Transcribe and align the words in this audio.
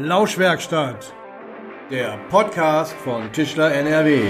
Lauschwerkstatt, 0.00 1.12
der 1.90 2.18
Podcast 2.30 2.94
von 2.94 3.30
Tischler 3.30 3.74
NRW. 3.74 4.22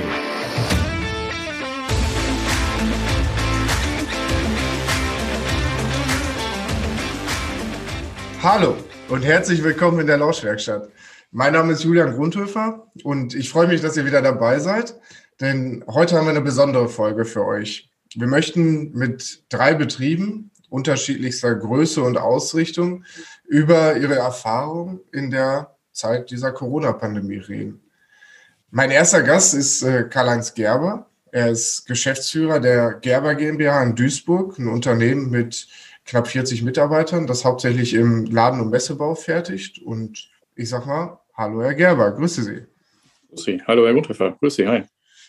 Hallo 8.43 8.77
und 9.09 9.23
herzlich 9.23 9.63
willkommen 9.63 10.01
in 10.01 10.09
der 10.09 10.19
Lauschwerkstatt. 10.19 10.89
Mein 11.31 11.53
Name 11.53 11.75
ist 11.75 11.85
Julian 11.85 12.17
Grundhöfer 12.17 12.89
und 13.05 13.37
ich 13.37 13.49
freue 13.49 13.69
mich, 13.69 13.81
dass 13.81 13.97
ihr 13.97 14.05
wieder 14.05 14.21
dabei 14.21 14.59
seid, 14.59 14.99
denn 15.41 15.85
heute 15.87 16.17
haben 16.17 16.27
wir 16.27 16.31
eine 16.31 16.41
besondere 16.41 16.89
Folge 16.89 17.25
für 17.25 17.47
euch. 17.47 17.89
Wir 18.17 18.27
möchten 18.27 18.91
mit 18.99 19.45
drei 19.49 19.75
Betrieben 19.75 20.51
unterschiedlichster 20.73 21.55
Größe 21.55 22.03
und 22.03 22.17
Ausrichtung 22.17 23.05
über 23.47 23.97
ihre 23.97 24.17
Erfahrung 24.17 25.01
in 25.13 25.31
der 25.31 25.77
Zeit 25.93 26.31
dieser 26.31 26.53
Corona-Pandemie 26.53 27.37
reden. 27.37 27.83
Mein 28.71 28.91
erster 28.91 29.23
Gast 29.23 29.53
ist 29.53 29.83
äh, 29.83 30.05
Karl-Heinz 30.09 30.55
Gerber. 30.55 31.11
Er 31.31 31.51
ist 31.51 31.87
Geschäftsführer 31.87 32.59
der 32.59 32.95
Gerber 32.95 33.35
GmbH 33.35 33.83
in 33.83 33.95
Duisburg, 33.95 34.59
ein 34.59 34.69
Unternehmen 34.69 35.31
mit 35.31 35.69
knapp 36.07 36.27
40 36.27 36.63
Mitarbeitern, 36.63 37.27
das 37.27 37.45
hauptsächlich 37.45 37.93
im 37.93 38.25
Laden- 38.25 38.61
und 38.61 38.71
Messebau 38.71 39.15
fertigt. 39.15 39.79
Und 39.79 40.31
ich 40.55 40.71
sag 40.71 40.87
mal, 40.87 41.21
hallo 41.35 41.63
Herr 41.63 41.75
Gerber, 41.75 42.13
grüße 42.13 42.43
Sie. 42.43 42.67
Grüße 43.29 43.45
Sie. 43.45 43.63
Hallo 43.67 43.85
Herr 43.85 43.93
Grundhöfer, 43.93 44.33
grüße 44.41 44.57
Sie, 44.57 44.69
hi. 44.69 44.85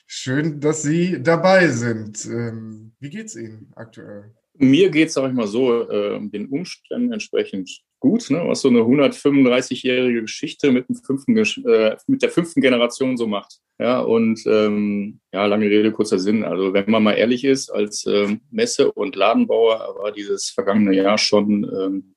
Schön, 0.07 0.61
dass 0.61 0.83
Sie 0.83 1.21
dabei 1.21 1.67
sind. 1.67 2.25
Ähm, 2.25 2.93
wie 2.99 3.09
geht's 3.09 3.35
Ihnen 3.35 3.71
aktuell? 3.75 4.31
Mir 4.55 4.89
geht 4.89 5.07
es, 5.07 5.15
sag 5.15 5.29
ich 5.29 5.33
mal 5.33 5.47
so, 5.47 5.89
äh, 5.89 6.19
den 6.29 6.47
Umständen 6.47 7.11
entsprechend 7.11 7.83
gut, 7.99 8.29
ne? 8.29 8.43
was 8.45 8.61
so 8.61 8.69
eine 8.69 8.79
135-jährige 8.79 10.21
Geschichte 10.21 10.71
mit, 10.71 10.89
dem 10.89 10.95
fünften, 10.97 11.37
äh, 11.37 11.95
mit 12.07 12.21
der 12.21 12.29
fünften 12.29 12.61
Generation 12.61 13.17
so 13.17 13.27
macht. 13.27 13.59
Ja, 13.79 14.01
und 14.01 14.43
ähm, 14.45 15.19
ja, 15.33 15.45
lange 15.45 15.65
Rede, 15.65 15.91
kurzer 15.91 16.19
Sinn. 16.19 16.43
Also 16.43 16.73
wenn 16.73 16.91
man 16.91 17.01
mal 17.01 17.13
ehrlich 17.13 17.43
ist, 17.45 17.69
als 17.69 18.05
ähm, 18.05 18.41
Messe- 18.51 18.91
und 18.91 19.15
Ladenbauer 19.15 19.95
war 19.99 20.11
dieses 20.11 20.49
vergangene 20.49 20.93
Jahr 20.93 21.17
schon 21.17 21.63
ähm, 21.63 22.15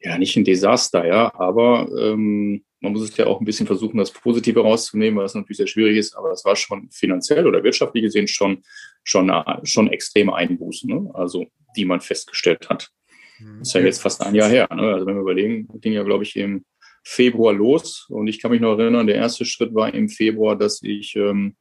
ja 0.00 0.16
nicht 0.16 0.36
ein 0.36 0.44
Desaster, 0.44 1.06
ja, 1.06 1.34
aber 1.34 1.88
ähm, 1.98 2.64
man 2.80 2.92
muss 2.92 3.02
es 3.02 3.16
ja 3.16 3.26
auch 3.26 3.40
ein 3.40 3.44
bisschen 3.44 3.66
versuchen, 3.66 3.98
das 3.98 4.12
Positive 4.12 4.60
rauszunehmen, 4.60 5.18
was 5.18 5.34
natürlich 5.34 5.56
sehr 5.56 5.66
schwierig 5.66 5.96
ist, 5.96 6.16
aber 6.16 6.30
es 6.30 6.44
war 6.44 6.54
schon 6.56 6.88
finanziell 6.90 7.46
oder 7.46 7.62
wirtschaftlich 7.64 8.04
gesehen 8.04 8.28
schon, 8.28 8.62
schon, 9.02 9.32
schon 9.64 9.88
extreme 9.88 10.34
Einbußen, 10.34 10.88
ne? 10.88 11.10
also 11.14 11.46
die 11.76 11.84
man 11.84 12.00
festgestellt 12.00 12.68
hat. 12.68 12.90
Mhm. 13.40 13.58
Das 13.58 13.68
ist 13.68 13.74
ja 13.74 13.80
jetzt 13.80 14.02
fast 14.02 14.22
ein 14.22 14.34
Jahr 14.34 14.48
her. 14.48 14.68
Ne? 14.74 14.94
Also 14.94 15.06
wenn 15.06 15.16
wir 15.16 15.22
überlegen, 15.22 15.68
ging 15.80 15.92
ja, 15.92 16.02
glaube 16.02 16.24
ich, 16.24 16.36
im 16.36 16.64
Februar 17.02 17.52
los 17.52 18.06
und 18.10 18.26
ich 18.28 18.40
kann 18.40 18.50
mich 18.50 18.60
noch 18.60 18.78
erinnern, 18.78 19.06
der 19.06 19.16
erste 19.16 19.44
Schritt 19.44 19.74
war 19.74 19.92
im 19.92 20.08
Februar, 20.08 20.56
dass 20.56 20.82
ich 20.82 21.16
ähm, 21.16 21.56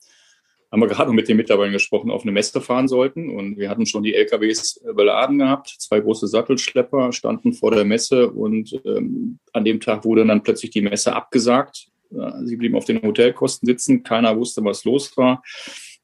haben 0.72 0.82
wir 0.82 0.88
gerade 0.88 1.14
mit 1.14 1.28
den 1.28 1.38
Mitarbeitern 1.38 1.74
gesprochen, 1.74 2.12
auf 2.12 2.24
eine 2.24 2.32
Messe 2.32 2.60
fahren 2.62 2.88
sollten. 2.88 3.30
Und 3.30 3.58
wir 3.58 3.70
hatten 3.70 3.86
schon 3.86 4.04
die 4.04 4.14
LKWs 4.14 4.82
äh, 4.86 4.94
beladen 4.94 5.40
gehabt. 5.40 5.76
Zwei 5.80 6.00
große 6.00 6.28
Sattelschlepper 6.28 7.12
standen 7.14 7.54
vor 7.54 7.72
der 7.72 7.86
Messe 7.86 8.30
und 8.30 8.80
ähm, 8.86 9.40
an 9.54 9.66
dem 9.66 9.80
Tag 9.80 10.04
wurde 10.06 10.26
dann 10.26 10.44
plötzlich 10.44 10.72
die 10.72 10.82
Messe 10.82 11.16
abgesagt. 11.16 11.88
Sie 12.46 12.56
blieben 12.56 12.78
auf 12.78 12.86
den 12.86 13.02
Hotelkosten 13.02 13.68
sitzen. 13.68 14.02
Keiner 14.02 14.38
wusste, 14.38 14.64
was 14.64 14.86
los 14.86 15.18
war. 15.18 15.44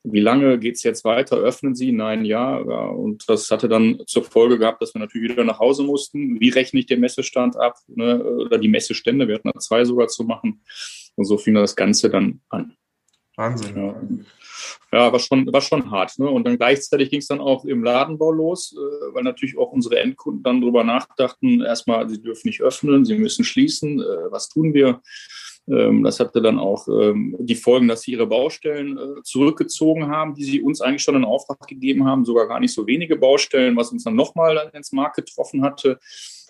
Wie 0.03 0.19
lange 0.19 0.59
geht 0.59 0.75
es 0.75 0.83
jetzt 0.83 1.05
weiter? 1.05 1.37
Öffnen 1.37 1.75
Sie? 1.75 1.93
Nein, 1.93 2.25
ja. 2.25 2.57
Und 2.57 3.23
das 3.29 3.49
hatte 3.49 3.69
dann 3.69 4.01
zur 4.05 4.25
Folge 4.25 4.59
gehabt, 4.59 4.81
dass 4.81 4.93
wir 4.93 4.99
natürlich 4.99 5.31
wieder 5.31 5.45
nach 5.45 5.59
Hause 5.59 5.83
mussten. 5.83 6.41
Wie 6.41 6.49
rechne 6.49 6.81
ich 6.81 6.87
den 6.87 6.99
Messestand 6.99 7.55
ab? 7.55 7.77
Ne? 7.87 8.21
Oder 8.21 8.57
die 8.57 8.67
Messestände? 8.67 9.29
Wir 9.29 9.35
hatten 9.35 9.51
da 9.53 9.59
zwei 9.59 9.85
sogar 9.85 10.09
zu 10.09 10.25
machen. 10.25 10.61
Und 11.15 11.23
so 11.23 11.37
fing 11.37 11.53
das 11.53 11.77
Ganze 11.77 12.09
dann 12.09 12.41
an. 12.49 12.75
Wahnsinn. 13.35 13.75
Ja 13.75 13.95
ja, 14.93 15.11
war 15.11 15.19
schon, 15.19 15.51
war 15.51 15.61
schon 15.61 15.89
hart. 15.89 16.17
Ne? 16.19 16.29
Und 16.29 16.45
dann 16.45 16.57
gleichzeitig 16.57 17.09
ging 17.09 17.19
es 17.19 17.27
dann 17.27 17.39
auch 17.39 17.65
im 17.65 17.83
Ladenbau 17.83 18.31
los, 18.31 18.73
äh, 18.73 19.13
weil 19.13 19.23
natürlich 19.23 19.57
auch 19.57 19.71
unsere 19.71 19.99
Endkunden 19.99 20.43
dann 20.43 20.61
darüber 20.61 20.83
nachdachten, 20.83 21.61
erstmal, 21.61 22.07
sie 22.09 22.21
dürfen 22.21 22.47
nicht 22.47 22.61
öffnen, 22.61 23.05
sie 23.05 23.17
müssen 23.17 23.43
schließen, 23.43 23.99
äh, 23.99 24.31
was 24.31 24.49
tun 24.49 24.73
wir? 24.73 25.01
Ähm, 25.67 26.03
das 26.03 26.19
hatte 26.19 26.41
dann 26.41 26.59
auch 26.59 26.87
ähm, 26.87 27.35
die 27.39 27.55
Folgen, 27.55 27.87
dass 27.87 28.01
sie 28.01 28.11
ihre 28.11 28.27
Baustellen 28.27 28.97
äh, 28.97 29.23
zurückgezogen 29.23 30.09
haben, 30.09 30.35
die 30.35 30.43
sie 30.43 30.61
uns 30.61 30.81
eigentlich 30.81 31.03
schon 31.03 31.15
in 31.15 31.25
Auftrag 31.25 31.65
gegeben 31.67 32.05
haben, 32.05 32.25
sogar 32.25 32.47
gar 32.47 32.59
nicht 32.59 32.73
so 32.73 32.85
wenige 32.85 33.15
Baustellen, 33.15 33.75
was 33.75 33.91
uns 33.91 34.03
dann 34.03 34.15
nochmal 34.15 34.69
ins 34.73 34.91
Markt 34.91 35.15
getroffen 35.15 35.63
hatte 35.63 35.99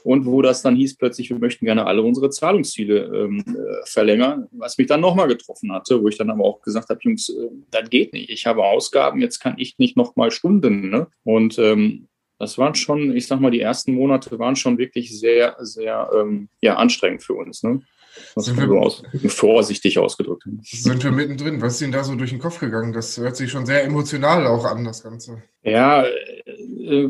und 0.04 0.26
wo 0.26 0.42
das 0.42 0.62
dann 0.62 0.76
hieß 0.76 0.98
plötzlich, 0.98 1.30
wir 1.30 1.40
möchten 1.40 1.66
gerne 1.66 1.86
alle 1.86 2.02
unsere 2.02 2.30
Zahlungsziele 2.30 3.06
ähm, 3.06 3.40
äh, 3.48 3.86
verlängern, 3.86 4.48
was 4.52 4.78
mich 4.78 4.88
dann 4.88 5.02
nochmal 5.02 5.28
getroffen 5.28 5.72
hatte, 5.72 6.02
wo 6.02 6.08
ich 6.08 6.18
dann 6.18 6.30
aber 6.30 6.44
auch 6.44 6.62
gesagt 6.62 6.90
habe, 6.90 7.00
Jungs, 7.04 7.30
äh, 7.30 7.50
das 7.72 7.90
geht 7.90 8.14
nicht. 8.14 8.30
Ich 8.30 8.46
habe 8.46 8.64
Ausgaben, 8.64 9.22
jetzt 9.22 9.40
kann 9.40 9.56
ich 9.58 9.78
nicht 9.80 9.96
nochmal 9.96 10.32
Stunden. 10.32 10.90
Ne? 10.90 11.08
Und 11.24 11.58
ähm, 11.58 12.08
das 12.38 12.58
waren 12.58 12.76
schon, 12.76 13.16
ich 13.16 13.28
sag 13.28 13.40
mal, 13.40 13.52
die 13.52 13.62
ersten 13.62 13.94
Monate 13.94 14.38
waren 14.40 14.56
schon 14.56 14.78
wirklich 14.78 15.18
sehr, 15.18 15.56
sehr 15.60 16.10
ähm, 16.14 16.50
ja, 16.62 16.76
anstrengend 16.76 17.24
für 17.24 17.36
uns. 17.36 17.64
Ne? 17.64 17.82
Das 18.36 18.46
sind 18.46 18.60
wir, 18.60 18.68
so 18.68 18.78
aus, 18.78 19.04
vorsichtig 19.28 19.98
ausgedrückt. 19.98 20.44
Sind 20.62 21.04
wir 21.04 21.12
mittendrin? 21.12 21.62
Was 21.62 21.76
ist 21.76 21.82
Ihnen 21.82 21.94
da 21.94 22.04
so 22.04 22.16
durch 22.16 22.30
den 22.30 22.40
Kopf 22.40 22.60
gegangen? 22.60 22.94
Das 22.94 23.18
hört 23.18 23.36
sich 23.36 23.50
schon 23.50 23.66
sehr 23.66 23.84
emotional 23.84 24.46
auch 24.48 24.66
an, 24.66 24.84
das 24.84 25.04
Ganze. 25.04 25.42
Ja, 25.64 26.04
äh, 26.04 27.10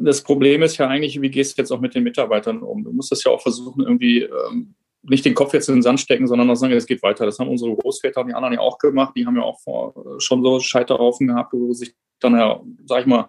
das 0.00 0.22
Problem 0.22 0.62
ist 0.62 0.76
ja 0.78 0.88
eigentlich, 0.88 1.20
wie 1.20 1.30
gehst 1.30 1.56
du 1.56 1.62
jetzt 1.62 1.70
auch 1.70 1.80
mit 1.80 1.94
den 1.94 2.02
Mitarbeitern 2.02 2.62
um? 2.62 2.84
Du 2.84 2.92
musst 2.92 3.12
das 3.12 3.24
ja 3.24 3.30
auch 3.30 3.40
versuchen, 3.40 3.82
irgendwie 3.82 4.22
ähm, 4.22 4.74
nicht 5.02 5.24
den 5.24 5.34
Kopf 5.34 5.54
jetzt 5.54 5.68
in 5.68 5.76
den 5.76 5.82
Sand 5.82 6.00
stecken, 6.00 6.26
sondern 6.26 6.50
auch 6.50 6.56
sagen, 6.56 6.72
es 6.72 6.86
geht 6.86 7.02
weiter. 7.02 7.26
Das 7.26 7.38
haben 7.38 7.48
unsere 7.48 7.74
Großväter 7.74 8.20
und 8.20 8.28
die 8.28 8.34
anderen 8.34 8.54
ja 8.54 8.60
auch 8.60 8.78
gemacht. 8.78 9.14
Die 9.16 9.26
haben 9.26 9.36
ja 9.36 9.42
auch 9.42 9.60
vor, 9.60 9.94
äh, 9.96 10.20
schon 10.20 10.42
so 10.42 10.60
Scheiterhaufen 10.60 11.28
gehabt, 11.28 11.52
wo 11.52 11.72
sich 11.72 11.94
dann 12.20 12.34
ja, 12.34 12.60
sag 12.86 13.00
ich 13.00 13.06
mal, 13.06 13.28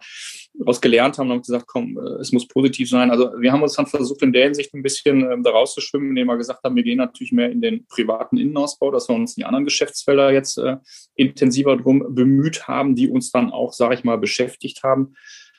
was 0.60 0.82
gelernt 0.82 1.18
haben 1.18 1.30
und 1.30 1.46
gesagt, 1.46 1.66
komm, 1.68 1.98
äh, 1.98 2.22
es 2.22 2.32
muss 2.32 2.48
positiv 2.48 2.90
sein. 2.90 3.12
Also 3.12 3.32
wir 3.40 3.52
haben 3.52 3.62
uns 3.62 3.76
dann 3.76 3.86
versucht, 3.86 4.22
in 4.24 4.34
der 4.34 4.46
Hinsicht 4.46 4.74
ein 4.74 4.82
bisschen 4.82 5.30
ähm, 5.30 5.44
da 5.44 5.52
rauszuschwimmen, 5.52 6.10
indem 6.10 6.28
wir 6.28 6.38
gesagt 6.38 6.64
haben, 6.64 6.76
wir 6.76 6.84
gehen 6.84 6.98
natürlich 6.98 7.32
mehr 7.32 7.52
in 7.52 7.62
den 7.62 7.86
privaten 7.88 8.38
Innenausbau, 8.38 8.92
dass 8.92 9.10
wir 9.10 9.16
uns 9.16 9.36
die 9.36 9.46
anderen 9.46 9.66
Geschäftsfelder 9.66 10.32
jetzt 10.32 10.58
äh, 10.58 10.78
intensiver 11.16 11.78
drum 11.78 12.16
bemüht 12.16 12.68
haben, 12.68 12.96
die 12.96 13.10
uns 13.10 13.32
dann 13.32 13.52
auch, 13.52 13.74
sage 13.74 13.96
ich 13.96 14.04
mal, 14.04 14.18
beschäftigt 14.18 14.84
haben. 14.84 15.16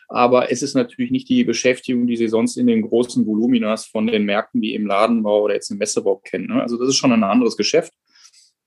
Aber 0.08 0.50
es 0.50 0.62
ist 0.62 0.74
natürlich 0.74 1.10
nicht 1.10 1.28
die 1.28 1.44
Beschäftigung, 1.44 2.06
die 2.06 2.16
Sie 2.16 2.28
sonst 2.28 2.56
in 2.56 2.66
den 2.66 2.82
großen 2.82 3.26
Voluminas 3.26 3.84
von 3.86 4.06
den 4.06 4.24
Märkten 4.24 4.62
wie 4.62 4.74
im 4.74 4.86
Ladenbau 4.86 5.42
oder 5.42 5.54
jetzt 5.54 5.70
im 5.70 5.78
Messebau 5.78 6.16
kennen. 6.16 6.46
Ne? 6.48 6.62
Also 6.62 6.78
das 6.78 6.88
ist 6.88 6.96
schon 6.96 7.12
ein 7.12 7.22
anderes 7.22 7.58
Geschäft, 7.58 7.92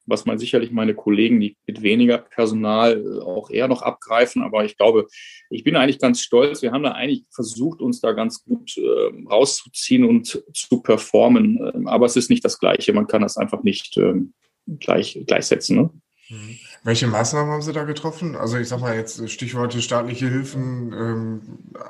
was 0.05 0.25
man 0.25 0.37
sicherlich 0.37 0.71
meine 0.71 0.93
Kollegen, 0.93 1.39
die 1.39 1.57
mit 1.65 1.81
weniger 1.81 2.19
Personal 2.19 3.03
äh, 3.03 3.19
auch 3.23 3.49
eher 3.49 3.67
noch 3.67 3.81
abgreifen. 3.81 4.43
Aber 4.43 4.65
ich 4.65 4.77
glaube, 4.77 5.07
ich 5.49 5.63
bin 5.63 5.75
eigentlich 5.75 5.99
ganz 5.99 6.21
stolz. 6.21 6.61
Wir 6.61 6.73
haben 6.73 6.83
da 6.83 6.91
eigentlich 6.91 7.25
versucht, 7.31 7.81
uns 7.81 8.01
da 8.01 8.11
ganz 8.11 8.43
gut 8.43 8.77
äh, 8.77 9.27
rauszuziehen 9.27 10.05
und 10.05 10.43
zu 10.53 10.81
performen. 10.83 11.71
Ähm, 11.73 11.87
aber 11.87 12.05
es 12.05 12.15
ist 12.15 12.29
nicht 12.29 12.45
das 12.45 12.59
Gleiche. 12.59 12.93
Man 12.93 13.07
kann 13.07 13.23
das 13.23 13.37
einfach 13.37 13.63
nicht 13.63 13.97
ähm, 13.97 14.33
gleich, 14.67 15.19
gleichsetzen. 15.25 15.75
Ne? 15.75 15.89
Mhm. 16.31 16.57
Welche 16.83 17.07
Maßnahmen 17.07 17.51
haben 17.51 17.61
Sie 17.61 17.73
da 17.73 17.83
getroffen? 17.83 18.35
Also 18.37 18.57
ich 18.57 18.69
sage 18.69 18.81
mal 18.81 18.95
jetzt 18.95 19.29
Stichworte 19.29 19.81
staatliche 19.81 20.29
Hilfen, 20.29 20.93
ähm, 20.93 21.41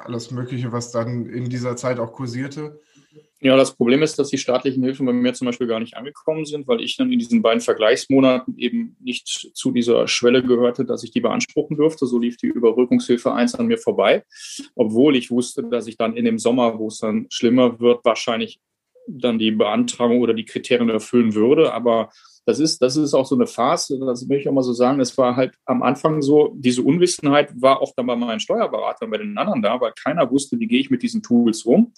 alles 0.03 0.31
Mögliche, 0.31 0.71
was 0.71 0.91
dann 0.91 1.27
in 1.27 1.49
dieser 1.49 1.75
Zeit 1.75 1.99
auch 1.99 2.11
kursierte. 2.11 2.81
Ja, 3.39 3.55
das 3.55 3.75
Problem 3.75 4.01
ist, 4.01 4.17
dass 4.19 4.29
die 4.29 4.37
staatlichen 4.37 4.83
Hilfen 4.83 5.05
bei 5.05 5.13
mir 5.13 5.33
zum 5.33 5.45
Beispiel 5.45 5.67
gar 5.67 5.79
nicht 5.79 5.95
angekommen 5.95 6.45
sind, 6.45 6.67
weil 6.67 6.81
ich 6.81 6.97
dann 6.97 7.11
in 7.11 7.19
diesen 7.19 7.41
beiden 7.41 7.61
Vergleichsmonaten 7.61 8.57
eben 8.57 8.95
nicht 8.99 9.51
zu 9.53 9.71
dieser 9.71 10.07
Schwelle 10.07 10.43
gehörte, 10.43 10.85
dass 10.85 11.03
ich 11.03 11.11
die 11.11 11.21
beanspruchen 11.21 11.77
durfte. 11.77 12.05
So 12.05 12.19
lief 12.19 12.37
die 12.37 12.47
Überbrückungshilfe 12.47 13.33
1 13.33 13.55
an 13.55 13.67
mir 13.67 13.77
vorbei, 13.77 14.23
obwohl 14.75 15.15
ich 15.15 15.31
wusste, 15.31 15.63
dass 15.63 15.87
ich 15.87 15.97
dann 15.97 16.15
in 16.15 16.25
dem 16.25 16.39
Sommer, 16.39 16.77
wo 16.79 16.87
es 16.87 16.99
dann 16.99 17.27
schlimmer 17.29 17.79
wird, 17.79 18.05
wahrscheinlich 18.05 18.59
dann 19.07 19.39
die 19.39 19.51
Beantragung 19.51 20.21
oder 20.21 20.33
die 20.33 20.45
Kriterien 20.45 20.89
erfüllen 20.89 21.33
würde. 21.33 21.73
Aber 21.73 22.09
das 22.45 22.59
ist, 22.59 22.81
das 22.81 22.95
ist 22.95 23.13
auch 23.13 23.25
so 23.25 23.35
eine 23.35 23.47
Phase, 23.47 23.99
das 23.99 24.25
möchte 24.25 24.41
ich 24.41 24.49
auch 24.49 24.53
mal 24.53 24.63
so 24.63 24.73
sagen, 24.73 24.99
es 24.99 25.17
war 25.17 25.35
halt 25.35 25.53
am 25.65 25.83
Anfang 25.83 26.21
so, 26.21 26.53
diese 26.57 26.81
Unwissenheit 26.81 27.53
war 27.61 27.81
auch 27.81 27.93
dann 27.95 28.07
bei 28.07 28.15
meinen 28.15 28.39
Steuerberatern, 28.39 29.11
bei 29.11 29.17
den 29.17 29.37
anderen 29.37 29.61
da, 29.61 29.79
weil 29.79 29.93
keiner 29.93 30.29
wusste, 30.31 30.59
wie 30.59 30.67
gehe 30.67 30.79
ich 30.79 30.89
mit 30.89 31.03
diesen 31.03 31.21
Tools 31.21 31.63
um. 31.63 31.93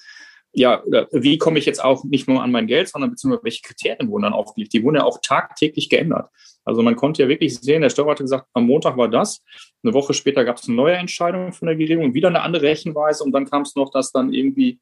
Ja, 0.56 0.84
wie 1.12 1.40
komme 1.40 1.58
ich 1.58 1.66
jetzt 1.66 1.84
auch 1.84 2.04
nicht 2.04 2.28
nur 2.28 2.44
an 2.44 2.52
mein 2.52 2.68
Geld, 2.68 2.88
sondern 2.88 3.10
beziehungsweise 3.10 3.44
welche 3.44 3.64
Kriterien 3.64 4.10
wurden 4.10 4.24
dann 4.24 4.34
aufgelegt? 4.34 4.74
Die 4.74 4.84
wurden 4.84 4.98
ja 4.98 5.04
auch 5.04 5.20
tagtäglich 5.20 5.90
geändert. 5.90 6.30
Also 6.64 6.84
man 6.84 6.96
konnte 6.96 7.24
ja 7.24 7.30
wirklich 7.30 7.58
sehen, 7.60 7.82
der 7.82 7.90
Steuerberater 7.90 8.20
hat 8.20 8.26
gesagt, 8.26 8.48
am 8.54 8.68
Montag 8.68 8.96
war 8.96 9.10
das, 9.10 9.42
eine 9.84 9.94
Woche 9.94 10.14
später 10.14 10.46
gab 10.46 10.58
es 10.58 10.68
eine 10.68 10.76
neue 10.76 10.96
Entscheidung 10.96 11.54
von 11.54 11.68
der 11.68 11.78
Regierung, 11.78 12.14
wieder 12.14 12.28
eine 12.28 12.42
andere 12.42 12.64
Rechenweise 12.64 13.24
und 13.24 13.32
dann 13.32 13.50
kam 13.50 13.64
es 13.64 13.76
noch, 13.76 13.90
dass 13.90 14.12
dann 14.12 14.32
irgendwie 14.32 14.80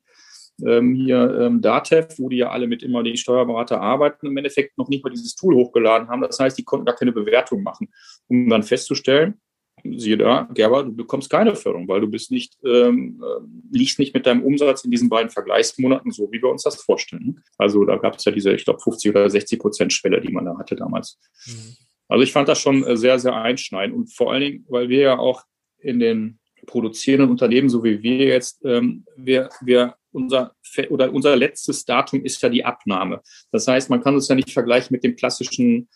ähm, 0.65 0.93
hier 0.93 1.39
ähm, 1.39 1.61
DATEV, 1.61 2.19
wo 2.19 2.29
die 2.29 2.37
ja 2.37 2.51
alle 2.51 2.67
mit 2.67 2.83
immer 2.83 3.03
die 3.03 3.17
Steuerberater 3.17 3.81
arbeiten, 3.81 4.27
im 4.27 4.37
Endeffekt 4.37 4.77
noch 4.77 4.89
nicht 4.89 5.03
mal 5.03 5.09
dieses 5.09 5.35
Tool 5.35 5.55
hochgeladen 5.55 6.09
haben. 6.09 6.21
Das 6.21 6.39
heißt, 6.39 6.57
die 6.57 6.63
konnten 6.63 6.85
gar 6.85 6.95
keine 6.95 7.11
Bewertung 7.11 7.63
machen, 7.63 7.89
um 8.27 8.49
dann 8.49 8.63
festzustellen, 8.63 9.39
siehe 9.83 10.17
da, 10.17 10.47
Gerber, 10.53 10.83
du 10.83 10.95
bekommst 10.95 11.29
keine 11.29 11.55
Förderung, 11.55 11.87
weil 11.87 12.01
du 12.01 12.07
bist 12.07 12.31
nicht, 12.31 12.57
ähm, 12.63 13.21
äh, 13.23 13.75
liegst 13.75 13.99
nicht 13.99 14.13
mit 14.13 14.25
deinem 14.25 14.43
Umsatz 14.43 14.83
in 14.83 14.91
diesen 14.91 15.09
beiden 15.09 15.29
Vergleichsmonaten 15.29 16.11
so, 16.11 16.31
wie 16.31 16.41
wir 16.41 16.49
uns 16.49 16.63
das 16.63 16.81
vorstellen. 16.81 17.43
Also 17.57 17.83
da 17.85 17.97
gab 17.97 18.15
es 18.15 18.25
ja 18.25 18.31
diese, 18.31 18.53
ich 18.53 18.65
glaube, 18.65 18.79
50 18.79 19.11
oder 19.11 19.29
60 19.29 19.59
Prozent 19.59 19.93
Schwelle, 19.93 20.21
die 20.21 20.31
man 20.31 20.45
da 20.45 20.57
hatte 20.57 20.75
damals. 20.75 21.19
Mhm. 21.47 21.75
Also 22.07 22.23
ich 22.23 22.31
fand 22.31 22.49
das 22.49 22.59
schon 22.59 22.83
äh, 22.83 22.97
sehr, 22.97 23.19
sehr 23.19 23.35
einschneidend 23.35 23.95
und 23.95 24.13
vor 24.13 24.31
allen 24.31 24.41
Dingen, 24.41 24.65
weil 24.69 24.89
wir 24.89 24.99
ja 24.99 25.17
auch 25.17 25.43
in 25.79 25.99
den 25.99 26.39
produzierenden 26.67 27.31
Unternehmen, 27.31 27.69
so 27.69 27.83
wie 27.83 28.03
wir 28.03 28.25
jetzt, 28.25 28.63
ähm, 28.65 29.05
wir, 29.15 29.49
wir 29.61 29.95
unser 30.11 30.55
oder 30.89 31.13
unser 31.13 31.35
letztes 31.35 31.85
Datum 31.85 32.23
ist 32.23 32.41
ja 32.41 32.49
die 32.49 32.65
Abnahme. 32.65 33.21
Das 33.51 33.67
heißt, 33.67 33.89
man 33.89 34.01
kann 34.01 34.15
uns 34.15 34.27
ja 34.27 34.35
nicht 34.35 34.51
vergleichen 34.51 34.93
mit 34.93 35.03
dem 35.03 35.15
klassischen 35.15 35.89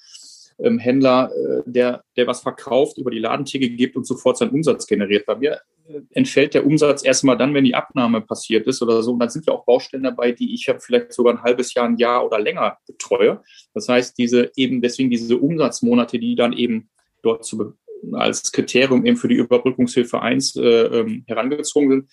ähm, 0.59 0.79
Händler, 0.79 1.31
äh, 1.31 1.63
der, 1.65 2.03
der 2.15 2.27
was 2.27 2.41
verkauft, 2.41 2.97
über 2.97 3.11
die 3.11 3.19
Ladentheke 3.19 3.69
gibt 3.69 3.95
und 3.95 4.05
sofort 4.05 4.37
seinen 4.37 4.51
Umsatz 4.51 4.87
generiert. 4.87 5.25
Bei 5.25 5.35
mir 5.35 5.59
äh, 5.87 6.01
entfällt 6.11 6.53
der 6.53 6.65
Umsatz 6.65 7.03
erstmal 7.03 7.37
dann, 7.37 7.53
wenn 7.53 7.65
die 7.65 7.75
Abnahme 7.75 8.21
passiert 8.21 8.65
ist 8.67 8.81
oder 8.81 9.03
so. 9.03 9.13
Und 9.13 9.19
dann 9.19 9.29
sind 9.29 9.45
ja 9.47 9.53
auch 9.53 9.65
Baustellen 9.65 10.03
dabei, 10.03 10.31
die 10.31 10.53
ich 10.53 10.65
ja 10.65 10.77
vielleicht 10.79 11.13
sogar 11.13 11.33
ein 11.33 11.43
halbes 11.43 11.73
Jahr, 11.73 11.85
ein 11.85 11.97
Jahr 11.97 12.25
oder 12.25 12.39
länger 12.39 12.77
betreue. 12.87 13.41
Das 13.73 13.89
heißt, 13.89 14.17
diese 14.17 14.51
eben 14.55 14.81
deswegen 14.81 15.09
diese 15.09 15.37
Umsatzmonate, 15.37 16.19
die 16.19 16.35
dann 16.35 16.53
eben 16.53 16.89
dort 17.21 17.43
zu, 17.43 17.73
als 18.13 18.51
Kriterium 18.51 19.05
eben 19.05 19.17
für 19.17 19.27
die 19.27 19.35
Überbrückungshilfe 19.35 20.21
1 20.21 20.55
äh, 20.55 20.61
ähm, 20.61 21.23
herangezogen 21.27 21.89
sind, 21.89 22.09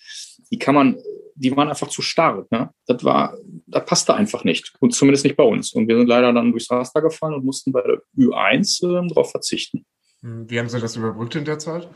die 0.51 0.57
kann 0.57 0.75
man, 0.75 0.97
die 1.43 1.55
waren 1.55 1.69
einfach 1.69 1.89
zu 1.89 2.01
starr. 2.01 2.45
Ne? 2.49 2.69
Das 2.87 3.03
war, 3.03 3.37
das 3.67 3.85
passte 3.85 4.13
einfach 4.13 4.43
nicht. 4.43 4.73
Und 4.79 4.95
zumindest 4.95 5.25
nicht 5.25 5.35
bei 5.35 5.43
uns. 5.43 5.73
Und 5.73 5.87
wir 5.87 5.97
sind 5.97 6.07
leider 6.07 6.31
dann 6.31 6.51
durchs 6.51 6.71
Raster 6.71 7.01
gefallen 7.01 7.35
und 7.35 7.45
mussten 7.45 7.71
bei 7.71 7.81
der 7.81 8.01
Ü1 8.17 8.83
äh, 8.83 9.07
darauf 9.09 9.31
verzichten. 9.31 9.85
Hm, 10.21 10.49
wie 10.49 10.59
haben 10.59 10.69
Sie 10.69 10.79
das 10.79 10.95
überbrückt 10.95 11.35
in 11.35 11.45
der 11.45 11.59
Zeit? 11.59 11.89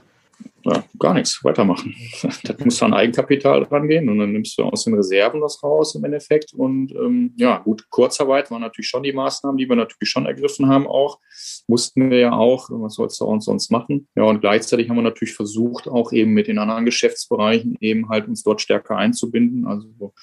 Ja, 0.63 0.83
gar 0.99 1.13
nichts, 1.13 1.43
weitermachen. 1.43 1.95
Da 2.43 2.55
musst 2.63 2.81
du 2.81 2.85
an 2.85 2.93
Eigenkapital 2.93 3.63
rangehen 3.63 4.09
und 4.09 4.19
dann 4.19 4.33
nimmst 4.33 4.57
du 4.57 4.63
aus 4.63 4.83
den 4.83 4.95
Reserven 4.95 5.41
das 5.41 5.63
raus 5.63 5.95
im 5.95 6.03
Endeffekt. 6.03 6.53
Und 6.53 6.91
ähm, 6.93 7.33
ja, 7.37 7.59
gut, 7.59 7.89
Kurzarbeit 7.89 8.51
waren 8.51 8.61
natürlich 8.61 8.89
schon 8.89 9.03
die 9.03 9.13
Maßnahmen, 9.13 9.57
die 9.57 9.69
wir 9.69 9.75
natürlich 9.75 10.09
schon 10.09 10.25
ergriffen 10.25 10.67
haben 10.67 10.87
auch. 10.87 11.19
Mussten 11.67 12.09
wir 12.09 12.19
ja 12.19 12.33
auch, 12.33 12.69
was 12.69 12.95
sollst 12.95 13.19
du 13.21 13.25
auch 13.25 13.39
sonst 13.39 13.71
machen? 13.71 14.07
Ja, 14.15 14.23
und 14.23 14.41
gleichzeitig 14.41 14.89
haben 14.89 14.97
wir 14.97 15.03
natürlich 15.03 15.35
versucht, 15.35 15.87
auch 15.87 16.11
eben 16.11 16.33
mit 16.33 16.47
den 16.47 16.59
anderen 16.59 16.85
Geschäftsbereichen 16.85 17.77
eben 17.79 18.09
halt 18.09 18.27
uns 18.27 18.43
dort 18.43 18.61
stärker 18.61 18.97
einzubinden. 18.97 19.65
Also 19.65 20.13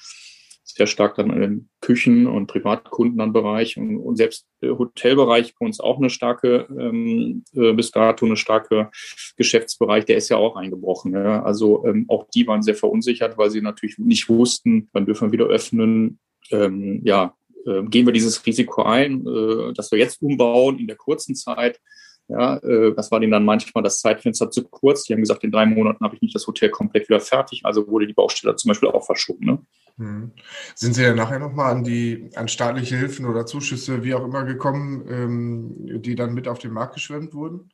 sehr 0.63 0.87
stark 0.87 1.15
dann 1.15 1.69
Küchen- 1.85 2.25
und 2.25 2.47
Privatkunden 2.47 3.19
dann 3.19 3.31
Bereich 3.31 3.77
und, 3.77 3.97
und 3.97 4.15
selbst 4.15 4.47
der 4.59 4.75
Hotelbereich 4.75 5.53
bei 5.59 5.67
uns 5.67 5.79
auch 5.79 5.99
eine 5.99 6.09
starke, 6.09 6.67
ähm, 6.79 7.43
äh, 7.53 7.73
bis 7.73 7.91
dato 7.91 8.25
eine 8.25 8.37
starke 8.37 8.89
Geschäftsbereich, 9.37 10.05
der 10.05 10.17
ist 10.17 10.29
ja 10.29 10.37
auch 10.37 10.55
eingebrochen. 10.55 11.13
Ja. 11.13 11.43
Also 11.43 11.85
ähm, 11.85 12.05
auch 12.07 12.27
die 12.33 12.47
waren 12.47 12.63
sehr 12.63 12.73
verunsichert, 12.73 13.37
weil 13.37 13.51
sie 13.51 13.61
natürlich 13.61 13.99
nicht 13.99 14.27
wussten, 14.29 14.89
wann 14.93 15.05
dürfen 15.05 15.27
wir 15.27 15.33
wieder 15.33 15.45
öffnen. 15.45 16.17
Ähm, 16.49 17.01
ja, 17.03 17.35
äh, 17.67 17.83
gehen 17.83 18.07
wir 18.07 18.13
dieses 18.13 18.43
Risiko 18.43 18.81
ein, 18.81 19.25
äh, 19.27 19.73
dass 19.73 19.91
wir 19.91 19.99
jetzt 19.99 20.23
umbauen 20.23 20.79
in 20.79 20.87
der 20.87 20.97
kurzen 20.97 21.35
Zeit. 21.35 21.79
Ja, 22.27 22.57
äh, 22.57 22.95
das 22.95 23.11
war 23.11 23.19
denen 23.19 23.31
dann 23.31 23.45
manchmal 23.45 23.83
das 23.83 23.99
Zeitfenster 23.99 24.49
zu 24.49 24.63
kurz. 24.63 25.03
Die 25.03 25.13
haben 25.13 25.21
gesagt, 25.21 25.43
in 25.43 25.51
drei 25.51 25.67
Monaten 25.67 26.03
habe 26.03 26.15
ich 26.15 26.21
nicht 26.23 26.33
das 26.33 26.47
Hotel 26.47 26.69
komplett 26.69 27.07
wieder 27.09 27.19
fertig. 27.19 27.61
Also 27.63 27.87
wurde 27.87 28.07
die 28.07 28.13
Baustelle 28.13 28.55
zum 28.55 28.69
Beispiel 28.69 28.89
auch 28.89 29.05
verschoben. 29.05 29.45
Ne? 29.45 29.59
Hm. 29.97 30.31
Sind 30.75 30.93
Sie 30.93 31.03
dann 31.03 31.15
nachher 31.15 31.39
nochmal 31.39 31.71
an 31.71 31.83
die, 31.83 32.29
an 32.35 32.47
staatliche 32.47 32.97
Hilfen 32.97 33.25
oder 33.25 33.45
Zuschüsse, 33.45 34.03
wie 34.03 34.13
auch 34.13 34.25
immer, 34.25 34.43
gekommen, 34.43 35.05
ähm, 35.09 36.01
die 36.01 36.15
dann 36.15 36.33
mit 36.33 36.47
auf 36.47 36.59
den 36.59 36.71
Markt 36.71 36.95
geschwemmt 36.95 37.33
wurden? 37.33 37.69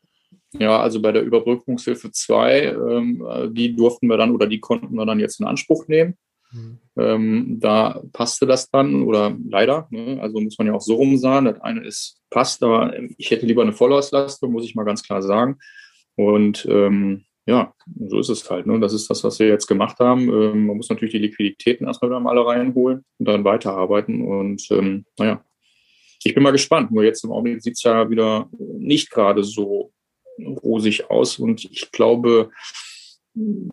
Ja, 0.54 0.80
also 0.80 1.02
bei 1.02 1.12
der 1.12 1.24
Überbrückungshilfe 1.24 2.12
2, 2.12 2.64
ähm, 2.66 3.54
die 3.54 3.76
durften 3.76 4.08
wir 4.08 4.18
dann 4.18 4.32
oder 4.32 4.48
die 4.48 4.60
konnten 4.60 4.96
wir 4.96 5.06
dann 5.06 5.20
jetzt 5.20 5.40
in 5.40 5.48
Anspruch 5.48 5.88
nehmen. 5.88 6.18
Mhm. 6.52 6.80
Ähm, 6.98 7.58
da 7.60 8.02
passte 8.12 8.46
das 8.46 8.70
dann 8.70 9.04
oder 9.04 9.36
leider, 9.50 9.88
ne? 9.90 10.20
also 10.22 10.40
muss 10.42 10.58
man 10.58 10.68
ja 10.68 10.74
auch 10.74 10.82
so 10.82 10.96
rum 10.96 11.18
sagen. 11.18 11.46
Das 11.46 11.62
eine 11.62 11.86
ist 11.86 12.22
passt, 12.30 12.64
aber 12.64 12.94
ich 13.18 13.32
hätte 13.32 13.46
lieber 13.46 13.62
eine 13.62 13.74
Vollauslastung, 13.74 14.52
muss 14.52 14.66
ich 14.66 14.76
mal 14.76 14.84
ganz 14.84 15.04
klar 15.04 15.22
sagen. 15.22 15.58
Und 16.16 16.66
ähm, 16.70 17.26
ja, 17.46 17.74
so 18.08 18.20
ist 18.20 18.30
es 18.30 18.50
halt. 18.50 18.68
Ne? 18.68 18.80
Das 18.80 18.94
ist 18.94 19.10
das, 19.10 19.24
was 19.24 19.40
wir 19.40 19.48
jetzt 19.48 19.68
gemacht 19.68 20.00
haben. 20.00 20.30
Ähm, 20.30 20.68
man 20.68 20.78
muss 20.78 20.90
natürlich 20.90 21.14
die 21.14 21.20
Liquiditäten 21.20 21.88
erstmal 21.88 22.12
wieder 22.12 22.30
alle 22.30 22.46
reinholen 22.46 23.04
und 23.18 23.28
dann 23.28 23.44
weiterarbeiten. 23.44 24.22
Und 24.22 24.70
ähm, 24.72 25.06
naja, 25.18 25.44
ich 26.24 26.34
bin 26.34 26.44
mal 26.44 26.52
gespannt. 26.52 26.92
Nur 26.92 27.04
jetzt 27.04 27.24
im 27.24 27.32
Augenblick 27.32 27.64
sieht 27.64 27.74
es 27.74 27.84
ja 27.84 28.10
wieder 28.10 28.50
nicht 28.58 29.10
gerade 29.10 29.44
so 29.44 29.92
rosig 30.40 31.10
aus. 31.10 31.40
Und 31.40 31.66
ich 31.66 31.92
glaube, 31.92 32.52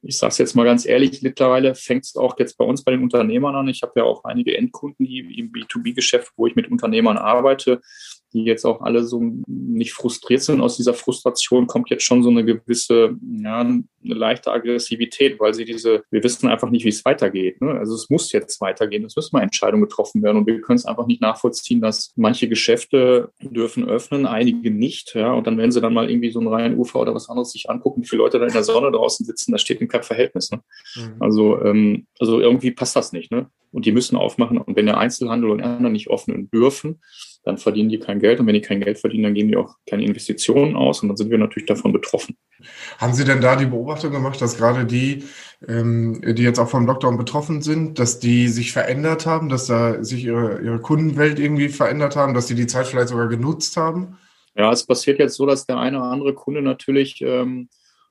ich 0.03 0.17
sage 0.17 0.31
es 0.31 0.39
jetzt 0.39 0.55
mal 0.55 0.65
ganz 0.65 0.87
ehrlich, 0.87 1.21
mittlerweile 1.23 1.75
fängt 1.75 2.05
es 2.05 2.17
auch 2.17 2.39
jetzt 2.39 2.57
bei 2.57 2.65
uns 2.65 2.85
bei 2.85 2.93
den 2.93 3.03
Unternehmern 3.03 3.55
an. 3.55 3.69
Ich 3.69 3.83
habe 3.83 3.93
ja 3.97 4.05
auch 4.05 4.25
einige 4.25 4.57
Endkunden, 4.57 5.05
die 5.05 5.39
im 5.39 5.53
B2B-Geschäft, 5.53 6.33
wo 6.37 6.47
ich 6.47 6.55
mit 6.55 6.71
Unternehmern 6.71 7.19
arbeite, 7.19 7.81
die 8.33 8.45
jetzt 8.45 8.65
auch 8.65 8.81
alle 8.81 9.05
so 9.05 9.23
nicht 9.47 9.93
frustriert 9.93 10.43
sind. 10.43 10.61
Aus 10.61 10.77
dieser 10.77 10.95
Frustration 10.95 11.67
kommt 11.67 11.91
jetzt 11.91 12.05
schon 12.05 12.23
so 12.23 12.31
eine 12.31 12.45
gewisse, 12.45 13.17
ja, 13.43 13.61
eine 13.61 13.85
leichte 14.03 14.53
Aggressivität, 14.53 15.41
weil 15.41 15.55
sie 15.55 15.65
diese, 15.65 16.03
wir 16.11 16.23
wissen 16.23 16.49
einfach 16.49 16.71
nicht, 16.71 16.85
wie 16.85 16.91
es 16.91 17.05
weitergeht. 17.05 17.61
Ne? 17.61 17.73
Also 17.73 17.95
es 17.95 18.11
muss 18.11 18.33
jetzt 18.33 18.61
weitergehen, 18.61 19.05
es 19.05 19.17
müssen 19.17 19.31
mal 19.33 19.43
Entscheidungen 19.43 19.83
getroffen 19.83 20.23
werden 20.23 20.39
und 20.39 20.47
wir 20.47 20.61
können 20.61 20.79
es 20.79 20.87
einfach 20.87 21.07
nicht 21.07 21.21
nachvollziehen, 21.21 21.81
dass 21.81 22.13
manche 22.17 22.49
Geschäfte 22.49 23.33
dürfen 23.41 23.89
öffnen, 23.89 24.27
einige 24.27 24.71
nicht. 24.71 25.15
Ja? 25.15 25.33
Und 25.33 25.47
dann, 25.47 25.59
wenn 25.59 25.73
sie 25.73 25.81
dann 25.81 25.95
mal 25.95 26.11
irgendwie 26.11 26.31
so 26.31 26.41
ein 26.41 26.47
Rheinufer 26.47 27.01
oder 27.01 27.15
was 27.15 27.29
anderes 27.29 27.53
sich 27.53 27.71
angucken, 27.71 28.03
wie 28.03 28.07
viele 28.07 28.23
Leute 28.23 28.39
da 28.39 28.47
in 28.47 28.53
der 28.53 28.65
Sonne 28.65 28.91
draußen 28.93 29.25
sitzen, 29.25 29.53
da 29.53 29.59
steht 29.59 29.81
in 29.81 29.89
keinem 29.89 30.03
Verhältnis. 30.03 30.51
Ne? 30.51 30.61
Mhm. 30.97 31.17
Also, 31.21 31.63
ähm, 31.63 32.07
also 32.19 32.41
irgendwie 32.41 32.73
passt 32.73 32.97
das 32.97 33.13
nicht. 33.13 33.31
Ne? 33.31 33.51
Und 33.73 33.87
die 33.87 33.93
müssen 33.93 34.17
aufmachen. 34.17 34.59
Und 34.59 34.77
wenn 34.77 34.87
der 34.87 34.99
Einzelhandel 34.99 35.51
und 35.51 35.63
andere 35.63 35.93
nicht 35.93 36.11
öffnen 36.11 36.51
dürfen, 36.51 37.01
dann 37.49 37.59
verdienen 37.59 37.89
die 37.89 37.99
kein 37.99 38.21
Geld. 38.21 38.39
Und 38.39 38.47
wenn 38.47 38.55
die 38.55 38.61
kein 38.61 38.81
Geld 38.81 38.99
verdienen, 38.99 39.25
dann 39.25 39.35
geben 39.35 39.49
die 39.49 39.57
auch 39.57 39.75
keine 39.89 40.05
Investitionen 40.05 40.77
aus. 40.77 41.03
Und 41.03 41.09
dann 41.09 41.17
sind 41.17 41.31
wir 41.31 41.39
natürlich 41.39 41.67
davon 41.67 41.93
betroffen. 41.93 42.37
Haben 42.99 43.15
Sie 43.15 43.25
denn 43.25 43.41
da 43.41 43.57
die 43.57 43.67
Beobachtung 43.67 44.13
gemacht, 44.13 44.41
dass 44.41 44.59
gerade 44.59 44.85
die, 44.85 45.25
ähm, 45.67 46.21
die 46.23 46.43
jetzt 46.43 46.59
auch 46.59 46.69
vom 46.69 46.87
Lockdown 46.87 47.17
betroffen 47.17 47.63
sind, 47.63 47.99
dass 47.99 48.21
die 48.21 48.49
sich 48.49 48.73
verändert 48.73 49.27
haben, 49.27 49.49
dass 49.49 49.67
da 49.67 50.05
sich 50.05 50.25
ihre, 50.25 50.61
ihre 50.61 50.81
Kundenwelt 50.81 51.39
irgendwie 51.39 51.71
verändert 51.71 52.17
haben, 52.17 52.35
dass 52.35 52.49
sie 52.49 52.55
die 52.55 52.67
Zeit 52.67 52.87
vielleicht 52.87 53.09
sogar 53.09 53.29
genutzt 53.29 53.77
haben? 53.77 54.19
Ja, 54.55 54.71
es 54.71 54.85
passiert 54.85 55.19
jetzt 55.19 55.37
so, 55.37 55.47
dass 55.47 55.67
der 55.67 55.79
eine 55.79 55.99
oder 55.99 56.11
andere 56.11 56.35
Kunde 56.35 56.63
natürlich 56.63 57.23
ähm, 57.23 57.69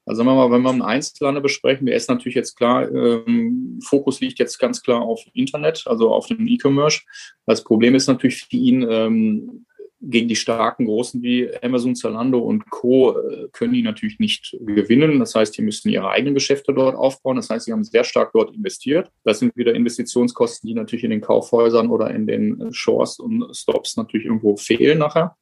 also 0.07 0.19
sagen 0.19 0.29
wir 0.29 0.35
mal, 0.35 0.51
wenn 0.51 0.61
wir 0.61 0.69
einen 0.69 0.81
Einzelhandel 0.81 1.41
besprechen, 1.41 1.85
der 1.85 1.95
ist 1.95 2.09
natürlich 2.09 2.35
jetzt 2.35 2.55
klar, 2.55 2.89
ähm, 2.89 3.79
Fokus 3.83 4.21
liegt 4.21 4.39
jetzt 4.39 4.57
ganz 4.57 4.81
klar 4.81 5.01
auf 5.01 5.21
Internet, 5.33 5.83
also 5.85 6.13
auf 6.13 6.27
dem 6.27 6.47
E-Commerce. 6.47 7.01
Das 7.45 7.63
Problem 7.63 7.93
ist 7.93 8.07
natürlich 8.07 8.45
für 8.45 8.55
ihn, 8.55 8.87
ähm, 8.89 9.65
gegen 9.99 10.27
die 10.27 10.35
starken 10.35 10.85
Großen 10.85 11.21
wie 11.21 11.49
Amazon, 11.61 11.95
Zalando 11.95 12.39
und 12.39 12.69
Co. 12.69 13.17
Äh, 13.17 13.47
können 13.51 13.73
die 13.73 13.81
natürlich 13.81 14.19
nicht 14.19 14.55
gewinnen. 14.61 15.19
Das 15.19 15.35
heißt, 15.35 15.57
die 15.57 15.61
müssen 15.61 15.89
ihre 15.89 16.09
eigenen 16.09 16.35
Geschäfte 16.35 16.73
dort 16.73 16.95
aufbauen. 16.95 17.37
Das 17.37 17.49
heißt, 17.49 17.65
sie 17.65 17.71
haben 17.71 17.83
sehr 17.83 18.03
stark 18.03 18.31
dort 18.33 18.55
investiert. 18.55 19.11
Das 19.23 19.39
sind 19.39 19.55
wieder 19.55 19.73
Investitionskosten, 19.73 20.67
die 20.67 20.75
natürlich 20.75 21.03
in 21.03 21.09
den 21.09 21.21
Kaufhäusern 21.21 21.89
oder 21.89 22.11
in 22.11 22.27
den 22.27 22.71
Shores 22.73 23.19
und 23.19 23.55
Stops 23.55 23.97
natürlich 23.97 24.27
irgendwo 24.27 24.55
fehlen 24.55 24.99
nachher. 24.99 25.35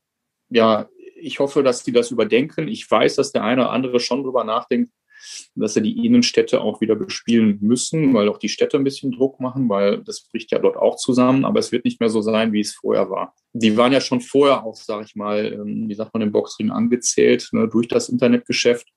Ja, 0.49 0.87
ich 1.25 1.39
hoffe, 1.39 1.63
dass 1.63 1.83
die 1.83 1.91
das 1.91 2.11
überdenken. 2.11 2.67
Ich 2.67 2.89
weiß, 2.89 3.15
dass 3.15 3.31
der 3.31 3.43
eine 3.43 3.63
oder 3.63 3.71
andere 3.71 3.99
schon 3.99 4.23
drüber 4.23 4.43
nachdenkt, 4.43 4.91
dass 5.55 5.73
sie 5.73 5.81
die 5.81 6.05
Innenstädte 6.05 6.61
auch 6.61 6.81
wieder 6.81 6.95
bespielen 6.95 7.57
müssen, 7.61 8.13
weil 8.13 8.29
auch 8.29 8.37
die 8.37 8.49
Städte 8.49 8.77
ein 8.77 8.83
bisschen 8.83 9.11
Druck 9.11 9.39
machen, 9.39 9.67
weil 9.69 10.03
das 10.03 10.27
bricht 10.29 10.51
ja 10.51 10.59
dort 10.59 10.77
auch 10.77 10.97
zusammen, 10.97 11.45
aber 11.45 11.59
es 11.59 11.71
wird 11.71 11.85
nicht 11.85 11.99
mehr 11.99 12.09
so 12.09 12.21
sein, 12.21 12.53
wie 12.53 12.59
es 12.59 12.73
vorher 12.73 13.09
war. 13.09 13.33
Die 13.53 13.75
waren 13.75 13.91
ja 13.91 14.01
schon 14.01 14.21
vorher 14.21 14.63
auch, 14.63 14.75
sage 14.75 15.05
ich 15.05 15.15
mal, 15.15 15.53
ähm, 15.53 15.89
wie 15.89 15.95
sagt 15.95 16.13
man, 16.13 16.21
im 16.21 16.31
Boxring 16.31 16.69
angezählt 16.69 17.49
ne, 17.53 17.67
durch 17.67 17.87
das 17.87 18.09
Internetgeschäft. 18.09 18.87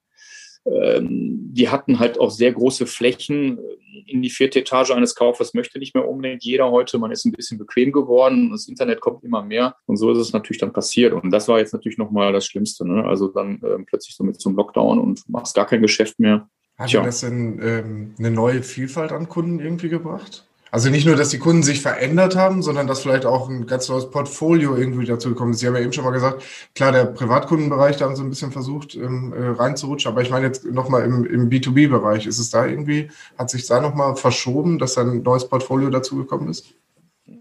Ähm, 0.65 1.51
die 1.53 1.69
hatten 1.69 1.99
halt 1.99 2.19
auch 2.19 2.31
sehr 2.31 2.53
große 2.53 2.87
Flächen. 2.87 3.59
In 4.07 4.23
die 4.23 4.31
vierte 4.31 4.61
Etage 4.61 4.91
eines 4.91 5.15
Kaufers 5.15 5.55
möchte 5.55 5.79
nicht 5.79 5.95
mehr 5.95 6.09
unbedingt 6.09 6.45
jeder 6.45 6.71
heute. 6.71 6.99
Man 6.99 7.11
ist 7.11 7.25
ein 7.25 7.33
bisschen 7.33 7.59
bequem 7.59 7.93
geworden. 7.93 8.51
Das 8.51 8.69
Internet 8.69 9.01
kommt 9.01 9.25
immer 9.25 9.43
mehr. 9.43 9.77
Und 9.87 9.97
so 9.97 10.11
ist 10.11 10.19
es 10.19 10.33
natürlich 10.33 10.61
dann 10.61 10.73
passiert. 10.73 11.13
Und 11.13 11.31
das 11.31 11.49
war 11.49 11.59
jetzt 11.59 11.73
natürlich 11.73 11.99
nochmal 11.99 12.33
das 12.33 12.47
Schlimmste. 12.47 12.87
Ne? 12.87 13.05
Also 13.05 13.29
dann 13.29 13.61
ähm, 13.65 13.87
plötzlich 13.87 14.15
so 14.15 14.25
mit 14.25 14.41
zum 14.41 14.57
Lockdown 14.57 14.99
und 14.99 15.29
machst 15.29 15.55
gar 15.55 15.67
kein 15.67 15.83
Geschäft 15.83 16.19
mehr. 16.19 16.49
Hat 16.77 16.91
Tja. 16.91 17.03
das 17.03 17.21
denn 17.21 17.61
ähm, 17.61 18.15
eine 18.19 18.31
neue 18.31 18.63
Vielfalt 18.63 19.11
an 19.11 19.29
Kunden 19.29 19.59
irgendwie 19.59 19.89
gebracht? 19.89 20.48
Also 20.71 20.91
nicht 20.91 21.07
nur, 21.07 21.17
dass 21.17 21.31
die 21.31 21.39
Kunden 21.39 21.63
sich 21.63 21.81
verändert 21.81 22.37
haben, 22.37 22.63
sondern 22.63 22.87
dass 22.87 23.01
vielleicht 23.01 23.25
auch 23.25 23.49
ein 23.49 23.67
ganz 23.67 23.89
neues 23.89 24.11
Portfolio 24.11 24.77
irgendwie 24.77 25.07
dazu 25.07 25.31
gekommen 25.31 25.53
ist. 25.53 25.61
Sie 25.61 25.67
haben 25.67 25.77
ja 25.77 25.83
eben 25.83 25.93
schon 25.93 26.05
mal 26.05 26.11
gesagt, 26.11 26.43
klar, 26.75 26.93
der 26.93 27.07
Privatkundenbereich, 27.07 27.97
da 27.97 28.05
haben 28.05 28.17
sie 28.17 28.23
ein 28.23 28.31
bisschen 28.31 28.53
versucht 28.53 28.95
ähm, 28.95 29.33
äh, 29.33 29.49
reinzurutschen, 29.49 30.13
aber 30.13 30.23
ich 30.23 30.31
meine 30.31 30.47
jetzt 30.47 30.65
nochmal 30.65 31.05
im, 31.05 31.25
im 31.25 31.49
B2B-Bereich, 31.49 32.27
ist 32.27 32.39
es 32.39 32.51
da 32.51 32.67
irgendwie, 32.67 33.11
hat 33.39 33.51
sich 33.51 33.67
da 33.67 33.81
nochmal 33.81 34.17
verschoben, 34.17 34.79
dass 34.79 34.99
ein 34.99 35.23
neues 35.23 35.49
Portfolio 35.49 35.91
dazu 35.91 36.17
gekommen 36.17 36.49
ist? 36.49 36.75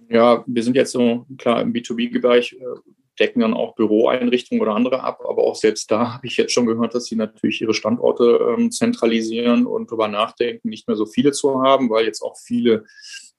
Ja, 0.09 0.43
wir 0.45 0.63
sind 0.63 0.75
jetzt 0.75 0.91
so 0.91 1.25
klar 1.37 1.61
im 1.61 1.73
B2B-Bereich, 1.73 2.53
äh, 2.53 2.79
decken 3.19 3.41
dann 3.41 3.53
auch 3.53 3.75
Büroeinrichtungen 3.75 4.61
oder 4.61 4.75
andere 4.75 5.03
ab, 5.03 5.21
aber 5.27 5.43
auch 5.43 5.55
selbst 5.55 5.89
da 5.91 6.13
habe 6.13 6.27
ich 6.27 6.37
jetzt 6.37 6.53
schon 6.53 6.65
gehört, 6.65 6.93
dass 6.95 7.05
sie 7.05 7.15
natürlich 7.15 7.61
ihre 7.61 7.73
Standorte 7.73 8.55
ähm, 8.57 8.71
zentralisieren 8.71 9.65
und 9.65 9.89
darüber 9.89 10.07
nachdenken, 10.07 10.69
nicht 10.69 10.87
mehr 10.87 10.97
so 10.97 11.05
viele 11.05 11.31
zu 11.31 11.61
haben, 11.61 11.89
weil 11.89 12.05
jetzt 12.05 12.21
auch 12.21 12.37
viele 12.37 12.85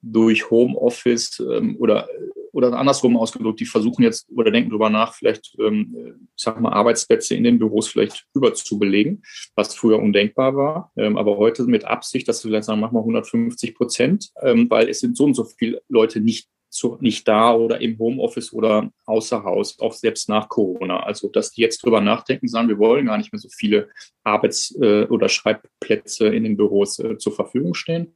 durch 0.01 0.49
Homeoffice 0.49 1.39
ähm, 1.39 1.75
oder, 1.79 2.07
oder 2.51 2.73
andersrum 2.73 3.17
ausgedrückt, 3.17 3.59
die 3.59 3.65
versuchen 3.65 4.03
jetzt 4.03 4.29
oder 4.31 4.51
denken 4.51 4.69
darüber 4.69 4.89
nach, 4.89 5.13
vielleicht, 5.13 5.55
ähm, 5.59 6.29
sag 6.35 6.59
mal, 6.59 6.71
Arbeitsplätze 6.71 7.35
in 7.35 7.43
den 7.43 7.59
Büros 7.59 7.87
vielleicht 7.87 8.25
überzubelegen, 8.33 9.23
was 9.55 9.75
früher 9.75 9.99
undenkbar 9.99 10.55
war. 10.55 10.91
Ähm, 10.97 11.17
aber 11.17 11.37
heute 11.37 11.63
mit 11.63 11.85
Absicht, 11.85 12.27
dass 12.27 12.43
wir 12.43 12.49
vielleicht 12.49 12.65
sagen, 12.65 12.79
machen 12.79 12.95
wir 12.95 13.01
150 13.01 13.75
Prozent, 13.75 14.29
ähm, 14.41 14.69
weil 14.69 14.89
es 14.89 14.99
sind 14.99 15.17
so 15.17 15.25
und 15.25 15.33
so 15.33 15.43
viele 15.43 15.81
Leute 15.89 16.21
nicht 16.21 16.47
zu, 16.69 16.97
nicht 17.01 17.27
da 17.27 17.53
oder 17.53 17.81
im 17.81 17.97
Homeoffice 17.97 18.53
oder 18.53 18.91
außer 19.05 19.43
Haus, 19.43 19.79
auch 19.79 19.93
selbst 19.93 20.29
nach 20.29 20.49
Corona. 20.49 21.03
Also, 21.03 21.29
dass 21.29 21.51
die 21.51 21.61
jetzt 21.61 21.83
drüber 21.83 22.01
nachdenken, 22.01 22.47
sagen, 22.47 22.69
wir 22.69 22.77
wollen 22.77 23.07
gar 23.07 23.17
nicht 23.17 23.33
mehr 23.33 23.39
so 23.39 23.49
viele 23.49 23.89
Arbeits- 24.29 24.75
äh, 24.81 25.05
oder 25.05 25.29
Schreibplätze 25.29 26.27
in 26.27 26.43
den 26.43 26.57
Büros 26.57 26.99
äh, 26.99 27.17
zur 27.17 27.33
Verfügung 27.33 27.73
stehen. 27.73 28.13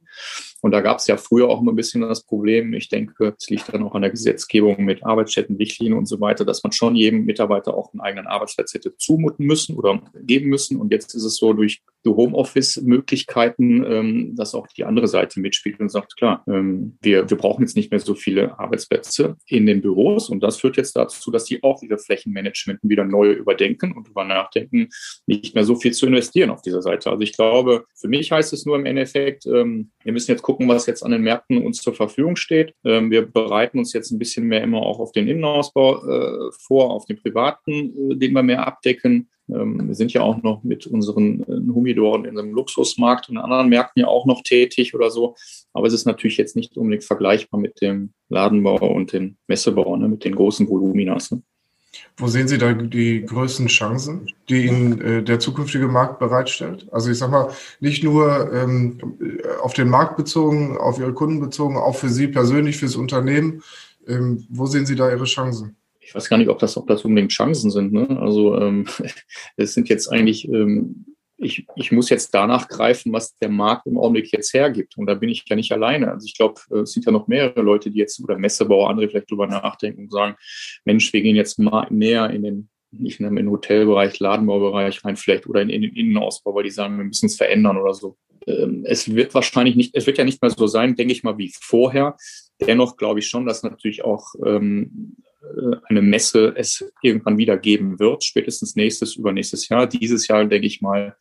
Und 0.62 0.70
da 0.70 0.80
gab 0.80 0.98
es 0.98 1.06
ja 1.06 1.18
früher 1.18 1.48
auch 1.48 1.60
immer 1.60 1.72
ein 1.72 1.76
bisschen 1.76 2.00
das 2.00 2.24
Problem, 2.24 2.72
ich 2.72 2.88
denke, 2.88 3.34
es 3.38 3.50
liegt 3.50 3.72
dann 3.72 3.82
auch 3.82 3.94
an 3.94 4.00
der 4.00 4.10
Gesetzgebung 4.10 4.82
mit 4.84 5.04
Arbeitsstätten, 5.04 5.56
Richtlinien 5.56 5.98
und 5.98 6.06
so 6.06 6.20
weiter, 6.22 6.46
dass 6.46 6.62
man 6.64 6.72
schon 6.72 6.96
jedem 6.96 7.26
Mitarbeiter 7.26 7.74
auch 7.76 7.92
einen 7.92 8.00
eigenen 8.00 8.26
Arbeitsplatz 8.26 8.72
hätte 8.72 8.96
zumuten 8.96 9.44
müssen 9.44 9.76
oder 9.76 10.00
geben 10.22 10.48
müssen. 10.48 10.80
Und 10.80 10.90
jetzt 10.90 11.14
ist 11.14 11.24
es 11.24 11.36
so 11.36 11.52
durch 11.52 11.82
Homeoffice-Möglichkeiten, 12.06 13.84
ähm, 13.84 14.36
dass 14.36 14.54
auch 14.54 14.66
die 14.66 14.84
andere 14.84 15.08
Seite 15.08 15.40
mitspielt 15.40 15.80
und 15.80 15.90
sagt, 15.90 16.16
klar, 16.16 16.42
ähm, 16.46 16.96
wir, 17.02 17.28
wir 17.28 17.36
brauchen 17.36 17.62
jetzt 17.62 17.76
nicht 17.76 17.90
mehr 17.90 18.00
so 18.00 18.14
viele 18.14 18.58
Arbeitsplätze 18.58 19.36
in 19.46 19.66
den 19.66 19.80
Büros. 19.80 20.28
Und 20.28 20.42
das 20.42 20.58
führt 20.58 20.76
jetzt 20.76 20.96
dazu, 20.96 21.30
dass 21.30 21.44
die 21.44 21.62
auch 21.62 21.82
ihre 21.82 21.98
Flächenmanagement 21.98 22.80
wieder 22.82 23.04
neu 23.04 23.32
überdenken 23.32 23.92
und 23.92 24.06
darüber 24.06 24.24
nachdenken, 24.24 24.88
nicht 25.26 25.54
mehr 25.54 25.64
so 25.64 25.76
viel 25.76 25.92
zu 25.92 26.03
investieren 26.06 26.50
auf 26.50 26.62
dieser 26.62 26.82
Seite. 26.82 27.10
Also 27.10 27.22
ich 27.22 27.32
glaube, 27.32 27.84
für 27.94 28.08
mich 28.08 28.30
heißt 28.32 28.52
es 28.52 28.66
nur 28.66 28.76
im 28.76 28.86
Endeffekt, 28.86 29.46
ähm, 29.46 29.90
wir 30.02 30.12
müssen 30.12 30.30
jetzt 30.30 30.42
gucken, 30.42 30.68
was 30.68 30.86
jetzt 30.86 31.02
an 31.02 31.12
den 31.12 31.22
Märkten 31.22 31.64
uns 31.64 31.82
zur 31.82 31.94
Verfügung 31.94 32.36
steht. 32.36 32.74
Ähm, 32.84 33.10
wir 33.10 33.26
bereiten 33.26 33.78
uns 33.78 33.92
jetzt 33.92 34.10
ein 34.10 34.18
bisschen 34.18 34.46
mehr 34.46 34.62
immer 34.62 34.82
auch 34.82 34.98
auf 34.98 35.12
den 35.12 35.28
Innenausbau 35.28 36.04
äh, 36.06 36.50
vor, 36.66 36.90
auf 36.90 37.06
den 37.06 37.20
privaten, 37.20 38.12
äh, 38.12 38.16
den 38.16 38.32
wir 38.32 38.42
mehr 38.42 38.66
abdecken. 38.66 39.28
Ähm, 39.48 39.88
wir 39.88 39.94
sind 39.94 40.12
ja 40.12 40.22
auch 40.22 40.42
noch 40.42 40.62
mit 40.62 40.86
unseren 40.86 41.42
äh, 41.42 41.72
Humidoren 41.72 42.24
in 42.24 42.38
einem 42.38 42.52
Luxusmarkt 42.52 43.28
und 43.28 43.36
anderen 43.36 43.68
Märkten 43.68 44.00
ja 44.00 44.08
auch 44.08 44.26
noch 44.26 44.42
tätig 44.42 44.94
oder 44.94 45.10
so. 45.10 45.34
Aber 45.72 45.86
es 45.86 45.92
ist 45.92 46.06
natürlich 46.06 46.36
jetzt 46.36 46.56
nicht 46.56 46.76
unbedingt 46.76 47.04
vergleichbar 47.04 47.60
mit 47.60 47.80
dem 47.80 48.14
Ladenbau 48.28 48.92
und 48.92 49.12
dem 49.12 49.36
Messebau, 49.46 49.96
ne, 49.96 50.08
mit 50.08 50.24
den 50.24 50.34
großen 50.34 50.68
Voluminas. 50.68 51.30
Ne? 51.30 51.42
Wo 52.16 52.28
sehen 52.28 52.48
Sie 52.48 52.58
da 52.58 52.72
die 52.72 53.24
größten 53.24 53.66
Chancen, 53.66 54.30
die 54.48 54.66
Ihnen 54.66 55.00
äh, 55.00 55.22
der 55.22 55.40
zukünftige 55.40 55.88
Markt 55.88 56.18
bereitstellt? 56.18 56.86
Also 56.92 57.10
ich 57.10 57.18
sage 57.18 57.32
mal, 57.32 57.50
nicht 57.80 58.04
nur 58.04 58.52
ähm, 58.52 58.98
auf 59.62 59.74
den 59.74 59.88
Markt 59.88 60.16
bezogen, 60.16 60.76
auf 60.76 60.98
Ihre 60.98 61.12
Kunden 61.12 61.40
bezogen, 61.40 61.76
auch 61.76 61.96
für 61.96 62.08
Sie 62.08 62.28
persönlich, 62.28 62.76
fürs 62.76 62.96
Unternehmen. 62.96 63.62
Ähm, 64.06 64.46
wo 64.50 64.66
sehen 64.66 64.86
Sie 64.86 64.96
da 64.96 65.10
Ihre 65.10 65.24
Chancen? 65.24 65.76
Ich 66.00 66.14
weiß 66.14 66.28
gar 66.28 66.36
nicht, 66.36 66.50
ob 66.50 66.58
das, 66.58 66.76
ob 66.76 66.86
das 66.86 67.04
unbedingt 67.04 67.32
Chancen 67.32 67.70
sind. 67.70 67.92
Ne? 67.92 68.06
Also 68.20 68.56
ähm, 68.60 68.86
es 69.56 69.74
sind 69.74 69.88
jetzt 69.88 70.08
eigentlich 70.08 70.48
ähm, 70.48 71.06
ich, 71.44 71.66
ich 71.76 71.92
muss 71.92 72.10
jetzt 72.10 72.34
danach 72.34 72.68
greifen, 72.68 73.12
was 73.12 73.36
der 73.38 73.50
Markt 73.50 73.86
im 73.86 73.98
Augenblick 73.98 74.32
jetzt 74.32 74.54
hergibt. 74.54 74.96
Und 74.96 75.06
da 75.06 75.14
bin 75.14 75.28
ich 75.28 75.44
ja 75.48 75.56
nicht 75.56 75.72
alleine. 75.72 76.10
Also 76.10 76.26
ich 76.26 76.34
glaube, 76.36 76.60
es 76.82 76.92
sind 76.92 77.06
ja 77.06 77.12
noch 77.12 77.28
mehrere 77.28 77.62
Leute, 77.62 77.90
die 77.90 77.98
jetzt, 77.98 78.20
oder 78.20 78.38
Messebauer, 78.38 78.90
andere 78.90 79.08
vielleicht 79.08 79.30
drüber 79.30 79.46
nachdenken 79.46 80.04
und 80.04 80.12
sagen, 80.12 80.36
Mensch, 80.84 81.12
wir 81.12 81.22
gehen 81.22 81.36
jetzt 81.36 81.58
mal 81.58 81.86
mehr 81.90 82.30
in 82.30 82.42
den, 82.42 82.68
nicht 82.90 83.20
in 83.20 83.34
den 83.34 83.50
Hotelbereich, 83.50 84.18
Ladenbaubereich 84.18 85.04
rein, 85.04 85.16
vielleicht 85.16 85.46
oder 85.46 85.62
in, 85.62 85.70
in 85.70 85.82
den 85.82 85.94
Innenausbau, 85.94 86.54
weil 86.54 86.64
die 86.64 86.70
sagen, 86.70 86.96
wir 86.96 87.04
müssen 87.04 87.26
es 87.26 87.36
verändern 87.36 87.76
oder 87.76 87.94
so. 87.94 88.16
Ähm, 88.46 88.84
es 88.86 89.14
wird 89.14 89.34
wahrscheinlich 89.34 89.76
nicht, 89.76 89.94
es 89.94 90.06
wird 90.06 90.18
ja 90.18 90.24
nicht 90.24 90.40
mehr 90.42 90.50
so 90.50 90.66
sein, 90.66 90.96
denke 90.96 91.12
ich 91.12 91.22
mal, 91.22 91.38
wie 91.38 91.52
vorher. 91.60 92.16
Dennoch 92.60 92.96
glaube 92.96 93.20
ich 93.20 93.26
schon, 93.26 93.46
dass 93.46 93.62
natürlich 93.62 94.04
auch 94.04 94.26
ähm, 94.44 95.16
äh, 95.42 95.76
eine 95.88 96.02
Messe 96.02 96.54
es 96.56 96.84
irgendwann 97.02 97.38
wieder 97.38 97.58
geben 97.58 97.98
wird, 97.98 98.24
spätestens 98.24 98.76
nächstes, 98.76 99.16
übernächstes 99.16 99.68
Jahr. 99.68 99.86
Dieses 99.86 100.28
Jahr, 100.28 100.44
denke 100.44 100.66
ich 100.66 100.80
mal, 100.80 101.16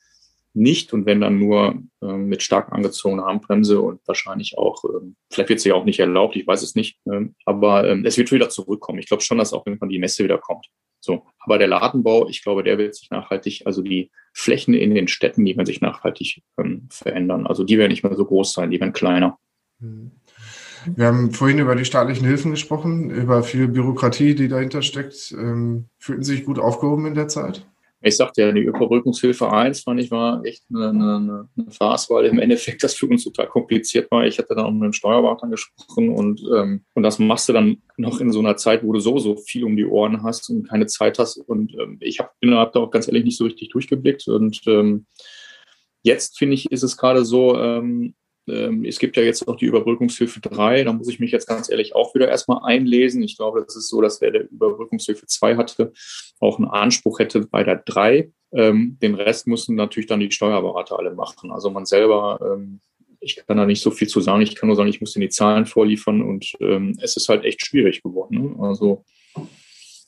nicht 0.53 0.93
und 0.93 1.05
wenn 1.05 1.21
dann 1.21 1.39
nur 1.39 1.81
ähm, 2.01 2.27
mit 2.27 2.43
stark 2.43 2.71
angezogener 2.71 3.25
Handbremse 3.25 3.81
und 3.81 3.99
wahrscheinlich 4.07 4.57
auch, 4.57 4.83
ähm, 4.85 5.15
vielleicht 5.31 5.49
wird 5.49 5.59
sie 5.59 5.69
ja 5.69 5.75
auch 5.75 5.85
nicht 5.85 5.99
erlaubt, 5.99 6.35
ich 6.35 6.45
weiß 6.45 6.61
es 6.61 6.75
nicht, 6.75 6.99
ähm, 7.11 7.35
aber 7.45 7.85
es 8.05 8.17
wird 8.17 8.31
wieder 8.31 8.49
zurückkommen. 8.49 8.99
Ich 8.99 9.07
glaube 9.07 9.23
schon, 9.23 9.37
dass 9.39 9.53
auch 9.53 9.65
irgendwann 9.65 9.89
die 9.89 9.99
Messe 9.99 10.23
wieder 10.23 10.37
kommt. 10.37 10.67
So, 10.99 11.25
aber 11.39 11.57
der 11.57 11.67
Ladenbau, 11.67 12.29
ich 12.29 12.43
glaube, 12.43 12.63
der 12.63 12.77
wird 12.77 12.95
sich 12.95 13.09
nachhaltig, 13.09 13.63
also 13.65 13.81
die 13.81 14.09
Flächen 14.31 14.73
in 14.73 14.95
den 14.95 15.09
Städten, 15.09 15.43
die 15.43 15.55
werden 15.57 15.65
sich 15.65 15.81
nachhaltig 15.81 16.43
ähm, 16.57 16.87
verändern. 16.89 17.45
Also 17.45 17.63
die 17.63 17.77
werden 17.77 17.91
nicht 17.91 18.03
mehr 18.03 18.15
so 18.15 18.25
groß 18.25 18.53
sein, 18.53 18.71
die 18.71 18.79
werden 18.79 18.93
kleiner. 18.93 19.37
Mhm. 19.79 20.11
Wir 20.85 21.07
haben 21.07 21.31
vorhin 21.31 21.59
über 21.59 21.75
die 21.75 21.85
staatlichen 21.85 22.25
Hilfen 22.25 22.51
gesprochen, 22.51 23.09
über 23.09 23.43
viel 23.43 23.67
Bürokratie, 23.67 24.35
die 24.35 24.47
dahinter 24.47 24.81
steckt. 24.81 25.33
Ähm, 25.37 25.89
fühlten 25.97 26.23
Sie 26.23 26.35
sich 26.35 26.45
gut 26.45 26.59
aufgehoben 26.59 27.05
in 27.05 27.15
der 27.15 27.27
Zeit? 27.27 27.65
Ich 28.05 28.17
sagte 28.17 28.41
ja, 28.41 28.51
die 28.51 28.61
Überbrückungshilfe 28.61 29.49
1 29.49 29.81
fand 29.81 30.01
ich 30.01 30.11
war 30.11 30.43
echt 30.43 30.63
eine, 30.73 30.89
eine, 30.89 31.49
eine 31.57 31.71
Farce, 31.71 32.09
weil 32.09 32.25
im 32.25 32.37
Endeffekt 32.37 32.83
das 32.83 32.95
für 32.95 33.07
uns 33.07 33.23
total 33.23 33.47
kompliziert 33.47 34.11
war. 34.11 34.25
Ich 34.25 34.37
hatte 34.37 34.55
dann 34.55 34.65
auch 34.65 34.71
mit 34.71 34.83
einem 34.83 34.93
Steuerberater 34.93 35.47
gesprochen 35.47 36.09
und, 36.09 36.41
ähm, 36.53 36.83
und 36.95 37.03
das 37.03 37.17
machst 37.17 37.47
du 37.47 37.53
dann 37.53 37.81
noch 37.95 38.19
in 38.19 38.31
so 38.31 38.39
einer 38.39 38.57
Zeit, 38.57 38.83
wo 38.83 38.91
du 38.91 38.99
so, 38.99 39.19
so 39.19 39.37
viel 39.37 39.63
um 39.63 39.77
die 39.77 39.85
Ohren 39.85 40.21
hast 40.21 40.49
und 40.49 40.67
keine 40.67 40.87
Zeit 40.87 41.17
hast. 41.17 41.37
Und 41.37 41.73
ähm, 41.79 41.97
ich 42.01 42.19
habe 42.19 42.31
hab 42.43 42.73
da 42.73 42.81
auch 42.81 42.91
ganz 42.91 43.07
ehrlich 43.07 43.23
nicht 43.23 43.37
so 43.37 43.45
richtig 43.45 43.69
durchgeblickt. 43.69 44.27
Und 44.27 44.61
ähm, 44.67 45.05
jetzt 46.01 46.37
finde 46.37 46.55
ich, 46.55 46.71
ist 46.71 46.83
es 46.83 46.97
gerade 46.97 47.23
so, 47.23 47.57
ähm, 47.57 48.15
es 48.45 48.99
gibt 48.99 49.15
ja 49.15 49.23
jetzt 49.23 49.47
auch 49.47 49.55
die 49.55 49.65
Überbrückungshilfe 49.65 50.41
3, 50.41 50.83
da 50.83 50.93
muss 50.93 51.07
ich 51.07 51.19
mich 51.19 51.31
jetzt 51.31 51.47
ganz 51.47 51.69
ehrlich 51.69 51.95
auch 51.95 52.13
wieder 52.13 52.27
erstmal 52.27 52.59
einlesen. 52.63 53.23
Ich 53.23 53.37
glaube, 53.37 53.63
das 53.63 53.75
ist 53.75 53.87
so, 53.87 54.01
dass 54.01 54.19
wer 54.19 54.31
der 54.31 54.49
Überbrückungshilfe 54.49 55.25
2 55.25 55.55
hatte, 55.55 55.93
auch 56.39 56.57
einen 56.57 56.67
Anspruch 56.67 57.19
hätte 57.19 57.47
bei 57.47 57.63
der 57.63 57.77
3. 57.77 58.31
Ähm, 58.53 58.97
den 59.01 59.15
Rest 59.15 59.47
müssen 59.47 59.75
natürlich 59.75 60.07
dann 60.07 60.19
die 60.19 60.31
Steuerberater 60.31 60.99
alle 60.99 61.13
machen. 61.13 61.51
Also 61.51 61.69
man 61.71 61.85
selber, 61.85 62.39
ähm, 62.43 62.81
ich 63.19 63.37
kann 63.37 63.57
da 63.57 63.65
nicht 63.65 63.81
so 63.81 63.91
viel 63.91 64.07
zu 64.07 64.19
sagen. 64.19 64.41
Ich 64.41 64.55
kann 64.55 64.67
nur 64.67 64.75
sagen, 64.75 64.89
ich 64.89 64.99
muss 64.99 65.13
die 65.13 65.29
Zahlen 65.29 65.65
vorliefern 65.65 66.21
und 66.21 66.51
ähm, 66.59 66.97
es 67.01 67.15
ist 67.15 67.29
halt 67.29 67.45
echt 67.45 67.65
schwierig 67.65 68.03
geworden. 68.03 68.55
Ne? 68.57 68.67
Also 68.67 69.05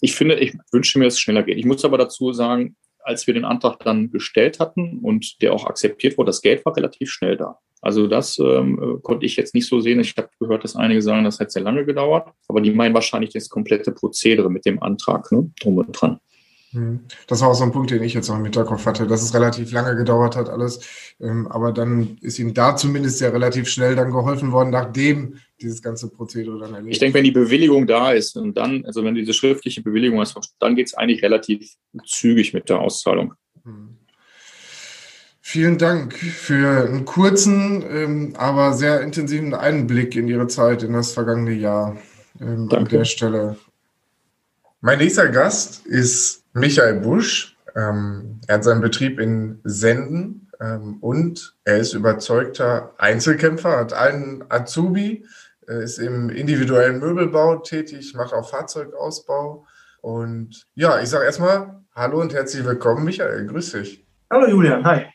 ich 0.02 0.14
finde, 0.14 0.36
ich 0.36 0.54
wünsche 0.72 1.00
mir, 1.00 1.06
dass 1.06 1.16
es 1.16 1.22
schneller 1.22 1.44
geht. 1.44 1.58
Ich 1.58 1.66
muss 1.66 1.86
aber 1.86 1.98
dazu 1.98 2.34
sagen, 2.34 2.76
als 3.06 3.28
wir 3.28 3.34
den 3.34 3.46
Antrag 3.46 3.80
dann 3.80 4.12
gestellt 4.12 4.60
hatten 4.60 5.00
und 5.02 5.42
der 5.42 5.54
auch 5.54 5.66
akzeptiert 5.66 6.18
wurde, 6.18 6.30
das 6.30 6.42
Geld 6.42 6.66
war 6.66 6.76
relativ 6.76 7.12
schnell 7.12 7.38
da. 7.38 7.60
Also 7.82 8.08
das 8.08 8.40
ähm, 8.40 9.00
konnte 9.04 9.28
ich 9.28 9.36
jetzt 9.36 9.54
nicht 9.54 9.68
so 9.68 9.80
sehen. 9.80 10.00
Ich 10.00 10.16
habe 10.18 10.30
gehört, 10.40 10.64
dass 10.64 10.76
einige 10.76 11.04
sagen, 11.04 11.24
das 11.24 11.40
hat 11.40 11.52
sehr 11.52 11.62
lange 11.62 11.86
gedauert, 11.86 12.30
aber 12.48 12.60
die 12.60 12.72
meinen 12.72 12.96
wahrscheinlich 12.96 13.32
das 13.32 13.48
komplette 13.48 13.92
Prozedere 13.92 14.50
mit 14.50 14.66
dem 14.66 14.82
Antrag 14.82 15.32
ne, 15.32 15.52
drum 15.62 15.78
und 15.78 15.92
dran. 15.92 16.20
Hm. 16.76 17.00
Das 17.28 17.40
war 17.40 17.48
auch 17.48 17.56
so 17.56 17.64
ein 17.64 17.72
Punkt, 17.72 17.90
den 17.92 18.04
ich 18.04 18.14
jetzt 18.14 18.28
noch 18.28 18.38
im 18.38 18.44
Hinterkopf 18.44 18.86
hatte, 18.86 19.08
dass 19.08 19.24
es 19.24 19.34
relativ 19.34 19.72
lange 19.72 19.96
gedauert 19.96 20.36
hat 20.36 20.50
alles. 20.50 20.82
Ähm, 21.22 21.48
aber 21.48 21.72
dann 21.72 22.18
ist 22.20 22.38
ihm 22.38 22.54
da 22.54 22.76
zumindest 22.76 23.22
ja 23.22 23.30
relativ 23.30 23.70
schnell 23.70 23.96
dann 23.96 24.12
geholfen 24.12 24.52
worden, 24.52 24.72
nachdem 24.72 25.38
dieses 25.62 25.82
ganze 25.82 26.10
Prozedere 26.10 26.60
dann 26.60 26.74
erledigt 26.74 26.96
Ich 26.96 27.00
denke, 27.00 27.18
wenn 27.18 27.24
die 27.24 27.32
Bewilligung 27.32 27.88
da 27.88 28.12
ist 28.12 28.36
und 28.36 28.58
dann, 28.58 28.86
also 28.86 29.06
wenn 29.06 29.16
diese 29.16 29.34
schriftliche 29.34 29.82
Bewilligung 29.82 30.22
ist, 30.22 30.36
dann 30.60 30.76
geht 30.76 30.88
es 30.88 30.94
eigentlich 30.96 31.24
relativ 31.24 31.76
zügig 32.06 32.54
mit 32.54 32.68
der 32.68 32.80
Auszahlung. 32.80 33.36
Hm. 33.64 33.96
Vielen 35.40 35.78
Dank 35.78 36.14
für 36.18 36.86
einen 36.86 37.06
kurzen, 37.06 37.86
ähm, 37.90 38.34
aber 38.36 38.74
sehr 38.74 39.00
intensiven 39.00 39.54
Einblick 39.54 40.18
in 40.18 40.28
Ihre 40.28 40.48
Zeit 40.48 40.84
in 40.84 40.92
das 40.92 41.14
vergangene 41.14 41.54
Jahr 41.54 41.96
ähm, 42.42 42.68
an 42.74 42.86
der 42.86 43.06
Stelle. 43.06 43.56
Mein 44.82 44.98
nächster 44.98 45.30
Gast 45.30 45.86
ist 45.86 46.45
Michael 46.56 47.02
Busch. 47.02 47.58
Ähm, 47.76 48.40
er 48.48 48.56
hat 48.56 48.64
seinen 48.64 48.80
Betrieb 48.80 49.20
in 49.20 49.60
Senden 49.66 50.50
ähm, 50.62 50.98
und 51.02 51.54
er 51.66 51.80
ist 51.80 51.94
überzeugter 51.94 52.94
Einzelkämpfer, 52.98 53.78
hat 53.78 53.92
einen 53.92 54.46
Azubi, 54.48 55.26
ist 55.68 55.98
im 55.98 56.30
individuellen 56.30 57.00
Möbelbau 57.00 57.58
tätig, 57.58 58.14
macht 58.14 58.34
auch 58.34 58.50
Fahrzeugausbau. 58.50 59.66
Und 60.02 60.66
ja, 60.76 61.02
ich 61.02 61.10
sage 61.10 61.26
erstmal 61.26 61.82
Hallo 61.94 62.22
und 62.22 62.34
herzlich 62.34 62.64
willkommen, 62.64 63.04
Michael. 63.04 63.48
Grüß 63.48 63.74
dich. 63.74 64.06
Hallo 64.32 64.48
Julian, 64.48 64.86
hi. 64.86 65.06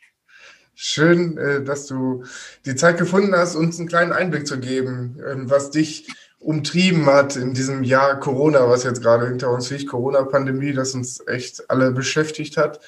Schön, 0.75 1.39
äh, 1.39 1.63
dass 1.65 1.87
du 1.87 2.25
die 2.67 2.75
Zeit 2.75 2.99
gefunden 2.99 3.35
hast, 3.35 3.55
uns 3.55 3.79
einen 3.79 3.89
kleinen 3.89 4.13
Einblick 4.13 4.47
zu 4.47 4.59
geben, 4.59 5.19
ähm, 5.27 5.49
was 5.49 5.71
dich 5.71 6.07
umtrieben 6.41 7.07
hat 7.07 7.37
in 7.37 7.53
diesem 7.53 7.85
Jahr 7.85 8.19
Corona, 8.19 8.69
was 8.69 8.83
jetzt 8.83 9.03
gerade 9.03 9.29
hinter 9.29 9.51
uns 9.51 9.71
liegt, 9.71 9.89
Corona-Pandemie, 9.89 10.73
das 10.73 10.95
uns 10.95 11.25
echt 11.27 11.71
alle 11.71 11.93
beschäftigt 11.93 12.57
hat. 12.57 12.81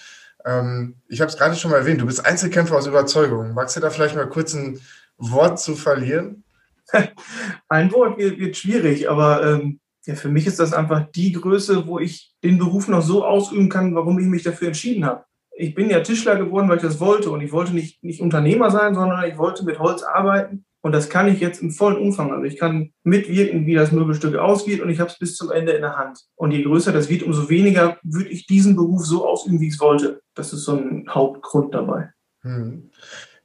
Ähm, 0.45 0.97
ich 1.07 1.21
habe 1.21 1.31
es 1.31 1.37
gerade 1.37 1.55
schon 1.55 1.71
mal 1.71 1.77
erwähnt, 1.77 2.01
du 2.01 2.07
bist 2.07 2.25
Einzelkämpfer 2.25 2.77
aus 2.77 2.87
Überzeugung. 2.87 3.53
Magst 3.53 3.77
du 3.77 3.81
da 3.81 3.91
vielleicht 3.91 4.17
mal 4.17 4.29
kurz 4.29 4.55
ein 4.55 4.81
Wort 5.19 5.61
zu 5.61 5.77
verlieren? 5.77 6.45
ein 7.69 7.93
Wort 7.93 8.19
wird, 8.19 8.39
wird 8.39 8.57
schwierig, 8.57 9.09
aber 9.09 9.47
ähm, 9.47 9.81
ja, 10.07 10.15
für 10.15 10.31
mich 10.31 10.47
ist 10.47 10.59
das 10.59 10.73
einfach 10.73 11.07
die 11.15 11.33
Größe, 11.33 11.87
wo 11.87 11.99
ich 11.99 12.35
den 12.43 12.59
Beruf 12.59 12.89
noch 12.89 13.03
so 13.03 13.25
ausüben 13.25 13.69
kann, 13.69 13.95
warum 13.95 14.19
ich 14.19 14.27
mich 14.27 14.43
dafür 14.43 14.69
entschieden 14.69 15.05
habe. 15.05 15.25
Ich 15.55 15.75
bin 15.75 15.91
ja 15.91 16.01
Tischler 16.01 16.37
geworden, 16.37 16.69
weil 16.71 16.79
ich 16.79 16.83
das 16.83 16.99
wollte 16.99 17.31
und 17.31 17.43
ich 17.43 17.53
wollte 17.53 17.75
nicht, 17.75 18.03
nicht 18.03 18.23
Unternehmer 18.23 18.71
sein, 18.71 18.95
sondern 18.95 19.25
ich 19.31 19.37
wollte 19.37 19.65
mit 19.65 19.79
Holz 19.79 20.03
arbeiten 20.03 20.65
und 20.83 20.91
das 20.91 21.09
kann 21.09 21.29
ich 21.29 21.41
jetzt 21.41 21.63
im 21.63 21.71
vollen 21.71 21.97
Umfang. 21.97 22.33
Also 22.33 22.45
ich 22.45 22.59
kann 22.59 22.93
mitwirken, 23.05 23.67
wie 23.67 23.75
das 23.75 23.93
Möbelstück 23.93 24.37
ausgeht 24.37 24.81
und 24.81 24.91
ich 24.91 24.99
habe 24.99 25.11
es 25.11 25.19
bis 25.19 25.37
zum 25.37 25.53
Ende 25.53 25.73
in 25.73 25.83
der 25.83 25.97
Hand. 25.97 26.25
Und 26.35 26.51
je 26.51 26.63
größer 26.63 26.93
das 26.93 27.09
wird, 27.09 27.23
umso 27.23 27.49
weniger 27.49 27.99
würde 28.03 28.31
ich 28.31 28.47
diesen 28.47 28.75
Beruf 28.75 29.07
so 29.07 29.27
ausüben, 29.27 29.61
wie 29.61 29.69
ich 29.69 29.75
es 29.75 29.81
wollte. 29.81 30.23
Das 30.35 30.53
ist 30.53 30.65
so 30.65 30.77
ein 30.77 31.07
Hauptgrund 31.09 31.73
dabei. 31.73 32.11
Hm. 32.41 32.91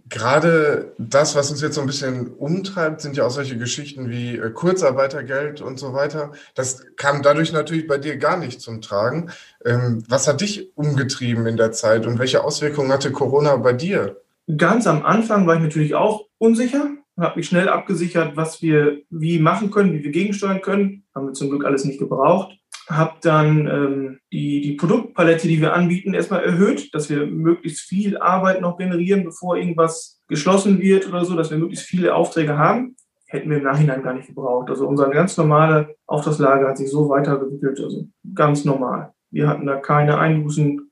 Gerade 0.09 0.93
das, 0.97 1.35
was 1.35 1.51
uns 1.51 1.61
jetzt 1.61 1.75
so 1.75 1.81
ein 1.81 1.87
bisschen 1.87 2.33
umtreibt, 2.33 3.01
sind 3.01 3.17
ja 3.17 3.25
auch 3.25 3.29
solche 3.29 3.57
Geschichten 3.57 4.09
wie 4.09 4.37
äh, 4.37 4.49
Kurzarbeitergeld 4.49 5.61
und 5.61 5.77
so 5.77 5.93
weiter. 5.93 6.31
Das 6.55 6.85
kam 6.95 7.21
dadurch 7.21 7.51
natürlich 7.51 7.87
bei 7.87 7.99
dir 7.99 8.17
gar 8.17 8.37
nicht 8.37 8.61
zum 8.61 8.81
Tragen. 8.81 9.29
Ähm, 9.63 10.03
was 10.07 10.27
hat 10.27 10.41
dich 10.41 10.75
umgetrieben 10.75 11.45
in 11.45 11.57
der 11.57 11.71
Zeit 11.71 12.07
und 12.07 12.17
welche 12.17 12.43
Auswirkungen 12.43 12.91
hatte 12.91 13.11
Corona 13.11 13.57
bei 13.57 13.73
dir? 13.73 14.21
Ganz 14.55 14.87
am 14.87 15.05
Anfang 15.05 15.45
war 15.45 15.55
ich 15.55 15.61
natürlich 15.61 15.93
auch 15.93 16.25
unsicher 16.37 16.89
habe 17.17 17.37
mich 17.37 17.47
schnell 17.47 17.67
abgesichert, 17.67 18.35
was 18.35 18.61
wir 18.61 19.01
wie 19.09 19.39
machen 19.39 19.71
können, 19.71 19.93
wie 19.93 20.03
wir 20.03 20.11
gegensteuern 20.11 20.61
können. 20.61 21.05
Haben 21.15 21.27
wir 21.27 21.33
zum 21.33 21.49
Glück 21.49 21.65
alles 21.65 21.83
nicht 21.83 21.99
gebraucht. 21.99 22.57
Habe 22.87 23.15
dann 23.21 23.67
ähm, 23.67 24.19
die, 24.31 24.61
die 24.61 24.73
Produktpalette, 24.73 25.47
die 25.47 25.59
wir 25.59 25.73
anbieten, 25.73 26.13
erstmal 26.13 26.43
erhöht, 26.43 26.93
dass 26.93 27.09
wir 27.09 27.25
möglichst 27.25 27.81
viel 27.81 28.17
Arbeit 28.17 28.61
noch 28.61 28.77
generieren, 28.77 29.23
bevor 29.23 29.57
irgendwas 29.57 30.21
geschlossen 30.27 30.79
wird 30.79 31.07
oder 31.07 31.25
so, 31.25 31.35
dass 31.35 31.51
wir 31.51 31.57
möglichst 31.57 31.85
viele 31.85 32.15
Aufträge 32.15 32.57
haben. 32.57 32.95
Hätten 33.25 33.49
wir 33.49 33.57
im 33.57 33.63
Nachhinein 33.63 34.03
gar 34.03 34.13
nicht 34.13 34.27
gebraucht. 34.27 34.69
Also 34.69 34.87
unser 34.87 35.09
ganz 35.09 35.35
normale 35.35 35.95
Auftragslage 36.05 36.65
hat 36.65 36.77
sich 36.77 36.89
so 36.89 37.09
weiterentwickelt, 37.09 37.79
also 37.79 38.07
ganz 38.33 38.63
normal. 38.63 39.13
Wir 39.31 39.49
hatten 39.49 39.65
da 39.65 39.75
keine 39.75 40.17
Einbußen. 40.17 40.89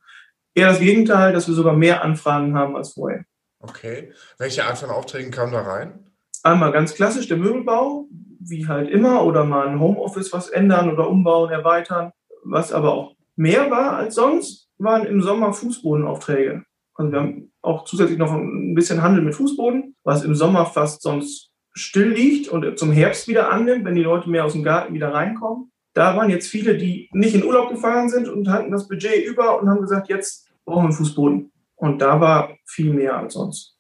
Eher 0.54 0.70
das 0.70 0.80
Gegenteil, 0.80 1.34
dass 1.34 1.48
wir 1.48 1.56
sogar 1.56 1.74
mehr 1.74 2.04
Anfragen 2.04 2.56
haben 2.56 2.76
als 2.76 2.94
vorher. 2.94 3.24
Okay. 3.60 4.12
Welche 4.38 4.66
Art 4.66 4.78
von 4.78 4.90
Aufträgen 4.90 5.32
kam 5.32 5.52
da 5.52 5.62
rein? 5.62 6.06
Einmal 6.46 6.72
ganz 6.72 6.94
klassisch 6.94 7.28
der 7.28 7.38
Möbelbau, 7.38 8.08
wie 8.40 8.68
halt 8.68 8.88
immer, 8.92 9.26
oder 9.26 9.46
mal 9.46 9.68
ein 9.68 9.80
Homeoffice 9.80 10.32
was 10.32 10.50
ändern 10.50 10.94
oder 10.94 11.10
umbauen, 11.10 11.50
erweitern. 11.50 12.12
Was 12.44 12.72
aber 12.72 12.94
auch 12.94 13.16
mehr 13.36 13.72
war 13.72 13.94
als 13.94 14.14
sonst, 14.14 14.70
waren 14.78 15.08
im 15.08 15.24
Sommer 15.24 15.54
Fußbodenaufträge. 15.54 16.64
Also 16.94 17.12
wir 17.12 17.20
haben 17.20 17.52
auch 17.64 17.86
zusätzlich 17.86 18.20
noch 18.20 18.32
ein 18.32 18.76
bisschen 18.76 19.02
Handel 19.02 19.24
mit 19.24 19.34
Fußboden, 19.34 19.96
was 20.04 20.24
im 20.24 20.36
Sommer 20.36 20.68
fast 20.68 21.02
sonst 21.02 21.50
still 21.74 22.10
liegt 22.10 22.48
und 22.50 22.78
zum 22.78 22.92
Herbst 22.92 23.28
wieder 23.28 23.52
annimmt, 23.52 23.84
wenn 23.84 23.96
die 23.96 24.04
Leute 24.04 24.30
mehr 24.30 24.46
aus 24.46 24.54
dem 24.54 24.62
Garten 24.62 24.94
wieder 24.94 25.16
reinkommen. 25.16 25.72
Da 25.96 26.16
waren 26.16 26.30
jetzt 26.30 26.48
viele, 26.48 26.78
die 26.78 27.10
nicht 27.12 27.34
in 27.34 27.44
Urlaub 27.44 27.72
gefahren 27.72 28.08
sind 28.08 28.28
und 28.28 28.50
hatten 28.50 28.70
das 28.70 28.88
Budget 28.88 29.26
über 29.26 29.60
und 29.60 29.68
haben 29.68 29.82
gesagt, 29.82 30.10
jetzt 30.10 30.48
brauchen 30.64 30.90
wir 30.90 30.94
Fußboden. 30.94 31.52
Und 31.76 32.02
da 32.04 32.22
war 32.22 32.56
viel 32.66 32.94
mehr 32.94 33.18
als 33.18 33.34
sonst 33.34 33.75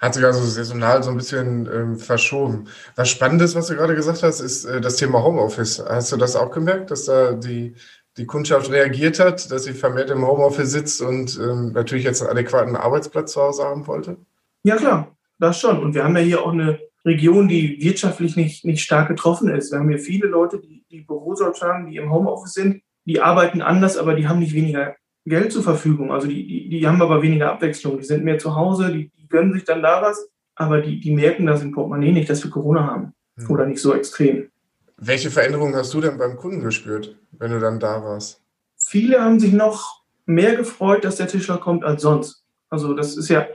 hat 0.00 0.14
sich 0.14 0.24
also 0.24 0.42
saisonal 0.44 1.02
so 1.02 1.10
ein 1.10 1.16
bisschen 1.16 1.68
ähm, 1.72 1.98
verschoben. 1.98 2.68
Was 2.96 3.10
Spannendes, 3.10 3.54
was 3.54 3.68
du 3.68 3.74
gerade 3.74 3.94
gesagt 3.94 4.22
hast, 4.22 4.40
ist 4.40 4.64
äh, 4.64 4.80
das 4.80 4.96
Thema 4.96 5.22
Homeoffice. 5.22 5.82
Hast 5.88 6.12
du 6.12 6.16
das 6.16 6.36
auch 6.36 6.50
gemerkt, 6.50 6.90
dass 6.90 7.04
da 7.04 7.32
die, 7.32 7.74
die 8.16 8.26
Kundschaft 8.26 8.70
reagiert 8.70 9.18
hat, 9.18 9.50
dass 9.50 9.64
sie 9.64 9.72
vermehrt 9.72 10.10
im 10.10 10.26
Homeoffice 10.26 10.70
sitzt 10.70 11.00
und 11.00 11.38
ähm, 11.38 11.72
natürlich 11.72 12.04
jetzt 12.04 12.22
einen 12.22 12.30
adäquaten 12.30 12.76
Arbeitsplatz 12.76 13.32
zu 13.32 13.42
Hause 13.42 13.64
haben 13.64 13.86
wollte? 13.86 14.16
Ja, 14.62 14.76
klar, 14.76 15.16
das 15.38 15.60
schon. 15.60 15.78
Und 15.78 15.94
wir 15.94 16.04
haben 16.04 16.16
ja 16.16 16.22
hier 16.22 16.42
auch 16.42 16.52
eine 16.52 16.78
Region, 17.04 17.48
die 17.48 17.82
wirtschaftlich 17.82 18.36
nicht, 18.36 18.64
nicht 18.64 18.82
stark 18.82 19.08
getroffen 19.08 19.48
ist. 19.48 19.72
Wir 19.72 19.78
haben 19.78 19.88
hier 19.88 19.98
viele 19.98 20.26
Leute, 20.26 20.58
die, 20.58 20.84
die 20.90 21.02
Büros 21.02 21.40
haben, 21.60 21.90
die 21.90 21.96
im 21.96 22.10
Homeoffice 22.10 22.54
sind, 22.54 22.82
die 23.04 23.20
arbeiten 23.20 23.60
anders, 23.60 23.98
aber 23.98 24.14
die 24.14 24.26
haben 24.26 24.38
nicht 24.38 24.54
weniger 24.54 24.96
Geld 25.24 25.52
zur 25.52 25.62
Verfügung. 25.62 26.12
Also 26.12 26.26
die, 26.26 26.46
die, 26.46 26.68
die 26.68 26.86
haben 26.86 27.00
aber 27.00 27.22
weniger 27.22 27.52
Abwechslung. 27.52 27.98
Die 27.98 28.04
sind 28.04 28.24
mehr 28.24 28.38
zu 28.38 28.54
Hause, 28.54 28.92
die, 28.92 29.10
die 29.16 29.28
gönnen 29.28 29.52
sich 29.52 29.64
dann 29.64 29.82
da 29.82 30.02
was, 30.02 30.28
aber 30.54 30.80
die, 30.80 31.00
die 31.00 31.14
merken 31.14 31.46
das 31.46 31.62
im 31.62 31.72
Portemonnaie 31.72 32.12
nicht, 32.12 32.28
dass 32.28 32.44
wir 32.44 32.50
Corona 32.50 32.86
haben. 32.86 33.12
Hm. 33.36 33.50
Oder 33.50 33.66
nicht 33.66 33.80
so 33.80 33.94
extrem. 33.94 34.48
Welche 34.96 35.30
Veränderungen 35.30 35.74
hast 35.74 35.92
du 35.94 36.00
denn 36.00 36.18
beim 36.18 36.36
Kunden 36.36 36.60
gespürt, 36.60 37.16
wenn 37.32 37.50
du 37.50 37.58
dann 37.58 37.80
da 37.80 38.02
warst? 38.02 38.40
Viele 38.76 39.20
haben 39.20 39.40
sich 39.40 39.52
noch 39.52 40.02
mehr 40.26 40.56
gefreut, 40.56 41.04
dass 41.04 41.16
der 41.16 41.26
Tischler 41.26 41.58
kommt 41.58 41.84
als 41.84 42.02
sonst. 42.02 42.44
Also 42.68 42.94
das 42.94 43.16
ist 43.16 43.28
ja, 43.28 43.46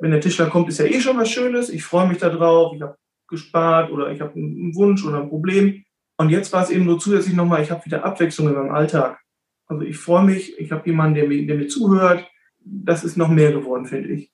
wenn 0.00 0.10
der 0.10 0.20
Tischler 0.20 0.48
kommt, 0.48 0.68
ist 0.68 0.78
ja 0.78 0.86
eh 0.86 1.00
schon 1.00 1.18
was 1.18 1.30
Schönes. 1.30 1.68
Ich 1.68 1.84
freue 1.84 2.08
mich 2.08 2.18
darauf, 2.18 2.74
ich 2.74 2.82
habe 2.82 2.96
gespart 3.28 3.90
oder 3.90 4.10
ich 4.10 4.20
habe 4.20 4.34
einen 4.34 4.74
Wunsch 4.74 5.04
oder 5.04 5.20
ein 5.20 5.28
Problem. 5.28 5.84
Und 6.18 6.30
jetzt 6.30 6.52
war 6.52 6.62
es 6.62 6.70
eben 6.70 6.84
nur 6.84 6.98
zusätzlich 6.98 7.34
nochmal, 7.34 7.62
ich 7.62 7.70
habe 7.70 7.84
wieder 7.84 8.04
Abwechslung 8.04 8.48
in 8.48 8.54
meinem 8.54 8.74
Alltag. 8.74 9.18
Also 9.66 9.82
ich 9.82 9.98
freue 9.98 10.24
mich, 10.24 10.58
ich 10.58 10.70
habe 10.72 10.88
jemanden, 10.88 11.14
der 11.14 11.28
mir, 11.28 11.46
der 11.46 11.56
mir 11.56 11.68
zuhört. 11.68 12.24
Das 12.64 13.04
ist 13.04 13.16
noch 13.16 13.28
mehr 13.28 13.52
geworden, 13.52 13.86
finde 13.86 14.10
ich. 14.10 14.30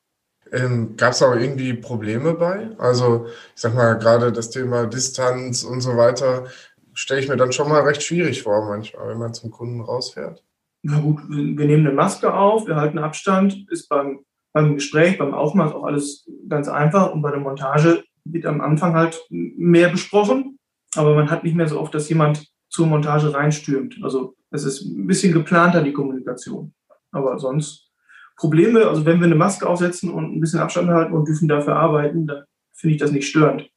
Ähm, 0.53 0.97
Gab 0.97 1.13
es 1.13 1.23
auch 1.23 1.35
irgendwie 1.35 1.73
Probleme 1.75 2.35
bei? 2.35 2.71
Also 2.79 3.27
ich 3.27 3.61
sag 3.61 3.75
mal, 3.75 3.95
gerade 3.95 4.33
das 4.33 4.51
Thema 4.51 4.87
Distanz 4.87 5.65
und 5.65 5.81
so 5.81 5.97
weiter 5.97 6.45
stelle 6.95 7.21
ich 7.21 7.29
mir 7.29 7.37
dann 7.37 7.53
schon 7.53 7.69
mal 7.69 7.83
recht 7.83 8.03
schwierig 8.03 8.43
vor 8.43 8.69
manchmal, 8.69 9.09
wenn 9.09 9.19
man 9.19 9.33
zum 9.33 9.51
Kunden 9.51 9.81
rausfährt. 9.81 10.45
Na 10.83 11.01
gut, 11.01 11.21
wir 11.29 11.67
nehmen 11.67 11.87
eine 11.87 11.95
Maske 11.95 12.35
auf, 12.35 12.67
wir 12.67 12.77
halten 12.77 12.99
Abstand, 12.99 13.67
ist 13.71 13.89
beim, 13.89 14.21
beim 14.53 14.75
Gespräch, 14.75 15.17
beim 15.17 15.33
Aufmaß 15.33 15.73
auch 15.73 15.85
alles 15.85 16.29
ganz 16.49 16.69
einfach 16.69 17.13
und 17.13 17.23
bei 17.23 17.31
der 17.31 17.41
Montage 17.41 18.05
wird 18.25 18.47
am 18.47 18.61
Anfang 18.61 18.95
halt 18.95 19.21
mehr 19.31 19.89
besprochen, 19.89 20.59
aber 20.97 21.15
man 21.15 21.31
hat 21.31 21.45
nicht 21.45 21.57
mehr 21.57 21.69
so 21.69 21.81
oft, 21.81 21.95
dass 21.95 22.09
jemand 22.09 22.52
zur 22.73 22.87
Montage 22.87 23.33
reinstürmt. 23.33 23.99
Also 24.03 24.35
es 24.51 24.65
ist 24.65 24.83
ein 24.83 25.07
bisschen 25.07 25.33
geplanter, 25.33 25.83
die 25.83 25.93
Kommunikation. 25.93 26.73
Aber 27.11 27.39
sonst 27.39 27.91
Probleme, 28.37 28.87
also 28.87 29.05
wenn 29.05 29.21
wir 29.21 29.27
eine 29.27 29.35
Maske 29.35 29.69
aufsetzen 29.69 30.11
und 30.11 30.35
ein 30.35 30.41
bisschen 30.41 30.61
Abstand 30.61 30.89
halten 30.89 31.13
und 31.13 31.29
dürfen 31.29 31.49
dafür 31.49 31.77
arbeiten, 31.77 32.27
dann 32.27 32.45
finde 32.73 32.95
ich 32.95 33.01
das 33.01 33.13
nicht 33.13 33.29
störend. 33.29 33.69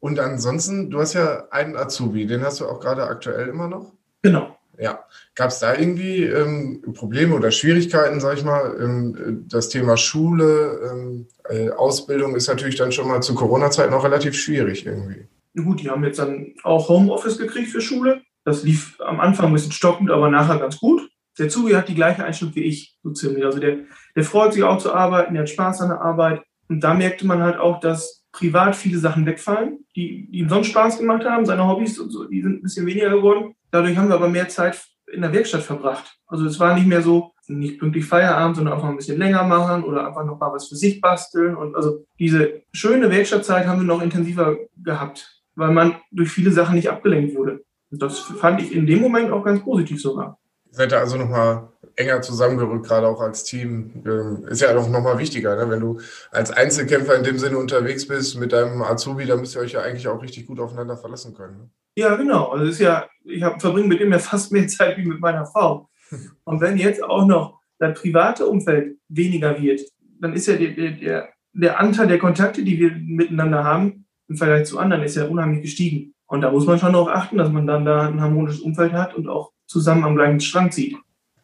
Und 0.00 0.18
ansonsten, 0.18 0.90
du 0.90 0.98
hast 0.98 1.14
ja 1.14 1.46
einen 1.50 1.76
Azubi, 1.76 2.26
den 2.26 2.42
hast 2.42 2.60
du 2.60 2.66
auch 2.66 2.80
gerade 2.80 3.04
aktuell 3.04 3.48
immer 3.48 3.68
noch? 3.68 3.92
Genau. 4.22 4.56
Ja. 4.78 5.04
Gab 5.34 5.50
es 5.50 5.60
da 5.60 5.76
irgendwie 5.76 6.24
ähm, 6.24 6.82
Probleme 6.94 7.36
oder 7.36 7.50
Schwierigkeiten, 7.52 8.18
sag 8.18 8.36
ich 8.36 8.44
mal? 8.44 8.76
Ähm, 8.80 9.44
das 9.46 9.68
Thema 9.68 9.96
Schule, 9.96 10.90
ähm, 10.90 11.26
äh, 11.48 11.70
Ausbildung 11.70 12.34
ist 12.34 12.48
natürlich 12.48 12.76
dann 12.76 12.90
schon 12.90 13.06
mal 13.06 13.20
zu 13.20 13.34
Corona-Zeiten 13.34 13.94
auch 13.94 14.04
relativ 14.04 14.34
schwierig 14.34 14.86
irgendwie. 14.86 15.28
Gut, 15.54 15.82
die 15.82 15.90
haben 15.90 16.02
jetzt 16.02 16.18
dann 16.18 16.54
auch 16.64 16.88
Homeoffice 16.88 17.38
gekriegt 17.38 17.68
für 17.68 17.80
Schule. 17.80 18.22
Das 18.50 18.64
lief 18.64 19.00
am 19.00 19.20
Anfang 19.20 19.46
ein 19.46 19.52
bisschen 19.52 19.70
stockend, 19.70 20.10
aber 20.10 20.28
nachher 20.28 20.58
ganz 20.58 20.80
gut. 20.80 21.08
Der 21.38 21.48
Zugi 21.48 21.74
hat 21.74 21.88
die 21.88 21.94
gleiche 21.94 22.24
Einstellung 22.24 22.52
wie 22.56 22.64
ich, 22.64 22.96
so 23.00 23.12
ziemlich. 23.12 23.44
Also 23.44 23.60
der, 23.60 23.78
der 24.16 24.24
freut 24.24 24.52
sich 24.52 24.64
auch 24.64 24.78
zu 24.78 24.92
arbeiten, 24.92 25.34
der 25.34 25.42
hat 25.42 25.50
Spaß 25.50 25.82
an 25.82 25.90
der 25.90 26.00
Arbeit. 26.00 26.42
Und 26.68 26.80
da 26.80 26.92
merkte 26.92 27.24
man 27.28 27.40
halt 27.42 27.58
auch, 27.58 27.78
dass 27.78 28.24
privat 28.32 28.74
viele 28.74 28.98
Sachen 28.98 29.24
wegfallen, 29.24 29.86
die, 29.94 30.28
die 30.32 30.40
ihm 30.40 30.48
sonst 30.48 30.66
Spaß 30.66 30.98
gemacht 30.98 31.24
haben. 31.24 31.46
Seine 31.46 31.68
Hobbys 31.68 32.00
und 32.00 32.10
so, 32.10 32.24
die 32.24 32.42
sind 32.42 32.58
ein 32.58 32.62
bisschen 32.62 32.86
weniger 32.86 33.10
geworden. 33.10 33.54
Dadurch 33.70 33.96
haben 33.96 34.08
wir 34.08 34.16
aber 34.16 34.28
mehr 34.28 34.48
Zeit 34.48 34.84
in 35.12 35.22
der 35.22 35.32
Werkstatt 35.32 35.62
verbracht. 35.62 36.18
Also 36.26 36.44
es 36.44 36.58
war 36.58 36.74
nicht 36.74 36.88
mehr 36.88 37.02
so, 37.02 37.30
nicht 37.46 37.78
pünktlich 37.78 38.04
Feierabend, 38.04 38.56
sondern 38.56 38.74
einfach 38.74 38.88
ein 38.88 38.96
bisschen 38.96 39.18
länger 39.18 39.44
machen 39.44 39.84
oder 39.84 40.08
einfach 40.08 40.24
noch 40.24 40.40
mal 40.40 40.52
was 40.52 40.66
für 40.66 40.76
sich 40.76 41.00
basteln. 41.00 41.54
Und 41.54 41.76
also 41.76 42.04
diese 42.18 42.62
schöne 42.72 43.12
Werkstattzeit 43.12 43.68
haben 43.68 43.80
wir 43.80 43.86
noch 43.86 44.02
intensiver 44.02 44.56
gehabt, 44.76 45.40
weil 45.54 45.70
man 45.70 45.94
durch 46.10 46.30
viele 46.32 46.50
Sachen 46.50 46.74
nicht 46.74 46.90
abgelenkt 46.90 47.36
wurde. 47.36 47.60
Das 47.90 48.18
fand 48.18 48.60
ich 48.62 48.72
in 48.72 48.86
dem 48.86 49.00
Moment 49.00 49.30
auch 49.30 49.44
ganz 49.44 49.62
positiv 49.62 50.00
sogar. 50.00 50.38
Seid 50.70 50.92
ihr 50.92 51.00
also 51.00 51.16
nochmal 51.16 51.68
enger 51.96 52.22
zusammengerückt, 52.22 52.86
gerade 52.86 53.08
auch 53.08 53.20
als 53.20 53.44
Team. 53.44 54.02
Ähm, 54.06 54.46
ist 54.48 54.60
ja 54.60 54.76
auch 54.76 54.88
nochmal 54.88 55.18
wichtiger, 55.18 55.56
ne? 55.56 55.70
wenn 55.70 55.80
du 55.80 56.00
als 56.30 56.50
Einzelkämpfer 56.50 57.16
in 57.16 57.24
dem 57.24 57.38
Sinne 57.38 57.58
unterwegs 57.58 58.06
bist 58.06 58.38
mit 58.38 58.52
deinem 58.52 58.82
Azubi, 58.82 59.26
dann 59.26 59.40
müsst 59.40 59.56
ihr 59.56 59.62
euch 59.62 59.72
ja 59.72 59.82
eigentlich 59.82 60.08
auch 60.08 60.22
richtig 60.22 60.46
gut 60.46 60.60
aufeinander 60.60 60.96
verlassen 60.96 61.34
können. 61.34 61.58
Ne? 61.58 61.70
Ja, 61.96 62.14
genau. 62.16 62.48
Also 62.50 62.66
ist 62.66 62.80
ja, 62.80 63.08
ich 63.24 63.44
verbringe 63.58 63.88
mit 63.88 64.00
ihm 64.00 64.12
ja 64.12 64.18
fast 64.18 64.52
mehr 64.52 64.68
Zeit 64.68 64.96
wie 64.96 65.04
mit 65.04 65.20
meiner 65.20 65.46
Frau. 65.46 65.88
Und 66.44 66.60
wenn 66.60 66.76
jetzt 66.76 67.02
auch 67.02 67.26
noch 67.26 67.60
das 67.78 68.00
private 68.00 68.46
Umfeld 68.46 68.98
weniger 69.08 69.60
wird, 69.60 69.80
dann 70.20 70.34
ist 70.34 70.46
ja 70.46 70.56
der, 70.56 70.92
der, 70.92 71.28
der 71.52 71.80
Anteil 71.80 72.06
der 72.06 72.18
Kontakte, 72.18 72.62
die 72.62 72.78
wir 72.78 72.92
miteinander 72.92 73.64
haben, 73.64 74.06
im 74.28 74.36
Vergleich 74.36 74.66
zu 74.66 74.78
anderen, 74.78 75.02
ist 75.02 75.16
ja 75.16 75.24
unheimlich 75.24 75.62
gestiegen. 75.62 76.14
Und 76.30 76.42
da 76.42 76.50
muss 76.52 76.64
man 76.64 76.78
schon 76.78 76.92
darauf 76.92 77.08
achten, 77.08 77.38
dass 77.38 77.50
man 77.50 77.66
dann 77.66 77.84
da 77.84 78.06
ein 78.06 78.20
harmonisches 78.20 78.60
Umfeld 78.60 78.92
hat 78.92 79.16
und 79.16 79.28
auch 79.28 79.50
zusammen 79.66 80.04
am 80.04 80.14
gleichen 80.14 80.38
Strang 80.38 80.70
zieht. 80.70 80.96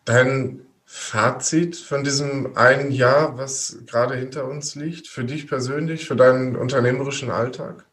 Dein 0.04 0.60
Fazit 0.84 1.74
von 1.74 2.04
diesem 2.04 2.56
einen 2.56 2.92
Jahr, 2.92 3.36
was 3.36 3.82
gerade 3.86 4.14
hinter 4.14 4.48
uns 4.48 4.76
liegt, 4.76 5.08
für 5.08 5.24
dich 5.24 5.48
persönlich, 5.48 6.06
für 6.06 6.14
deinen 6.14 6.54
unternehmerischen 6.54 7.32
Alltag? 7.32 7.84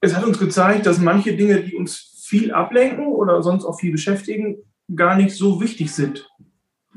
Es 0.00 0.16
hat 0.16 0.24
uns 0.24 0.40
gezeigt, 0.40 0.84
dass 0.84 0.98
manche 0.98 1.36
Dinge, 1.36 1.62
die 1.62 1.76
uns 1.76 2.24
viel 2.24 2.52
ablenken 2.52 3.06
oder 3.06 3.40
sonst 3.44 3.64
auch 3.64 3.78
viel 3.78 3.92
beschäftigen, 3.92 4.56
gar 4.96 5.14
nicht 5.14 5.36
so 5.36 5.60
wichtig 5.60 5.94
sind. 5.94 6.28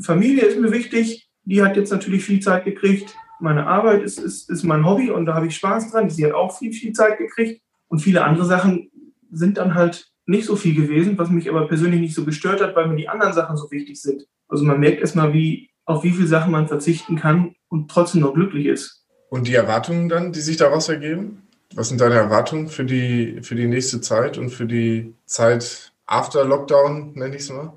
Familie 0.01 0.45
ist 0.45 0.60
mir 0.60 0.71
wichtig, 0.71 1.29
die 1.43 1.62
hat 1.62 1.77
jetzt 1.77 1.91
natürlich 1.91 2.25
viel 2.25 2.39
Zeit 2.39 2.65
gekriegt. 2.65 3.15
Meine 3.39 3.67
Arbeit 3.67 4.01
ist, 4.01 4.17
ist, 4.17 4.49
ist 4.49 4.63
mein 4.63 4.84
Hobby 4.84 5.12
und 5.12 5.27
da 5.27 5.36
habe 5.36 5.45
ich 5.45 5.55
Spaß 5.55 5.91
dran. 5.91 6.10
Sie 6.10 6.25
hat 6.25 6.34
auch 6.34 6.58
viel, 6.58 6.73
viel 6.73 6.93
Zeit 6.93 7.19
gekriegt. 7.19 7.62
Und 7.88 7.99
viele 7.99 8.23
andere 8.23 8.45
Sachen 8.45 8.89
sind 9.36 9.58
dann 9.58 9.76
halt 9.76 10.12
nicht 10.26 10.45
so 10.45 10.56
viel 10.56 10.76
gewesen, 10.76 11.17
was 11.17 11.30
mich 11.30 11.50
aber 11.50 11.67
persönlich 11.67 12.02
nicht 12.02 12.15
so 12.15 12.26
gestört 12.26 12.62
hat, 12.62 12.76
weil 12.76 12.88
mir 12.88 12.95
die 12.95 13.10
anderen 13.10 13.34
Sachen 13.34 13.58
so 13.58 13.69
wichtig 13.71 14.02
sind. 14.02 14.26
Also 14.48 14.63
man 14.63 14.80
merkt 14.80 15.02
erstmal, 15.02 15.34
wie, 15.34 15.69
auf 15.86 16.04
wie 16.04 16.12
viele 16.12 16.28
Sachen 16.28 16.52
man 16.52 16.67
verzichten 16.67 17.15
kann 17.15 17.56
und 17.69 17.91
trotzdem 17.91 18.21
noch 18.21 18.34
glücklich 18.34 18.65
ist. 18.65 19.06
Und 19.30 19.48
die 19.48 19.56
Erwartungen 19.56 20.10
dann, 20.10 20.32
die 20.32 20.41
sich 20.41 20.58
daraus 20.58 20.89
ergeben? 20.89 21.43
Was 21.74 21.89
sind 21.89 22.00
deine 22.00 22.15
Erwartungen 22.15 22.67
für 22.67 22.86
die, 22.86 23.39
für 23.41 23.56
die 23.56 23.67
nächste 23.67 24.02
Zeit 24.02 24.38
und 24.38 24.50
für 24.50 24.65
die 24.65 25.13
Zeit 25.26 25.91
after 26.06 26.45
Lockdown, 26.45 27.13
nenne 27.15 27.36
ich 27.36 27.41
es 27.41 27.52
mal? 27.52 27.74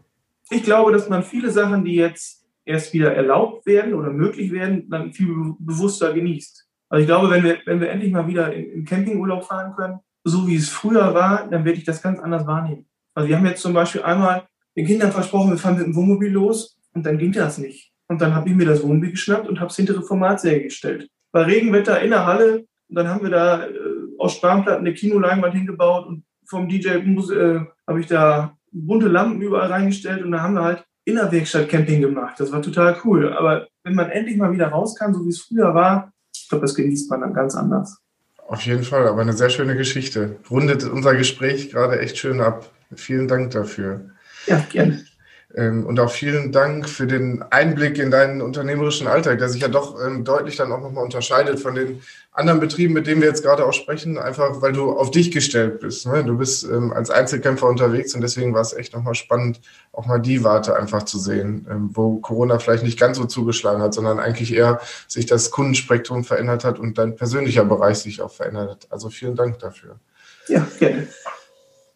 Ich 0.50 0.62
glaube, 0.62 0.92
dass 0.92 1.08
man 1.08 1.22
viele 1.22 1.50
Sachen, 1.50 1.84
die 1.84 1.96
jetzt 1.96 2.44
erst 2.64 2.92
wieder 2.92 3.14
erlaubt 3.14 3.66
werden 3.66 3.94
oder 3.94 4.10
möglich 4.10 4.52
werden, 4.52 4.88
dann 4.90 5.12
viel 5.12 5.54
bewusster 5.58 6.12
genießt. 6.12 6.66
Also 6.90 7.00
ich 7.00 7.06
glaube, 7.06 7.30
wenn 7.30 7.42
wir, 7.42 7.58
wenn 7.66 7.80
wir 7.80 7.90
endlich 7.90 8.12
mal 8.12 8.26
wieder 8.26 8.52
im 8.52 8.84
Campingurlaub 8.84 9.44
fahren 9.44 9.74
können, 9.74 10.00
so 10.28 10.46
wie 10.46 10.56
es 10.56 10.68
früher 10.68 11.14
war, 11.14 11.48
dann 11.48 11.64
werde 11.64 11.78
ich 11.78 11.84
das 11.84 12.02
ganz 12.02 12.18
anders 12.20 12.46
wahrnehmen. 12.46 12.86
Also 13.14 13.28
wir 13.28 13.36
haben 13.36 13.46
jetzt 13.46 13.62
zum 13.62 13.72
Beispiel 13.72 14.02
einmal 14.02 14.46
den 14.76 14.86
Kindern 14.86 15.12
versprochen, 15.12 15.50
wir 15.50 15.58
fahren 15.58 15.76
mit 15.76 15.86
dem 15.86 15.96
Wohnmobil 15.96 16.30
los 16.30 16.78
und 16.94 17.04
dann 17.04 17.18
ging 17.18 17.32
das 17.32 17.58
nicht. 17.58 17.92
Und 18.08 18.20
dann 18.20 18.34
habe 18.34 18.48
ich 18.48 18.54
mir 18.54 18.66
das 18.66 18.82
Wohnmobil 18.82 19.10
geschnappt 19.10 19.48
und 19.48 19.60
habe 19.60 19.70
es 19.70 19.76
hintere 19.76 20.02
Formatsäge 20.02 20.64
gestellt. 20.64 21.08
Bei 21.32 21.42
Regenwetter 21.42 22.00
in 22.00 22.10
der 22.10 22.26
Halle 22.26 22.64
und 22.88 22.96
dann 22.96 23.08
haben 23.08 23.22
wir 23.22 23.30
da 23.30 23.66
äh, 23.66 23.72
aus 24.18 24.34
Spanplatten 24.34 24.86
eine 24.86 24.94
Kinoleinwand 24.94 25.54
hingebaut 25.54 26.06
und 26.06 26.24
vom 26.46 26.68
DJ 26.68 26.88
äh, 26.88 27.60
habe 27.86 28.00
ich 28.00 28.06
da 28.06 28.56
bunte 28.70 29.08
Lampen 29.08 29.42
überall 29.42 29.70
reingestellt 29.70 30.22
und 30.22 30.32
da 30.32 30.40
haben 30.40 30.54
wir 30.54 30.64
halt 30.64 30.84
in 31.04 31.16
der 31.16 31.32
Werkstatt 31.32 31.68
Camping 31.68 32.00
gemacht. 32.00 32.38
Das 32.38 32.52
war 32.52 32.62
total 32.62 32.96
cool. 33.04 33.32
Aber 33.32 33.66
wenn 33.82 33.94
man 33.94 34.10
endlich 34.10 34.36
mal 34.36 34.52
wieder 34.52 34.68
raus 34.68 34.94
kann, 34.94 35.14
so 35.14 35.24
wie 35.24 35.30
es 35.30 35.40
früher 35.40 35.74
war, 35.74 36.12
ich 36.34 36.48
glaube, 36.48 36.62
das 36.62 36.74
genießt 36.74 37.10
man 37.10 37.20
dann 37.20 37.34
ganz 37.34 37.54
anders. 37.54 37.98
Auf 38.48 38.62
jeden 38.62 38.82
Fall, 38.82 39.06
aber 39.06 39.20
eine 39.20 39.34
sehr 39.34 39.50
schöne 39.50 39.76
Geschichte. 39.76 40.36
Rundet 40.48 40.82
unser 40.82 41.14
Gespräch 41.14 41.70
gerade 41.70 42.00
echt 42.00 42.16
schön 42.16 42.40
ab. 42.40 42.72
Vielen 42.96 43.28
Dank 43.28 43.50
dafür. 43.50 44.12
Ja, 44.46 44.64
gerne. 44.70 45.04
Ähm, 45.54 45.86
und 45.86 45.98
auch 45.98 46.10
vielen 46.10 46.52
Dank 46.52 46.86
für 46.88 47.06
den 47.06 47.42
Einblick 47.42 47.98
in 47.98 48.10
deinen 48.10 48.42
unternehmerischen 48.42 49.06
Alltag, 49.06 49.38
der 49.38 49.48
sich 49.48 49.62
ja 49.62 49.68
doch 49.68 49.98
ähm, 50.04 50.22
deutlich 50.22 50.56
dann 50.56 50.70
auch 50.72 50.80
nochmal 50.80 51.04
unterscheidet 51.04 51.58
von 51.58 51.74
den 51.74 52.02
anderen 52.32 52.60
Betrieben, 52.60 52.92
mit 52.92 53.06
denen 53.06 53.22
wir 53.22 53.28
jetzt 53.28 53.42
gerade 53.42 53.64
auch 53.64 53.72
sprechen, 53.72 54.18
einfach 54.18 54.60
weil 54.60 54.72
du 54.72 54.92
auf 54.92 55.10
dich 55.10 55.30
gestellt 55.30 55.80
bist. 55.80 56.06
Ne? 56.06 56.22
Du 56.22 56.36
bist 56.36 56.64
ähm, 56.64 56.92
als 56.92 57.08
Einzelkämpfer 57.08 57.66
unterwegs 57.66 58.14
und 58.14 58.20
deswegen 58.20 58.52
war 58.52 58.60
es 58.60 58.74
echt 58.74 58.92
nochmal 58.92 59.14
spannend, 59.14 59.62
auch 59.92 60.04
mal 60.04 60.18
die 60.18 60.44
Warte 60.44 60.76
einfach 60.76 61.04
zu 61.04 61.18
sehen, 61.18 61.66
wo 61.94 62.18
Corona 62.18 62.58
vielleicht 62.58 62.84
nicht 62.84 63.00
ganz 63.00 63.16
so 63.16 63.24
zugeschlagen 63.24 63.82
hat, 63.82 63.94
sondern 63.94 64.20
eigentlich 64.20 64.52
eher 64.52 64.80
sich 65.08 65.26
das 65.26 65.50
Kundenspektrum 65.50 66.24
verändert 66.24 66.62
hat 66.62 66.78
und 66.78 66.98
dein 66.98 67.16
persönlicher 67.16 67.64
Bereich 67.64 67.98
sich 67.98 68.20
auch 68.20 68.30
verändert 68.30 68.70
hat. 68.70 68.86
Also 68.90 69.08
vielen 69.08 69.34
Dank 69.34 69.58
dafür. 69.58 69.98
Ja, 70.46 70.66
gerne. 70.78 71.08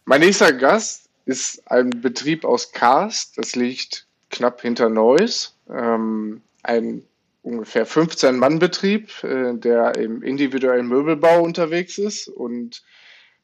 Mein 0.04 0.20
nächster 0.20 0.52
Gast 0.52 1.01
ist 1.24 1.70
ein 1.70 1.90
Betrieb 1.90 2.44
aus 2.44 2.72
Karst, 2.72 3.38
das 3.38 3.54
liegt 3.54 4.06
knapp 4.30 4.60
hinter 4.60 4.88
Neuss. 4.88 5.56
Ähm, 5.70 6.42
ein 6.62 7.04
ungefähr 7.42 7.86
15-Mann-Betrieb, 7.86 9.24
äh, 9.24 9.54
der 9.54 9.96
im 9.96 10.22
individuellen 10.22 10.86
Möbelbau 10.86 11.42
unterwegs 11.42 11.98
ist. 11.98 12.28
Und 12.28 12.82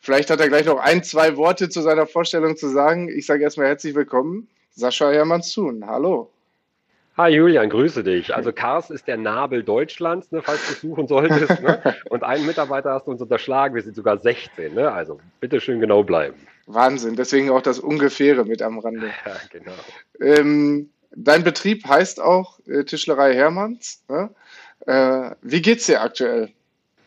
vielleicht 0.01 0.31
hat 0.31 0.41
er 0.41 0.49
gleich 0.49 0.67
noch 0.67 0.79
ein, 0.79 1.03
zwei 1.03 1.37
Worte 1.37 1.69
zu 1.69 1.83
seiner 1.83 2.07
Vorstellung 2.07 2.57
zu 2.57 2.69
sagen. 2.69 3.09
Ich 3.09 3.27
sage 3.27 3.43
erstmal 3.43 3.67
herzlich 3.67 3.95
willkommen, 3.95 4.49
Sascha 4.71 5.11
Hermann-Zun. 5.11 5.87
Hallo. 5.87 6.31
Hi 7.17 7.35
Julian, 7.35 7.69
grüße 7.69 8.05
dich. 8.05 8.33
Also 8.33 8.53
Kars 8.53 8.91
ist 8.91 9.09
der 9.09 9.17
Nabel 9.17 9.65
Deutschlands, 9.65 10.31
ne, 10.31 10.41
falls 10.41 10.69
du 10.69 10.75
suchen 10.75 11.09
solltest. 11.09 11.61
Ne? 11.61 11.83
Und 12.11 12.23
einen 12.23 12.47
Mitarbeiter 12.47 12.93
hast 12.93 13.09
du 13.09 13.11
uns 13.11 13.21
unterschlagen, 13.21 13.75
wir 13.75 13.83
sind 13.83 13.97
sogar 13.97 14.19
16. 14.19 14.73
Ne? 14.73 14.93
Also 14.93 15.19
bitte 15.41 15.61
schön 15.61 15.81
genau 15.81 16.05
bleiben. 16.05 16.37
Wahnsinn, 16.69 17.17
deswegen 17.17 17.51
auch 17.51 17.63
das 17.63 17.79
Ungefähre 17.79 18.45
mit 18.45 18.63
am 18.63 18.79
Rande. 18.79 19.11
Ja, 19.27 19.37
genau. 19.51 19.73
Ähm, 20.21 20.91
dein 21.15 21.43
Betrieb 21.43 21.87
heißt 21.87 22.21
auch 22.21 22.61
äh, 22.67 22.85
Tischlerei 22.85 23.35
Hermanns. 23.35 24.05
Ne? 24.09 24.31
Äh, 24.87 25.35
wie 25.43 25.63
geht's 25.63 25.87
dir 25.87 26.03
aktuell? 26.03 26.51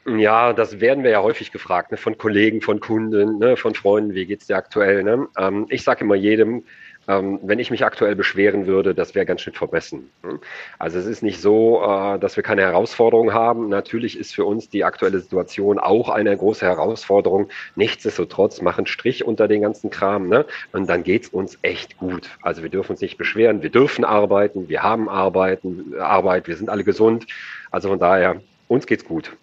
Ja, 0.05 0.53
das 0.53 0.79
werden 0.79 1.03
wir 1.03 1.11
ja 1.11 1.21
häufig 1.21 1.51
gefragt, 1.51 1.91
ne, 1.91 1.97
von 1.97 2.17
Kollegen, 2.17 2.61
von 2.61 2.79
Kunden, 2.79 3.37
ne, 3.37 3.55
von 3.55 3.75
Freunden, 3.75 4.15
wie 4.15 4.25
geht's 4.25 4.47
dir 4.47 4.55
aktuell? 4.57 5.03
Ne? 5.03 5.27
Ähm, 5.37 5.67
ich 5.69 5.83
sage 5.83 6.03
immer 6.03 6.15
jedem, 6.15 6.63
ähm, 7.07 7.39
wenn 7.41 7.59
ich 7.59 7.71
mich 7.71 7.83
aktuell 7.83 8.15
beschweren 8.15 8.67
würde, 8.67 8.93
das 8.93 9.15
wäre 9.15 9.25
ganz 9.25 9.41
schön 9.41 9.53
vermessen. 9.53 10.11
Hm? 10.21 10.39
Also 10.77 10.99
es 10.99 11.05
ist 11.05 11.23
nicht 11.23 11.41
so, 11.41 11.81
äh, 11.83 12.19
dass 12.19 12.35
wir 12.35 12.43
keine 12.43 12.61
Herausforderungen 12.61 13.33
haben. 13.33 13.69
Natürlich 13.69 14.17
ist 14.17 14.33
für 14.35 14.45
uns 14.45 14.69
die 14.69 14.83
aktuelle 14.83 15.19
Situation 15.19 15.79
auch 15.79 16.09
eine 16.09 16.35
große 16.35 16.65
Herausforderung. 16.65 17.49
Nichtsdestotrotz 17.75 18.61
machen 18.61 18.85
Strich 18.85 19.25
unter 19.25 19.47
den 19.47 19.61
ganzen 19.61 19.89
Kram. 19.89 20.27
Ne? 20.27 20.45
Und 20.71 20.89
dann 20.89 21.03
geht's 21.03 21.29
uns 21.29 21.57
echt 21.63 21.97
gut. 21.97 22.29
Also 22.41 22.61
wir 22.61 22.69
dürfen 22.69 22.91
uns 22.91 23.01
nicht 23.01 23.17
beschweren. 23.17 23.63
Wir 23.63 23.71
dürfen 23.71 24.05
arbeiten. 24.05 24.69
Wir 24.69 24.83
haben 24.83 25.09
arbeiten, 25.09 25.95
Arbeit. 25.99 26.47
Wir 26.47 26.55
sind 26.55 26.69
alle 26.69 26.83
gesund. 26.83 27.25
Also 27.71 27.89
von 27.89 27.99
daher, 27.99 28.41
uns 28.67 28.85
geht's 28.85 29.05
gut. 29.05 29.35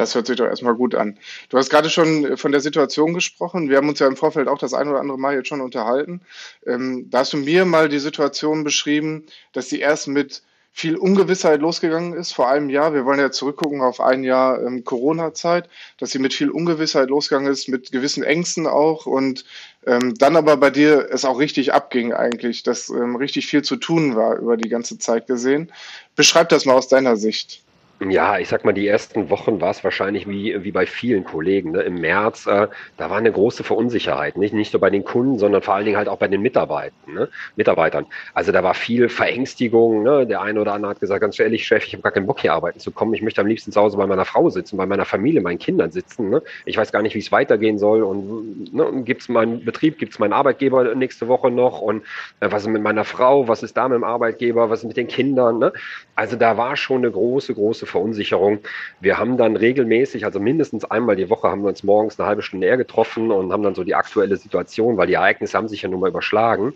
Das 0.00 0.14
hört 0.14 0.26
sich 0.26 0.36
doch 0.36 0.46
erstmal 0.46 0.74
gut 0.74 0.94
an. 0.94 1.18
Du 1.50 1.58
hast 1.58 1.68
gerade 1.68 1.90
schon 1.90 2.24
äh, 2.24 2.36
von 2.38 2.52
der 2.52 2.62
Situation 2.62 3.12
gesprochen. 3.12 3.68
Wir 3.68 3.76
haben 3.76 3.88
uns 3.90 3.98
ja 3.98 4.06
im 4.06 4.16
Vorfeld 4.16 4.48
auch 4.48 4.56
das 4.56 4.72
ein 4.72 4.88
oder 4.88 4.98
andere 4.98 5.18
Mal 5.18 5.34
jetzt 5.34 5.48
schon 5.48 5.60
unterhalten. 5.60 6.22
Ähm, 6.66 7.10
da 7.10 7.18
hast 7.18 7.34
du 7.34 7.36
mir 7.36 7.66
mal 7.66 7.90
die 7.90 7.98
Situation 7.98 8.64
beschrieben, 8.64 9.26
dass 9.52 9.68
die 9.68 9.80
erst 9.80 10.08
mit 10.08 10.42
viel 10.72 10.96
Ungewissheit 10.96 11.60
losgegangen 11.60 12.14
ist 12.14 12.32
vor 12.32 12.48
einem 12.48 12.70
Jahr. 12.70 12.94
Wir 12.94 13.04
wollen 13.04 13.20
ja 13.20 13.30
zurückgucken 13.30 13.82
auf 13.82 14.00
ein 14.00 14.24
Jahr 14.24 14.62
ähm, 14.62 14.84
Corona-Zeit, 14.84 15.68
dass 15.98 16.12
sie 16.12 16.18
mit 16.18 16.32
viel 16.32 16.48
Ungewissheit 16.48 17.10
losgegangen 17.10 17.52
ist, 17.52 17.68
mit 17.68 17.92
gewissen 17.92 18.22
Ängsten 18.22 18.66
auch 18.66 19.04
und 19.04 19.44
ähm, 19.86 20.14
dann 20.14 20.34
aber 20.34 20.56
bei 20.56 20.70
dir 20.70 21.08
es 21.10 21.26
auch 21.26 21.38
richtig 21.38 21.74
abging 21.74 22.14
eigentlich, 22.14 22.62
dass 22.62 22.88
ähm, 22.88 23.16
richtig 23.16 23.48
viel 23.48 23.60
zu 23.60 23.76
tun 23.76 24.16
war 24.16 24.38
über 24.38 24.56
die 24.56 24.70
ganze 24.70 24.96
Zeit 24.98 25.26
gesehen. 25.26 25.70
Beschreib 26.16 26.48
das 26.48 26.64
mal 26.64 26.72
aus 26.72 26.88
deiner 26.88 27.18
Sicht. 27.18 27.62
Ja, 28.08 28.38
ich 28.38 28.48
sag 28.48 28.64
mal, 28.64 28.72
die 28.72 28.88
ersten 28.88 29.28
Wochen 29.28 29.60
war 29.60 29.72
es 29.72 29.84
wahrscheinlich 29.84 30.26
wie, 30.26 30.64
wie 30.64 30.72
bei 30.72 30.86
vielen 30.86 31.22
Kollegen. 31.22 31.72
Ne? 31.72 31.82
Im 31.82 32.00
März, 32.00 32.46
äh, 32.46 32.66
da 32.96 33.10
war 33.10 33.18
eine 33.18 33.30
große 33.30 33.62
Verunsicherheit. 33.62 34.38
Nicht, 34.38 34.54
nicht 34.54 34.72
nur 34.72 34.80
bei 34.80 34.88
den 34.88 35.04
Kunden, 35.04 35.38
sondern 35.38 35.60
vor 35.60 35.74
allen 35.74 35.84
Dingen 35.84 35.98
halt 35.98 36.08
auch 36.08 36.16
bei 36.16 36.26
den 36.26 36.40
Mitarbeitern. 36.40 36.94
Ne? 37.12 37.28
Mitarbeitern. 37.56 38.06
Also 38.32 38.52
da 38.52 38.62
war 38.64 38.72
viel 38.72 39.10
Verängstigung. 39.10 40.02
Ne? 40.02 40.26
Der 40.26 40.40
eine 40.40 40.62
oder 40.62 40.72
andere 40.72 40.92
hat 40.92 41.00
gesagt, 41.00 41.20
ganz 41.20 41.38
ehrlich, 41.38 41.66
Chef, 41.66 41.84
ich 41.86 41.92
habe 41.92 42.02
gar 42.02 42.12
keinen 42.12 42.26
Bock 42.26 42.40
hier 42.40 42.54
arbeiten 42.54 42.78
zu 42.78 42.90
kommen. 42.90 43.12
Ich 43.12 43.20
möchte 43.20 43.42
am 43.42 43.46
liebsten 43.46 43.70
zu 43.70 43.78
Hause 43.78 43.98
bei 43.98 44.06
meiner 44.06 44.24
Frau 44.24 44.48
sitzen, 44.48 44.78
bei 44.78 44.86
meiner 44.86 45.04
Familie, 45.04 45.42
meinen 45.42 45.58
Kindern 45.58 45.90
sitzen. 45.90 46.30
Ne? 46.30 46.42
Ich 46.64 46.78
weiß 46.78 46.92
gar 46.92 47.02
nicht, 47.02 47.14
wie 47.14 47.18
es 47.18 47.32
weitergehen 47.32 47.78
soll. 47.78 48.02
Und 48.02 48.72
ne, 48.72 49.02
gibt 49.04 49.20
es 49.20 49.28
meinen 49.28 49.62
Betrieb, 49.62 49.98
gibt 49.98 50.14
es 50.14 50.18
meinen 50.18 50.32
Arbeitgeber 50.32 50.94
nächste 50.94 51.28
Woche 51.28 51.50
noch? 51.50 51.82
Und 51.82 52.02
äh, 52.40 52.50
was 52.50 52.62
ist 52.62 52.68
mit 52.68 52.82
meiner 52.82 53.04
Frau? 53.04 53.46
Was 53.46 53.62
ist 53.62 53.76
da 53.76 53.88
mit 53.88 53.96
dem 53.96 54.04
Arbeitgeber? 54.04 54.70
Was 54.70 54.78
ist 54.78 54.86
mit 54.86 54.96
den 54.96 55.06
Kindern? 55.06 55.58
Ne? 55.58 55.74
Also 56.14 56.36
da 56.36 56.56
war 56.56 56.78
schon 56.78 56.98
eine 56.98 57.10
große, 57.10 57.52
große 57.52 57.89
Verunsicherung. 57.90 58.60
Wir 59.00 59.18
haben 59.18 59.36
dann 59.36 59.56
regelmäßig, 59.56 60.24
also 60.24 60.40
mindestens 60.40 60.84
einmal 60.84 61.16
die 61.16 61.28
Woche, 61.28 61.48
haben 61.48 61.62
wir 61.62 61.68
uns 61.68 61.82
morgens 61.82 62.18
eine 62.18 62.28
halbe 62.28 62.42
Stunde 62.42 62.66
eher 62.66 62.76
getroffen 62.76 63.30
und 63.30 63.52
haben 63.52 63.62
dann 63.62 63.74
so 63.74 63.84
die 63.84 63.94
aktuelle 63.94 64.36
Situation, 64.36 64.96
weil 64.96 65.06
die 65.06 65.14
Ereignisse 65.14 65.56
haben 65.56 65.68
sich 65.68 65.82
ja 65.82 65.88
nun 65.88 66.00
mal 66.00 66.08
überschlagen, 66.08 66.72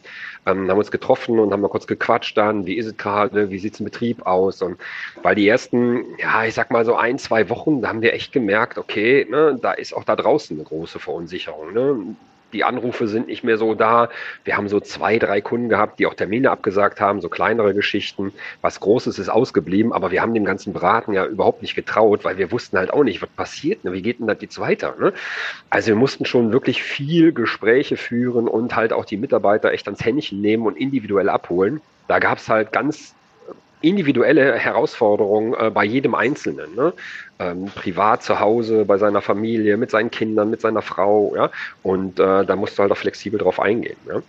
ähm, 0.46 0.70
haben 0.70 0.78
uns 0.78 0.90
getroffen 0.90 1.38
und 1.38 1.52
haben 1.52 1.60
mal 1.60 1.68
kurz 1.68 1.86
gequatscht 1.86 2.36
dann, 2.36 2.66
wie 2.66 2.76
ist 2.76 2.86
es 2.86 2.96
gerade, 2.96 3.50
wie 3.50 3.58
sieht 3.58 3.74
es 3.74 3.80
im 3.80 3.84
Betrieb 3.84 4.26
aus 4.26 4.60
und 4.62 4.78
weil 5.22 5.34
die 5.34 5.48
ersten, 5.48 6.04
ja, 6.18 6.44
ich 6.44 6.54
sag 6.54 6.70
mal 6.70 6.84
so 6.84 6.94
ein, 6.96 7.18
zwei 7.18 7.48
Wochen, 7.48 7.80
da 7.80 7.88
haben 7.88 8.02
wir 8.02 8.12
echt 8.12 8.32
gemerkt, 8.32 8.78
okay, 8.78 9.26
ne, 9.28 9.58
da 9.60 9.72
ist 9.72 9.94
auch 9.94 10.04
da 10.04 10.16
draußen 10.16 10.56
eine 10.56 10.64
große 10.64 10.98
Verunsicherung. 10.98 11.72
Ne? 11.72 12.16
Die 12.54 12.64
Anrufe 12.64 13.08
sind 13.08 13.26
nicht 13.26 13.44
mehr 13.44 13.58
so 13.58 13.74
da. 13.74 14.08
Wir 14.44 14.56
haben 14.56 14.68
so 14.68 14.80
zwei, 14.80 15.18
drei 15.18 15.40
Kunden 15.40 15.68
gehabt, 15.68 15.98
die 15.98 16.06
auch 16.06 16.14
Termine 16.14 16.50
abgesagt 16.50 17.00
haben, 17.00 17.20
so 17.20 17.28
kleinere 17.28 17.74
Geschichten. 17.74 18.32
Was 18.62 18.80
Großes 18.80 19.18
ist 19.18 19.28
ausgeblieben, 19.28 19.92
aber 19.92 20.10
wir 20.12 20.22
haben 20.22 20.32
dem 20.32 20.44
ganzen 20.44 20.72
Braten 20.72 21.12
ja 21.12 21.26
überhaupt 21.26 21.60
nicht 21.62 21.74
getraut, 21.74 22.24
weil 22.24 22.38
wir 22.38 22.52
wussten 22.52 22.78
halt 22.78 22.92
auch 22.92 23.04
nicht, 23.04 23.20
was 23.20 23.28
passiert, 23.30 23.84
ne? 23.84 23.92
wie 23.92 24.02
geht 24.02 24.20
denn 24.20 24.28
das 24.28 24.38
jetzt 24.40 24.58
weiter. 24.58 24.94
Ne? 24.98 25.12
Also 25.68 25.88
wir 25.88 25.96
mussten 25.96 26.24
schon 26.24 26.52
wirklich 26.52 26.82
viel 26.82 27.32
Gespräche 27.32 27.96
führen 27.96 28.48
und 28.48 28.76
halt 28.76 28.92
auch 28.92 29.04
die 29.04 29.16
Mitarbeiter 29.16 29.72
echt 29.72 29.86
ans 29.86 30.04
Händchen 30.04 30.40
nehmen 30.40 30.64
und 30.64 30.78
individuell 30.78 31.28
abholen. 31.28 31.80
Da 32.06 32.20
gab 32.20 32.38
es 32.38 32.48
halt 32.48 32.72
ganz 32.72 33.14
individuelle 33.84 34.54
Herausforderungen 34.54 35.54
äh, 35.54 35.70
bei 35.70 35.84
jedem 35.84 36.14
Einzelnen. 36.14 36.74
Ne? 36.74 36.94
Ähm, 37.38 37.66
privat 37.66 38.22
zu 38.22 38.40
Hause, 38.40 38.84
bei 38.84 38.98
seiner 38.98 39.20
Familie, 39.20 39.76
mit 39.76 39.90
seinen 39.90 40.10
Kindern, 40.10 40.50
mit 40.50 40.60
seiner 40.60 40.82
Frau, 40.82 41.34
ja. 41.36 41.50
Und 41.82 42.18
äh, 42.20 42.44
da 42.44 42.56
musst 42.56 42.78
du 42.78 42.82
halt 42.82 42.92
auch 42.92 42.96
flexibel 42.96 43.38
drauf 43.38 43.60
eingehen. 43.60 43.96
Ja? 44.08 44.22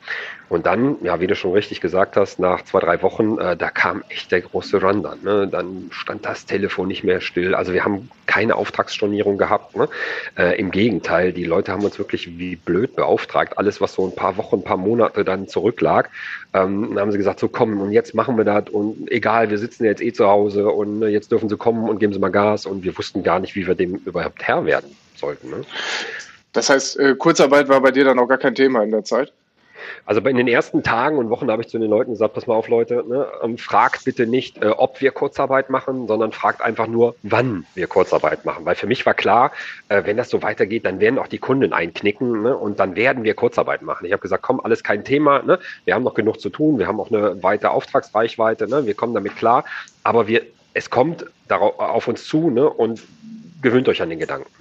Und 0.47 0.65
dann, 0.67 0.97
ja, 1.01 1.19
wie 1.19 1.27
du 1.27 1.35
schon 1.35 1.53
richtig 1.53 1.81
gesagt 1.81 2.17
hast, 2.17 2.39
nach 2.39 2.63
zwei, 2.63 2.79
drei 2.79 3.01
Wochen, 3.01 3.39
äh, 3.39 3.57
da 3.57 3.71
kam 3.71 4.03
echt 4.09 4.31
der 4.31 4.41
große 4.41 4.79
Run 4.79 5.01
dann. 5.01 5.21
Ne? 5.23 5.47
Dann 5.47 5.87
stand 5.89 6.25
das 6.25 6.45
Telefon 6.45 6.87
nicht 6.87 7.03
mehr 7.03 7.19
still. 7.19 7.55
Also 7.55 7.73
wir 7.73 7.83
haben 7.83 8.09
keine 8.27 8.55
Auftragsstornierung 8.55 9.37
gehabt. 9.37 9.75
Ne? 9.75 9.89
Äh, 10.37 10.59
Im 10.59 10.69
Gegenteil, 10.69 11.33
die 11.33 11.45
Leute 11.45 11.71
haben 11.71 11.83
uns 11.83 11.97
wirklich 11.97 12.37
wie 12.37 12.55
blöd 12.55 12.95
beauftragt. 12.95 13.57
Alles, 13.57 13.81
was 13.81 13.93
so 13.93 14.05
ein 14.05 14.15
paar 14.15 14.37
Wochen, 14.37 14.57
ein 14.57 14.63
paar 14.63 14.77
Monate 14.77 15.25
dann 15.25 15.47
zurücklag, 15.47 16.11
ähm, 16.53 16.97
haben 16.97 17.11
sie 17.11 17.17
gesagt, 17.17 17.39
so 17.39 17.47
komm, 17.47 17.81
und 17.81 17.91
jetzt 17.91 18.13
machen 18.13 18.37
wir 18.37 18.45
das 18.45 18.69
und 18.69 19.11
egal, 19.11 19.49
wir 19.49 19.57
sitzen 19.57 19.83
jetzt 19.83 20.01
eh 20.01 20.13
zu 20.13 20.27
Hause 20.27 20.69
und 20.69 21.01
äh, 21.01 21.07
jetzt 21.07 21.31
dürfen 21.31 21.49
sie 21.49 21.57
kommen 21.57 21.89
und 21.89 21.99
geben 21.99 22.13
sie 22.13 22.19
mal 22.19 22.29
Gas 22.29 22.65
und 22.65 22.83
wir 22.83 22.97
wussten 22.97 23.04
gar 23.13 23.39
nicht, 23.39 23.55
wie 23.55 23.67
wir 23.67 23.75
dem 23.75 23.95
überhaupt 24.05 24.43
Herr 24.43 24.65
werden 24.65 24.95
sollten. 25.15 25.49
Ne? 25.49 25.61
Das 26.53 26.69
heißt, 26.69 26.99
äh, 26.99 27.15
Kurzarbeit 27.15 27.67
war 27.67 27.81
bei 27.81 27.91
dir 27.91 28.05
dann 28.05 28.19
auch 28.19 28.27
gar 28.27 28.37
kein 28.37 28.55
Thema 28.55 28.83
in 28.83 28.91
der 28.91 29.03
Zeit? 29.03 29.33
Also 30.05 30.21
in 30.21 30.37
den 30.37 30.47
ersten 30.47 30.83
Tagen 30.83 31.17
und 31.17 31.29
Wochen 31.29 31.49
habe 31.49 31.61
ich 31.61 31.67
zu 31.67 31.79
den 31.79 31.89
Leuten 31.89 32.11
gesagt, 32.11 32.33
pass 32.33 32.47
mal 32.47 32.55
auf 32.55 32.67
Leute, 32.67 33.03
ne, 33.07 33.27
ähm, 33.43 33.57
fragt 33.57 34.05
bitte 34.05 34.27
nicht, 34.27 34.61
äh, 34.61 34.67
ob 34.67 35.01
wir 35.01 35.11
Kurzarbeit 35.11 35.69
machen, 35.69 36.07
sondern 36.07 36.31
fragt 36.31 36.61
einfach 36.61 36.87
nur, 36.87 37.15
wann 37.23 37.65
wir 37.75 37.87
Kurzarbeit 37.87 38.45
machen. 38.45 38.65
Weil 38.65 38.75
für 38.75 38.87
mich 38.87 39.05
war 39.05 39.13
klar, 39.13 39.51
äh, 39.89 40.03
wenn 40.05 40.17
das 40.17 40.29
so 40.29 40.41
weitergeht, 40.41 40.85
dann 40.85 40.99
werden 40.99 41.19
auch 41.19 41.27
die 41.27 41.37
Kunden 41.37 41.73
einknicken 41.73 42.43
ne, 42.43 42.55
und 42.55 42.79
dann 42.79 42.95
werden 42.95 43.23
wir 43.23 43.33
Kurzarbeit 43.33 43.81
machen. 43.81 44.05
Ich 44.05 44.11
habe 44.11 44.21
gesagt, 44.21 44.43
komm, 44.43 44.59
alles 44.59 44.83
kein 44.83 45.03
Thema, 45.03 45.41
ne, 45.41 45.59
wir 45.85 45.95
haben 45.95 46.03
noch 46.03 46.13
genug 46.13 46.39
zu 46.39 46.49
tun, 46.49 46.79
wir 46.79 46.87
haben 46.87 46.99
auch 46.99 47.11
eine 47.11 47.41
weite 47.43 47.71
Auftragsreichweite, 47.71 48.67
ne, 48.67 48.85
wir 48.85 48.93
kommen 48.93 49.13
damit 49.13 49.35
klar, 49.35 49.65
aber 50.03 50.27
wir, 50.27 50.43
es 50.75 50.89
kommt 50.89 51.25
darauf, 51.47 51.79
auf 51.79 52.07
uns 52.07 52.25
zu 52.25 52.51
ne, 52.51 52.69
und 52.69 53.01
gewöhnt 53.61 53.89
euch 53.89 54.01
an 54.01 54.09
den 54.09 54.19
Gedanken. 54.19 54.51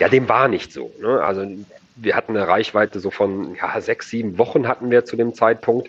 Ja, 0.00 0.08
dem 0.08 0.28
war 0.28 0.48
nicht 0.48 0.72
so. 0.72 0.92
Ne? 1.00 1.22
Also 1.22 1.46
wir 1.94 2.16
hatten 2.16 2.36
eine 2.36 2.48
Reichweite 2.48 3.00
so 3.00 3.10
von 3.10 3.54
ja, 3.56 3.80
sechs, 3.80 4.08
sieben 4.08 4.38
Wochen 4.38 4.66
hatten 4.66 4.90
wir 4.90 5.04
zu 5.04 5.16
dem 5.16 5.34
Zeitpunkt. 5.34 5.88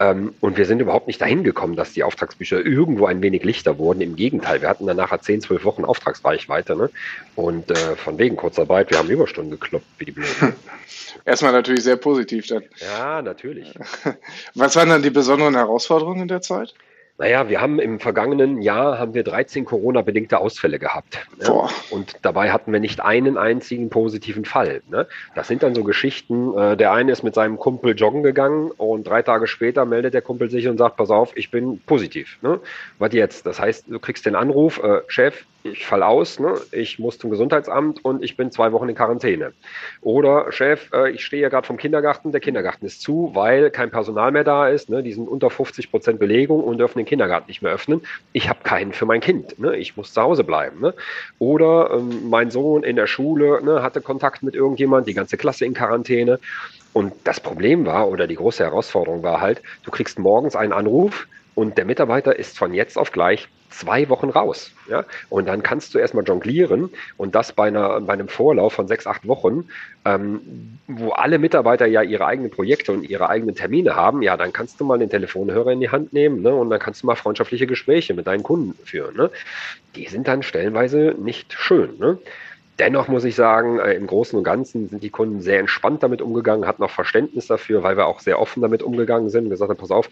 Ähm, 0.00 0.34
und 0.40 0.56
wir 0.56 0.66
sind 0.66 0.80
überhaupt 0.80 1.06
nicht 1.06 1.20
dahin 1.20 1.44
gekommen, 1.44 1.76
dass 1.76 1.92
die 1.92 2.02
Auftragsbücher 2.02 2.64
irgendwo 2.64 3.06
ein 3.06 3.22
wenig 3.22 3.44
lichter 3.44 3.78
wurden. 3.78 4.00
Im 4.00 4.16
Gegenteil, 4.16 4.62
wir 4.62 4.68
hatten 4.68 4.86
dann 4.86 4.96
nachher 4.96 5.20
zehn, 5.20 5.40
zwölf 5.40 5.64
Wochen 5.64 5.84
Auftragsreichweite. 5.84 6.74
Ne? 6.74 6.90
Und 7.36 7.70
äh, 7.70 7.96
von 7.96 8.18
wegen 8.18 8.36
Kurzarbeit, 8.36 8.90
wir 8.90 8.98
haben 8.98 9.10
Überstunden 9.10 9.52
gekloppt, 9.52 9.86
wie 9.98 10.06
die 10.06 10.12
Blöden. 10.12 10.54
Erstmal 11.24 11.52
natürlich 11.52 11.84
sehr 11.84 11.96
positiv 11.96 12.48
dann. 12.48 12.64
Ja, 12.80 13.22
natürlich. 13.22 13.72
Was 14.54 14.74
waren 14.74 14.88
dann 14.88 15.02
die 15.02 15.10
besonderen 15.10 15.54
Herausforderungen 15.54 16.22
in 16.22 16.28
der 16.28 16.42
Zeit? 16.42 16.74
Naja, 17.20 17.50
wir 17.50 17.60
haben 17.60 17.78
im 17.78 18.00
vergangenen 18.00 18.62
Jahr 18.62 18.98
haben 18.98 19.12
wir 19.12 19.22
13 19.22 19.66
Corona-bedingte 19.66 20.38
Ausfälle 20.38 20.78
gehabt. 20.78 21.18
Ne? 21.38 21.68
Und 21.90 22.16
dabei 22.22 22.50
hatten 22.50 22.72
wir 22.72 22.80
nicht 22.80 23.02
einen 23.02 23.36
einzigen 23.36 23.90
positiven 23.90 24.46
Fall. 24.46 24.80
Ne? 24.88 25.06
Das 25.34 25.46
sind 25.46 25.62
dann 25.62 25.74
so 25.74 25.84
Geschichten. 25.84 26.56
Äh, 26.56 26.78
der 26.78 26.92
eine 26.92 27.12
ist 27.12 27.22
mit 27.22 27.34
seinem 27.34 27.58
Kumpel 27.58 27.94
joggen 27.94 28.22
gegangen 28.22 28.70
und 28.70 29.06
drei 29.06 29.20
Tage 29.20 29.48
später 29.48 29.84
meldet 29.84 30.14
der 30.14 30.22
Kumpel 30.22 30.48
sich 30.48 30.66
und 30.66 30.78
sagt, 30.78 30.96
pass 30.96 31.10
auf, 31.10 31.36
ich 31.36 31.50
bin 31.50 31.78
positiv. 31.80 32.38
Ne? 32.40 32.58
Was 32.98 33.12
jetzt? 33.12 33.44
Das 33.44 33.60
heißt, 33.60 33.84
du 33.88 33.98
kriegst 33.98 34.24
den 34.24 34.34
Anruf, 34.34 34.82
äh, 34.82 35.02
Chef, 35.08 35.44
ich 35.62 35.86
fall 35.86 36.02
aus, 36.02 36.38
ne? 36.38 36.54
ich 36.72 36.98
muss 36.98 37.18
zum 37.18 37.30
Gesundheitsamt 37.30 38.04
und 38.04 38.22
ich 38.22 38.36
bin 38.36 38.50
zwei 38.50 38.72
Wochen 38.72 38.88
in 38.88 38.94
Quarantäne. 38.94 39.52
Oder 40.00 40.50
Chef, 40.52 40.90
äh, 40.92 41.10
ich 41.10 41.24
stehe 41.24 41.42
ja 41.42 41.48
gerade 41.48 41.66
vom 41.66 41.76
Kindergarten, 41.76 42.32
der 42.32 42.40
Kindergarten 42.40 42.86
ist 42.86 43.02
zu, 43.02 43.30
weil 43.34 43.70
kein 43.70 43.90
Personal 43.90 44.32
mehr 44.32 44.44
da 44.44 44.68
ist, 44.68 44.88
ne? 44.88 45.02
die 45.02 45.12
sind 45.12 45.28
unter 45.28 45.50
50 45.50 45.90
Prozent 45.90 46.18
Belegung 46.18 46.62
und 46.64 46.78
dürfen 46.78 46.98
den 46.98 47.06
Kindergarten 47.06 47.48
nicht 47.48 47.62
mehr 47.62 47.72
öffnen. 47.72 48.02
Ich 48.32 48.48
habe 48.48 48.60
keinen 48.62 48.92
für 48.92 49.06
mein 49.06 49.20
Kind, 49.20 49.58
ne? 49.58 49.76
ich 49.76 49.96
muss 49.96 50.12
zu 50.12 50.22
Hause 50.22 50.44
bleiben. 50.44 50.80
Ne? 50.80 50.94
Oder 51.38 51.90
ähm, 51.92 52.28
mein 52.30 52.50
Sohn 52.50 52.82
in 52.82 52.96
der 52.96 53.06
Schule 53.06 53.62
ne, 53.62 53.82
hatte 53.82 54.00
Kontakt 54.00 54.42
mit 54.42 54.54
irgendjemand, 54.54 55.06
die 55.06 55.14
ganze 55.14 55.36
Klasse 55.36 55.64
in 55.64 55.74
Quarantäne. 55.74 56.38
Und 56.92 57.12
das 57.24 57.38
Problem 57.38 57.86
war, 57.86 58.08
oder 58.08 58.26
die 58.26 58.34
große 58.34 58.64
Herausforderung 58.64 59.22
war 59.22 59.40
halt, 59.40 59.62
du 59.84 59.90
kriegst 59.90 60.18
morgens 60.18 60.56
einen 60.56 60.72
Anruf, 60.72 61.28
und 61.54 61.78
der 61.78 61.84
Mitarbeiter 61.84 62.38
ist 62.38 62.58
von 62.58 62.74
jetzt 62.74 62.96
auf 62.96 63.12
gleich 63.12 63.48
zwei 63.70 64.08
Wochen 64.08 64.28
raus. 64.28 64.72
Ja? 64.88 65.04
Und 65.28 65.46
dann 65.46 65.62
kannst 65.62 65.94
du 65.94 65.98
erstmal 65.98 66.24
jonglieren 66.24 66.90
und 67.16 67.34
das 67.34 67.52
bei, 67.52 67.68
einer, 67.68 68.00
bei 68.00 68.12
einem 68.12 68.28
Vorlauf 68.28 68.72
von 68.72 68.88
sechs, 68.88 69.06
acht 69.06 69.26
Wochen, 69.26 69.68
ähm, 70.04 70.78
wo 70.86 71.10
alle 71.10 71.38
Mitarbeiter 71.38 71.86
ja 71.86 72.02
ihre 72.02 72.26
eigenen 72.26 72.50
Projekte 72.50 72.92
und 72.92 73.08
ihre 73.08 73.28
eigenen 73.28 73.54
Termine 73.54 73.94
haben, 73.94 74.22
ja, 74.22 74.36
dann 74.36 74.52
kannst 74.52 74.80
du 74.80 74.84
mal 74.84 74.98
den 74.98 75.10
Telefonhörer 75.10 75.72
in 75.72 75.80
die 75.80 75.90
Hand 75.90 76.12
nehmen 76.12 76.42
ne? 76.42 76.54
und 76.54 76.70
dann 76.70 76.80
kannst 76.80 77.02
du 77.02 77.06
mal 77.06 77.16
freundschaftliche 77.16 77.66
Gespräche 77.66 78.14
mit 78.14 78.26
deinen 78.26 78.42
Kunden 78.42 78.74
führen. 78.84 79.16
Ne? 79.16 79.30
Die 79.94 80.06
sind 80.06 80.28
dann 80.28 80.42
stellenweise 80.42 81.14
nicht 81.18 81.52
schön. 81.52 81.98
Ne? 81.98 82.18
Dennoch 82.80 83.08
muss 83.08 83.24
ich 83.24 83.34
sagen, 83.34 83.78
äh, 83.78 83.92
im 83.92 84.06
Großen 84.06 84.38
und 84.38 84.42
Ganzen 84.42 84.88
sind 84.88 85.02
die 85.02 85.10
Kunden 85.10 85.42
sehr 85.42 85.60
entspannt 85.60 86.02
damit 86.02 86.22
umgegangen, 86.22 86.66
hatten 86.66 86.82
auch 86.82 86.90
Verständnis 86.90 87.46
dafür, 87.46 87.82
weil 87.82 87.98
wir 87.98 88.06
auch 88.06 88.20
sehr 88.20 88.40
offen 88.40 88.62
damit 88.62 88.82
umgegangen 88.82 89.28
sind 89.28 89.44
und 89.44 89.50
gesagt 89.50 89.68
haben, 89.68 89.76
pass 89.76 89.90
auf, 89.90 90.08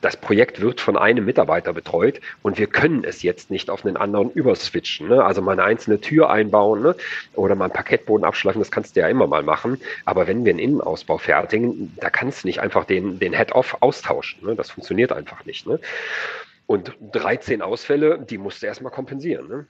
das 0.00 0.16
Projekt 0.16 0.62
wird 0.62 0.80
von 0.80 0.96
einem 0.96 1.26
Mitarbeiter 1.26 1.74
betreut 1.74 2.22
und 2.40 2.56
wir 2.56 2.68
können 2.68 3.04
es 3.04 3.22
jetzt 3.22 3.50
nicht 3.50 3.68
auf 3.68 3.84
einen 3.84 3.98
anderen 3.98 4.30
überswitchen. 4.30 5.08
Ne? 5.08 5.22
Also 5.22 5.42
mal 5.42 5.52
eine 5.52 5.64
einzelne 5.64 6.00
Tür 6.00 6.30
einbauen 6.30 6.80
ne? 6.80 6.96
oder 7.34 7.54
mal 7.54 7.66
einen 7.66 7.74
Parkettboden 7.74 8.24
abschleifen, 8.24 8.62
das 8.62 8.70
kannst 8.70 8.96
du 8.96 9.00
ja 9.00 9.08
immer 9.08 9.26
mal 9.26 9.42
machen. 9.42 9.78
Aber 10.06 10.26
wenn 10.26 10.46
wir 10.46 10.50
einen 10.52 10.58
Innenausbau 10.58 11.18
fertigen, 11.18 11.92
da 12.00 12.08
kannst 12.08 12.44
du 12.44 12.48
nicht 12.48 12.60
einfach 12.60 12.86
den, 12.86 13.18
den 13.18 13.34
Head-Off 13.34 13.76
austauschen. 13.80 14.42
Ne? 14.42 14.56
Das 14.56 14.70
funktioniert 14.70 15.12
einfach 15.12 15.44
nicht. 15.44 15.66
Ne? 15.66 15.80
Und 16.64 16.96
13 17.12 17.60
Ausfälle, 17.60 18.18
die 18.18 18.38
musst 18.38 18.62
du 18.62 18.66
erstmal 18.66 18.90
kompensieren. 18.90 19.66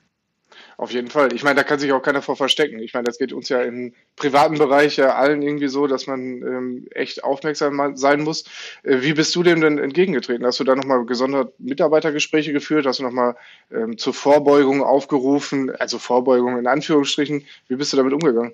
Auf 0.79 0.91
jeden 0.91 1.09
Fall. 1.09 1.33
Ich 1.33 1.43
meine, 1.43 1.55
da 1.55 1.63
kann 1.63 1.79
sich 1.79 1.91
auch 1.91 2.03
keiner 2.03 2.21
vor 2.21 2.35
verstecken. 2.35 2.77
Ich 2.79 2.93
meine, 2.93 3.05
das 3.05 3.17
geht 3.17 3.33
uns 3.33 3.49
ja 3.49 3.61
im 3.63 3.95
privaten 4.15 4.59
Bereich 4.59 4.95
ja 4.97 5.15
allen 5.15 5.41
irgendwie 5.41 5.69
so, 5.69 5.87
dass 5.87 6.05
man 6.05 6.19
ähm, 6.43 6.87
echt 6.91 7.23
aufmerksam 7.23 7.97
sein 7.97 8.21
muss. 8.21 8.43
Äh, 8.83 9.01
wie 9.01 9.13
bist 9.13 9.35
du 9.35 9.41
dem 9.41 9.59
denn 9.59 9.79
entgegengetreten? 9.79 10.45
Hast 10.45 10.59
du 10.59 10.63
da 10.63 10.75
nochmal 10.75 11.03
gesondert 11.05 11.59
Mitarbeitergespräche 11.59 12.53
geführt? 12.53 12.85
Hast 12.85 12.99
du 12.99 13.03
nochmal 13.03 13.35
ähm, 13.71 13.97
zur 13.97 14.13
Vorbeugung 14.13 14.83
aufgerufen? 14.83 15.71
Also 15.75 15.97
Vorbeugung 15.97 16.59
in 16.59 16.67
Anführungsstrichen. 16.67 17.43
Wie 17.67 17.75
bist 17.75 17.91
du 17.93 17.97
damit 17.97 18.13
umgegangen? 18.13 18.53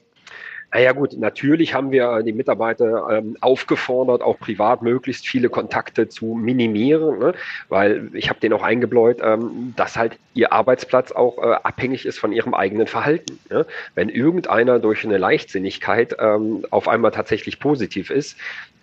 Naja 0.74 0.92
gut, 0.92 1.14
natürlich 1.20 1.76
haben 1.76 1.92
wir 1.92 2.24
die 2.24 2.34
Mitarbeiter 2.34 3.08
ähm, 3.12 3.38
aufgefordert, 3.42 4.24
auch 4.24 4.40
privat 4.40 4.82
möglichst 4.82 5.28
viele 5.28 5.50
Kontakte 5.50 6.10
zu 6.10 6.34
minimieren, 6.34 7.20
ne? 7.20 7.34
weil 7.70 8.10
ich 8.14 8.30
habe 8.30 8.40
denen 8.40 8.56
auch 8.56 8.64
eingebläut, 8.64 9.20
ähm, 9.22 9.76
dass 9.76 9.96
halt 9.96 10.18
ihr 10.34 10.52
Arbeitsplatz 10.52 11.12
auch 11.12 11.38
äh, 11.38 11.58
abhängig 11.62 12.08
ist 12.08 12.18
von 12.18 12.32
ihrem 12.32 12.56
eigenen 12.56 12.88
Verhalten. 12.88 13.38
Ne? 13.52 13.68
Wenn 13.94 14.10
irgendeiner 14.10 14.80
durch 14.80 15.06
eine 15.06 15.20
Leichtsinnigkeit 15.20 16.16
ähm, 16.18 16.66
auf 16.72 16.88
einmal 16.88 17.12
tatsächlich 17.12 17.60
positiv 17.60 18.10
ist, 18.10 18.36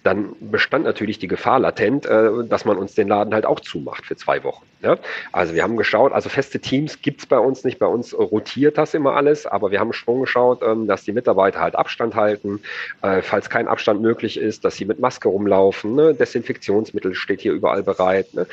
dann 0.05 0.37
bestand 0.41 0.85
natürlich 0.85 1.19
die 1.19 1.29
Gefahr 1.29 1.59
latent, 1.59 2.07
äh, 2.07 2.31
dass 2.49 2.65
man 2.65 2.77
uns 2.77 2.95
den 2.95 3.09
Laden 3.09 3.35
halt 3.35 3.47
auch 3.47 3.59
zumacht 3.59 4.07
für 4.07 4.15
zwei 4.15 4.45
Wochen. 4.45 4.65
Ja? 4.83 4.97
Also 5.33 5.55
wir 5.55 5.63
haben 5.63 5.77
geschaut, 5.77 6.13
also 6.13 6.29
feste 6.29 6.59
Teams 6.59 7.03
gibt's 7.03 7.27
bei 7.27 7.39
uns 7.39 7.65
nicht, 7.65 7.79
bei 7.79 7.87
uns 7.87 8.17
rotiert 8.17 8.79
das 8.79 8.95
immer 8.95 9.15
alles, 9.15 9.47
aber 9.47 9.71
wir 9.71 9.81
haben 9.81 9.93
schon 9.93 10.21
geschaut, 10.21 10.63
ähm, 10.63 10.87
dass 10.87 11.05
die 11.05 11.13
Mitarbeiter 11.13 11.61
halt 11.61 11.77
Abstand 11.77 12.15
halten, 12.15 12.61
äh, 13.03 13.23
falls 13.23 13.51
kein 13.51 13.69
Abstand 13.69 14.01
möglich 14.01 14.39
ist, 14.39 14.65
dass 14.65 14.77
sie 14.77 14.85
mit 14.85 14.99
Maske 14.99 15.29
rumlaufen, 15.29 15.95
ne? 15.95 16.15
Desinfektionsmittel 16.15 17.15
steht 17.15 17.41
hier 17.41 17.53
überall 17.53 17.83
bereit. 17.83 18.33
Ne? 18.35 18.47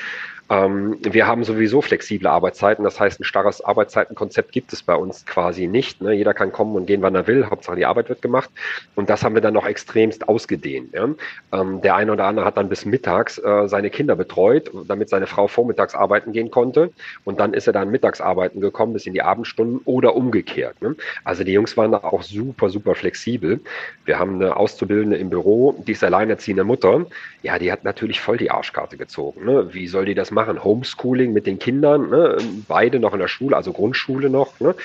Ähm, 0.49 0.97
wir 1.01 1.27
haben 1.27 1.43
sowieso 1.43 1.81
flexible 1.81 2.27
Arbeitszeiten, 2.27 2.83
das 2.83 2.99
heißt, 2.99 3.19
ein 3.19 3.25
starres 3.25 3.61
Arbeitszeitenkonzept 3.61 4.51
gibt 4.51 4.71
es 4.71 4.81
bei 4.81 4.95
uns 4.95 5.25
quasi 5.25 5.67
nicht. 5.67 6.01
Ne? 6.01 6.13
Jeder 6.13 6.33
kann 6.33 6.51
kommen 6.51 6.75
und 6.75 6.85
gehen, 6.85 7.01
wann 7.01 7.15
er 7.15 7.27
will, 7.27 7.49
Hauptsache 7.49 7.75
die 7.75 7.85
Arbeit 7.85 8.07
wird 8.09 8.21
gemacht. 8.21 8.49
Und 8.95 9.09
das 9.09 9.23
haben 9.23 9.35
wir 9.35 9.41
dann 9.41 9.53
noch 9.53 9.65
extremst 9.65 10.29
ausgedehnt. 10.29 10.93
Ja? 10.93 11.09
Ähm, 11.51 11.81
der 11.81 11.95
eine 11.95 12.13
oder 12.13 12.25
andere 12.25 12.45
hat 12.45 12.55
dann 12.55 12.69
bis 12.69 12.85
mittags 12.85 13.37
äh, 13.37 13.67
seine 13.67 13.89
Kinder 13.89 14.15
betreut, 14.15 14.71
damit 14.87 15.09
seine 15.09 15.27
Frau 15.27 15.47
vormittags 15.47 15.95
arbeiten 15.95 16.31
gehen 16.31 16.49
konnte. 16.49 16.91
Und 17.25 17.39
dann 17.41 17.53
ist 17.53 17.67
er 17.67 17.73
dann 17.73 17.91
mittags 17.91 18.21
arbeiten 18.21 18.61
gekommen, 18.61 18.93
bis 18.93 19.05
in 19.05 19.13
die 19.13 19.21
Abendstunden 19.21 19.81
oder 19.83 20.15
umgekehrt. 20.15 20.81
Ne? 20.81 20.95
Also 21.25 21.43
die 21.43 21.51
Jungs 21.51 21.75
waren 21.75 21.91
da 21.91 21.97
auch 21.97 22.21
super, 22.21 22.69
super 22.69 22.95
flexibel. 22.95 23.59
Wir 24.05 24.17
haben 24.17 24.35
eine 24.35 24.55
Auszubildende 24.55 25.17
im 25.17 25.29
Büro, 25.29 25.75
die 25.85 25.91
ist 25.91 26.03
alleinerziehende 26.03 26.63
Mutter. 26.63 27.05
Ja, 27.41 27.59
die 27.59 27.71
hat 27.71 27.83
natürlich 27.83 28.21
voll 28.21 28.37
die 28.37 28.49
Arschkarte 28.49 28.97
gezogen. 28.97 29.45
Ne? 29.45 29.73
Wie 29.73 29.87
soll 29.87 30.05
die 30.05 30.15
das 30.15 30.31
machen, 30.31 30.36
Homeschooling 30.45 31.33
mit 31.33 31.47
den 31.47 31.59
Kindern, 31.59 32.09
ne? 32.09 32.37
beide 32.67 32.99
noch 32.99 33.13
in 33.13 33.19
der 33.19 33.27
Schule, 33.27 33.55
also 33.55 33.73
Grundschule 33.73 34.29
noch. 34.29 34.59
Ne? 34.59 34.75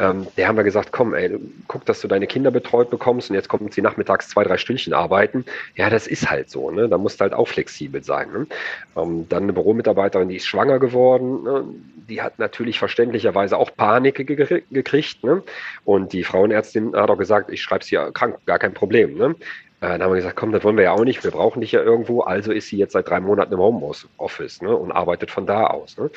Ähm, 0.00 0.26
der 0.36 0.46
haben 0.46 0.56
wir 0.56 0.64
gesagt, 0.64 0.92
komm, 0.92 1.14
ey, 1.14 1.38
guck, 1.66 1.84
dass 1.84 2.00
du 2.00 2.08
deine 2.08 2.26
Kinder 2.26 2.50
betreut 2.50 2.90
bekommst 2.90 3.30
und 3.30 3.36
jetzt 3.36 3.48
kommen 3.48 3.70
sie 3.70 3.82
nachmittags 3.82 4.28
zwei, 4.28 4.44
drei 4.44 4.56
Stündchen 4.56 4.92
arbeiten. 4.94 5.44
Ja, 5.74 5.90
das 5.90 6.06
ist 6.06 6.30
halt 6.30 6.50
so, 6.50 6.70
ne? 6.70 6.88
Da 6.88 6.98
musst 6.98 7.20
du 7.20 7.22
halt 7.22 7.32
auch 7.32 7.48
flexibel 7.48 8.02
sein. 8.04 8.30
Ne? 8.32 8.46
Ähm, 8.96 9.28
dann 9.28 9.44
eine 9.44 9.52
Büromitarbeiterin, 9.52 10.28
die 10.28 10.36
ist 10.36 10.46
schwanger 10.46 10.78
geworden, 10.78 11.42
ne? 11.42 11.64
die 12.08 12.22
hat 12.22 12.38
natürlich 12.38 12.78
verständlicherweise 12.78 13.56
auch 13.56 13.74
Panik 13.76 14.26
ge 14.26 14.62
gekriegt. 14.70 15.24
Ne? 15.24 15.42
Und 15.84 16.12
die 16.12 16.22
Frauenärztin 16.22 16.94
hat 16.94 17.10
auch 17.10 17.18
gesagt, 17.18 17.50
ich 17.50 17.62
schreibe 17.62 17.84
sie 17.84 17.96
krank, 18.14 18.38
gar 18.46 18.58
kein 18.58 18.74
Problem. 18.74 19.16
Ne? 19.18 19.34
Äh, 19.80 19.90
dann 19.90 20.02
haben 20.02 20.10
wir 20.10 20.16
gesagt, 20.16 20.34
komm, 20.34 20.50
das 20.50 20.64
wollen 20.64 20.76
wir 20.76 20.84
ja 20.84 20.92
auch 20.92 21.04
nicht, 21.04 21.22
wir 21.22 21.30
brauchen 21.30 21.60
dich 21.60 21.70
ja 21.70 21.80
irgendwo. 21.80 22.22
Also 22.22 22.50
ist 22.50 22.68
sie 22.68 22.76
jetzt 22.76 22.94
seit 22.94 23.08
drei 23.08 23.20
Monaten 23.20 23.52
im 23.52 23.60
Homeoffice 23.60 24.60
ne, 24.60 24.76
und 24.76 24.90
arbeitet 24.90 25.30
von 25.30 25.46
da 25.46 25.68
aus. 25.68 25.96
Ne. 25.96 26.10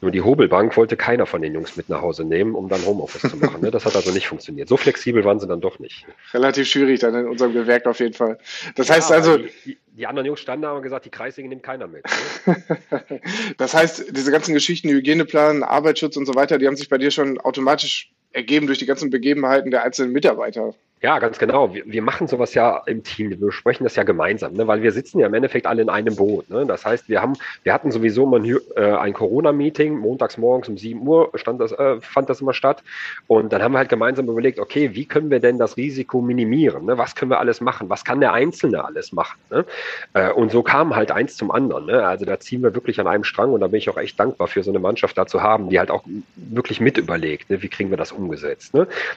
Nur 0.00 0.12
die 0.12 0.20
Hobelbank 0.20 0.76
wollte 0.76 0.96
keiner 0.96 1.26
von 1.26 1.42
den 1.42 1.52
Jungs 1.54 1.76
mit 1.76 1.88
nach 1.88 2.02
Hause 2.02 2.24
nehmen, 2.24 2.54
um 2.54 2.68
dann 2.68 2.84
Homeoffice 2.86 3.28
zu 3.28 3.36
machen. 3.36 3.62
Ne. 3.62 3.72
Das 3.72 3.84
hat 3.84 3.96
also 3.96 4.12
nicht 4.12 4.28
funktioniert. 4.28 4.68
So 4.68 4.76
flexibel 4.76 5.24
waren 5.24 5.40
sie 5.40 5.48
dann 5.48 5.60
doch 5.60 5.80
nicht. 5.80 6.06
Relativ 6.32 6.68
schwierig 6.68 7.00
dann 7.00 7.14
in 7.16 7.28
unserem 7.28 7.52
Gewerk 7.52 7.86
auf 7.86 7.98
jeden 7.98 8.14
Fall. 8.14 8.38
Das 8.76 8.88
ja, 8.88 8.94
heißt 8.94 9.10
also. 9.10 9.38
Die, 9.38 9.76
die, 9.92 10.06
anderen 10.06 10.26
Jungs 10.26 10.40
standen 10.40 10.62
da 10.62 10.72
und 10.72 10.82
gesagt, 10.82 11.04
die 11.04 11.10
Kreislinge 11.10 11.48
nimmt 11.48 11.64
keiner 11.64 11.88
mit. 11.88 12.04
Ne? 12.46 12.56
das 13.58 13.74
heißt, 13.74 14.16
diese 14.16 14.30
ganzen 14.30 14.54
Geschichten, 14.54 14.88
Hygieneplan, 14.88 15.64
Arbeitsschutz 15.64 16.16
und 16.16 16.26
so 16.26 16.34
weiter, 16.36 16.58
die 16.58 16.66
haben 16.68 16.76
sich 16.76 16.88
bei 16.88 16.96
dir 16.96 17.10
schon 17.10 17.38
automatisch 17.38 18.12
ergeben 18.32 18.66
durch 18.66 18.78
die 18.78 18.86
ganzen 18.86 19.10
Begebenheiten 19.10 19.72
der 19.72 19.82
einzelnen 19.82 20.12
Mitarbeiter 20.12 20.74
Ja, 21.02 21.18
ganz 21.18 21.38
genau. 21.38 21.72
Wir, 21.72 21.82
wir 21.86 22.02
machen 22.02 22.26
sowas 22.26 22.52
ja 22.52 22.82
im 22.84 23.02
Team. 23.02 23.30
Wir 23.30 23.38
besprechen 23.38 23.84
das 23.84 23.96
ja 23.96 24.02
gemeinsam, 24.02 24.52
ne? 24.52 24.66
weil 24.66 24.82
wir 24.82 24.92
sitzen 24.92 25.18
ja 25.18 25.28
im 25.28 25.32
Endeffekt 25.34 25.66
alle 25.66 25.80
in 25.80 25.88
einem 25.88 26.14
Boot. 26.14 26.50
Ne? 26.50 26.66
Das 26.66 26.84
heißt, 26.84 27.08
wir 27.08 27.22
haben, 27.22 27.38
wir 27.62 27.72
hatten 27.72 27.90
sowieso 27.90 28.26
mal 28.26 28.40
ein, 28.40 28.58
äh, 28.76 28.82
ein 28.82 29.14
Corona-Meeting, 29.14 29.96
montags 29.96 30.36
morgens 30.36 30.68
um 30.68 30.76
7 30.76 31.00
Uhr 31.06 31.30
stand 31.36 31.58
das, 31.58 31.72
äh, 31.72 32.02
fand 32.02 32.28
das 32.28 32.42
immer 32.42 32.52
statt. 32.52 32.82
Und 33.28 33.50
dann 33.50 33.62
haben 33.62 33.72
wir 33.72 33.78
halt 33.78 33.88
gemeinsam 33.88 34.28
überlegt, 34.28 34.58
okay, 34.58 34.94
wie 34.94 35.06
können 35.06 35.30
wir 35.30 35.40
denn 35.40 35.58
das 35.58 35.78
Risiko 35.78 36.20
minimieren? 36.20 36.84
Ne? 36.84 36.98
Was 36.98 37.14
können 37.14 37.30
wir 37.30 37.38
alles 37.38 37.62
machen? 37.62 37.88
Was 37.88 38.04
kann 38.04 38.20
der 38.20 38.34
Einzelne 38.34 38.84
alles 38.84 39.12
machen? 39.12 39.38
Ne? 39.48 39.64
Äh, 40.12 40.30
und 40.32 40.52
so 40.52 40.62
kam 40.62 40.94
halt 40.94 41.12
eins 41.12 41.34
zum 41.34 41.50
anderen. 41.50 41.86
Ne? 41.86 42.06
Also 42.06 42.26
da 42.26 42.38
ziehen 42.40 42.62
wir 42.62 42.74
wirklich 42.74 43.00
an 43.00 43.06
einem 43.06 43.24
Strang 43.24 43.54
und 43.54 43.60
da 43.60 43.68
bin 43.68 43.78
ich 43.78 43.88
auch 43.88 43.96
echt 43.96 44.20
dankbar 44.20 44.48
für 44.48 44.62
so 44.62 44.70
eine 44.70 44.80
Mannschaft 44.80 45.16
da 45.16 45.24
zu 45.24 45.42
haben, 45.42 45.70
die 45.70 45.78
halt 45.78 45.90
auch 45.90 46.04
wirklich 46.36 46.78
mit 46.78 46.98
überlegt, 46.98 47.48
ne? 47.48 47.62
wie 47.62 47.68
kriegen 47.68 47.88
wir 47.88 47.96
das 47.96 48.12
umgesetzt. 48.12 48.74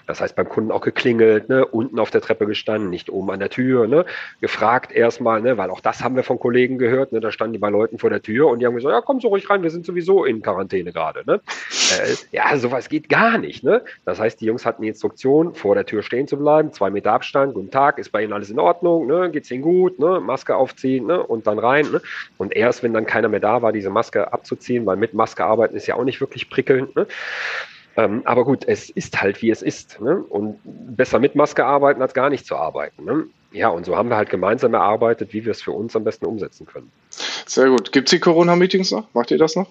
Das 0.08 0.22
heißt, 0.22 0.38
beim 0.38 0.48
Kunden 0.48 0.72
auch 0.72 0.80
geklingelt? 0.82 1.50
Unten 1.74 2.00
auf 2.00 2.12
der 2.12 2.22
Treppe 2.22 2.46
gestanden, 2.46 2.90
nicht 2.90 3.10
oben 3.10 3.32
an 3.32 3.40
der 3.40 3.50
Tür, 3.50 3.88
ne? 3.88 4.06
gefragt 4.42 4.92
erstmal, 4.92 5.42
ne? 5.42 5.58
weil 5.58 5.70
auch 5.70 5.82
das 5.82 6.04
haben 6.04 6.16
wir 6.16 6.24
von 6.24 6.40
Kollegen 6.40 6.78
gehört, 6.78 7.12
ne? 7.12 7.20
da 7.20 7.32
standen 7.32 7.54
die 7.54 7.60
bei 7.60 7.70
Leuten 7.70 7.98
vor 7.98 8.10
der 8.10 8.22
Tür 8.22 8.48
und 8.48 8.60
die 8.60 8.66
haben 8.66 8.76
gesagt, 8.76 8.94
ja, 8.94 9.02
komm 9.02 9.20
so 9.20 9.30
ruhig 9.30 9.50
rein, 9.50 9.64
wir 9.64 9.70
sind 9.70 9.86
sowieso 9.86 10.26
in 10.26 10.42
Quarantäne 10.42 10.92
gerade. 10.92 11.24
Ne? 11.26 11.42
Äh, 12.00 12.16
ja, 12.32 12.56
sowas 12.58 12.90
geht 12.90 13.10
gar 13.10 13.38
nicht. 13.38 13.64
Ne? 13.64 13.84
Das 14.06 14.20
heißt, 14.20 14.40
die 14.42 14.46
Jungs 14.46 14.66
hatten 14.66 14.82
die 14.82 14.88
Instruktion, 14.88 15.56
vor 15.56 15.76
der 15.76 15.86
Tür 15.86 16.04
stehen 16.04 16.28
zu 16.28 16.38
bleiben, 16.38 16.72
zwei 16.72 16.90
Meter 16.90 17.14
Abstand, 17.14 17.54
guten 17.54 17.72
Tag, 17.72 17.98
ist 17.98 18.12
bei 18.12 18.24
Ihnen 18.24 18.34
alles 18.34 18.50
in 18.50 18.60
Ordnung, 18.60 19.08
ne? 19.08 19.30
geht's 19.32 19.52
Ihnen 19.52 19.64
gut, 19.64 20.00
ne? 20.00 20.20
Maske 20.20 20.56
aufziehen 20.56 21.08
ne? 21.08 21.22
und 21.22 21.48
dann 21.48 21.60
rein. 21.60 21.90
Ne? 21.92 22.02
Und 22.38 22.56
erst, 22.56 22.84
wenn 22.84 22.94
dann 22.94 23.06
keiner 23.06 23.30
mehr 23.30 23.40
da 23.40 23.62
war, 23.62 23.72
diese 23.72 23.90
Maske 23.90 24.32
abzuziehen, 24.32 24.86
weil 24.86 24.98
mit 24.98 25.14
Maske 25.14 25.44
arbeiten 25.44 25.76
ist 25.76 25.88
ja 25.88 25.96
auch 25.96 26.04
nicht 26.04 26.22
wirklich 26.22 26.50
prickelnd. 26.50 26.96
Ne? 26.96 27.08
Ähm, 27.96 28.22
aber 28.26 28.44
gut, 28.44 28.66
es 28.68 28.90
ist 28.90 29.22
halt 29.22 29.42
wie 29.42 29.52
es 29.52 29.62
ist. 29.62 30.02
Ne? 30.02 30.18
Und 30.30 30.60
besser 30.64 31.20
mit 31.20 31.36
Maske 31.36 31.66
arbeiten, 31.66 32.02
als 32.02 32.14
gar 32.14 32.30
nicht 32.30 32.46
zu 32.46 32.56
arbeiten. 32.56 33.06
Ne? 33.06 33.26
Ja, 33.52 33.70
und 33.70 33.86
so 33.86 33.96
haben 33.96 34.10
wir 34.10 34.18
halt 34.18 34.30
gemeinsam 34.30 34.74
erarbeitet, 34.74 35.34
wie 35.34 35.46
wir 35.46 35.52
es 35.52 35.62
für 35.62 35.72
uns 35.72 35.96
am 35.96 36.04
besten 36.04 36.26
umsetzen 36.26 36.66
können. 36.66 36.92
Sehr 37.46 37.70
gut. 37.70 37.92
Gibt 37.92 38.08
es 38.08 38.12
die 38.12 38.20
Corona-Meetings 38.20 38.92
noch? 38.92 39.08
Macht 39.14 39.30
ihr 39.30 39.38
das 39.38 39.56
noch? 39.56 39.68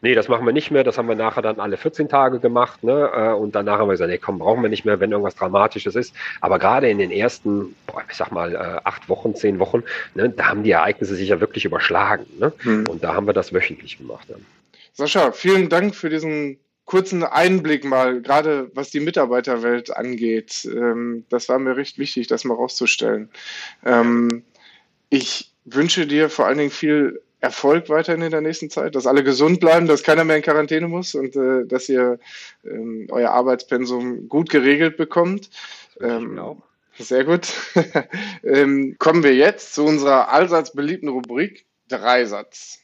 Nee, 0.00 0.14
das 0.14 0.28
machen 0.28 0.46
wir 0.46 0.52
nicht 0.52 0.70
mehr. 0.70 0.84
Das 0.84 0.96
haben 0.96 1.08
wir 1.08 1.14
nachher 1.14 1.42
dann 1.42 1.60
alle 1.60 1.76
14 1.76 2.08
Tage 2.08 2.38
gemacht. 2.38 2.84
Ne? 2.84 3.10
Äh, 3.14 3.32
und 3.32 3.54
danach 3.54 3.78
haben 3.78 3.88
wir 3.88 3.94
gesagt, 3.94 4.10
nee, 4.10 4.18
komm, 4.18 4.38
brauchen 4.38 4.62
wir 4.62 4.70
nicht 4.70 4.84
mehr, 4.84 5.00
wenn 5.00 5.10
irgendwas 5.10 5.34
Dramatisches 5.34 5.94
ist. 5.94 6.14
Aber 6.40 6.58
gerade 6.58 6.88
in 6.88 6.98
den 6.98 7.10
ersten, 7.10 7.74
boah, 7.86 8.02
ich 8.08 8.16
sag 8.16 8.32
mal, 8.32 8.54
äh, 8.54 8.80
acht 8.84 9.08
Wochen, 9.08 9.34
zehn 9.34 9.58
Wochen, 9.58 9.82
ne, 10.14 10.30
da 10.30 10.46
haben 10.46 10.62
die 10.62 10.70
Ereignisse 10.70 11.14
sich 11.14 11.28
ja 11.28 11.40
wirklich 11.40 11.64
überschlagen. 11.64 12.26
Ne? 12.38 12.52
Hm. 12.60 12.86
Und 12.88 13.04
da 13.04 13.14
haben 13.14 13.26
wir 13.26 13.34
das 13.34 13.52
wöchentlich 13.52 13.98
gemacht. 13.98 14.28
Sascha, 14.94 15.32
vielen 15.32 15.68
Dank 15.68 15.94
für 15.94 16.08
diesen 16.08 16.58
kurzen 16.88 17.22
Einblick 17.22 17.84
mal, 17.84 18.22
gerade 18.22 18.70
was 18.74 18.88
die 18.88 19.00
Mitarbeiterwelt 19.00 19.94
angeht. 19.94 20.64
Ähm, 20.64 21.26
das 21.28 21.48
war 21.50 21.58
mir 21.58 21.76
recht 21.76 21.98
wichtig, 21.98 22.28
das 22.28 22.44
mal 22.44 22.54
rauszustellen. 22.54 23.28
Ähm, 23.84 24.42
ich 25.10 25.52
wünsche 25.66 26.06
dir 26.06 26.30
vor 26.30 26.46
allen 26.46 26.56
Dingen 26.56 26.70
viel 26.70 27.22
Erfolg 27.40 27.90
weiterhin 27.90 28.22
in 28.22 28.30
der 28.30 28.40
nächsten 28.40 28.70
Zeit, 28.70 28.94
dass 28.94 29.06
alle 29.06 29.22
gesund 29.22 29.60
bleiben, 29.60 29.86
dass 29.86 30.02
keiner 30.02 30.24
mehr 30.24 30.36
in 30.36 30.42
Quarantäne 30.42 30.88
muss 30.88 31.14
und 31.14 31.36
äh, 31.36 31.66
dass 31.66 31.90
ihr 31.90 32.18
ähm, 32.64 33.06
euer 33.10 33.32
Arbeitspensum 33.32 34.26
gut 34.26 34.48
geregelt 34.48 34.96
bekommt. 34.96 35.50
Ähm, 36.00 36.40
sehr 36.98 37.24
gut. 37.24 37.52
ähm, 38.42 38.96
kommen 38.98 39.22
wir 39.22 39.34
jetzt 39.34 39.74
zu 39.74 39.84
unserer 39.84 40.32
allseits 40.32 40.72
beliebten 40.72 41.08
Rubrik 41.08 41.66
Dreisatz. 41.88 42.80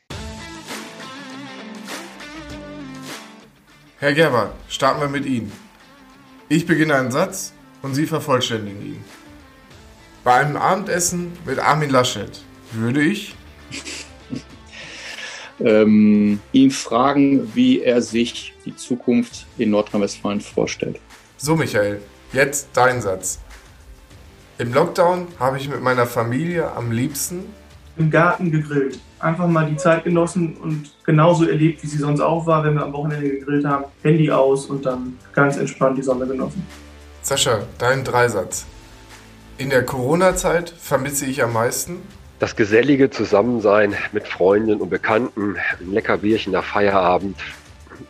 Herr 4.01 4.13
Gerber, 4.13 4.53
starten 4.69 5.01
wir 5.01 5.09
mit 5.09 5.25
Ihnen. 5.25 5.53
Ich 6.49 6.67
beginne 6.67 6.97
einen 6.97 7.13
Satz 7.13 7.53
und 7.81 7.95
Sie 7.95 8.07
vervollständigen 8.07 8.85
ihn. 8.85 9.05
Bei 10.25 10.35
einem 10.35 10.57
Abendessen 10.57 11.33
mit 11.47 11.61
Armin 11.61 11.91
Laschet 11.91 12.43
würde 12.73 13.03
ich 13.03 13.37
ähm, 15.61 16.41
ihn 16.51 16.71
fragen, 16.73 17.55
wie 17.55 17.83
er 17.83 18.03
sich 18.03 18.53
die 18.65 18.75
Zukunft 18.75 19.47
in 19.59 19.71
Nordrhein-Westfalen 19.71 20.41
vorstellt. 20.41 20.99
So, 21.37 21.55
Michael, 21.55 22.03
jetzt 22.33 22.71
dein 22.73 23.01
Satz. 23.01 23.39
Im 24.59 24.75
Lockdown 24.75 25.29
habe 25.39 25.57
ich 25.59 25.69
mit 25.69 25.83
meiner 25.83 26.07
Familie 26.07 26.73
am 26.73 26.91
liebsten 26.91 27.45
im 27.97 28.11
Garten 28.11 28.51
gegrillt. 28.51 28.99
Einfach 29.25 29.47
mal 29.47 29.65
die 29.65 29.77
Zeit 29.77 30.05
genossen 30.05 30.55
und 30.63 30.91
genauso 31.03 31.47
erlebt, 31.47 31.83
wie 31.83 31.87
sie 31.87 31.97
sonst 31.97 32.21
auch 32.21 32.47
war, 32.47 32.63
wenn 32.63 32.75
wir 32.75 32.83
am 32.83 32.93
Wochenende 32.93 33.31
gegrillt 33.31 33.65
haben. 33.65 33.87
Handy 34.03 34.31
aus 34.31 34.67
und 34.67 34.85
dann 34.85 35.19
ganz 35.33 35.57
entspannt 35.57 35.97
die 35.97 36.03
Sonne 36.03 36.27
genossen. 36.27 36.67
Sascha, 37.23 37.61
dein 37.79 38.05
Dreisatz. 38.05 38.67
In 39.57 39.71
der 39.71 39.83
Corona-Zeit 39.83 40.69
vermisse 40.69 41.25
ich 41.25 41.43
am 41.43 41.55
meisten 41.55 42.03
das 42.39 42.55
gesellige 42.55 43.09
Zusammensein 43.09 43.95
mit 44.13 44.29
Freunden 44.29 44.79
und 44.83 44.91
Bekannten, 44.91 45.57
ein 45.81 45.93
lecker 45.93 46.19
Bierchen 46.19 46.53
nach 46.53 46.65
Feierabend, 46.65 47.39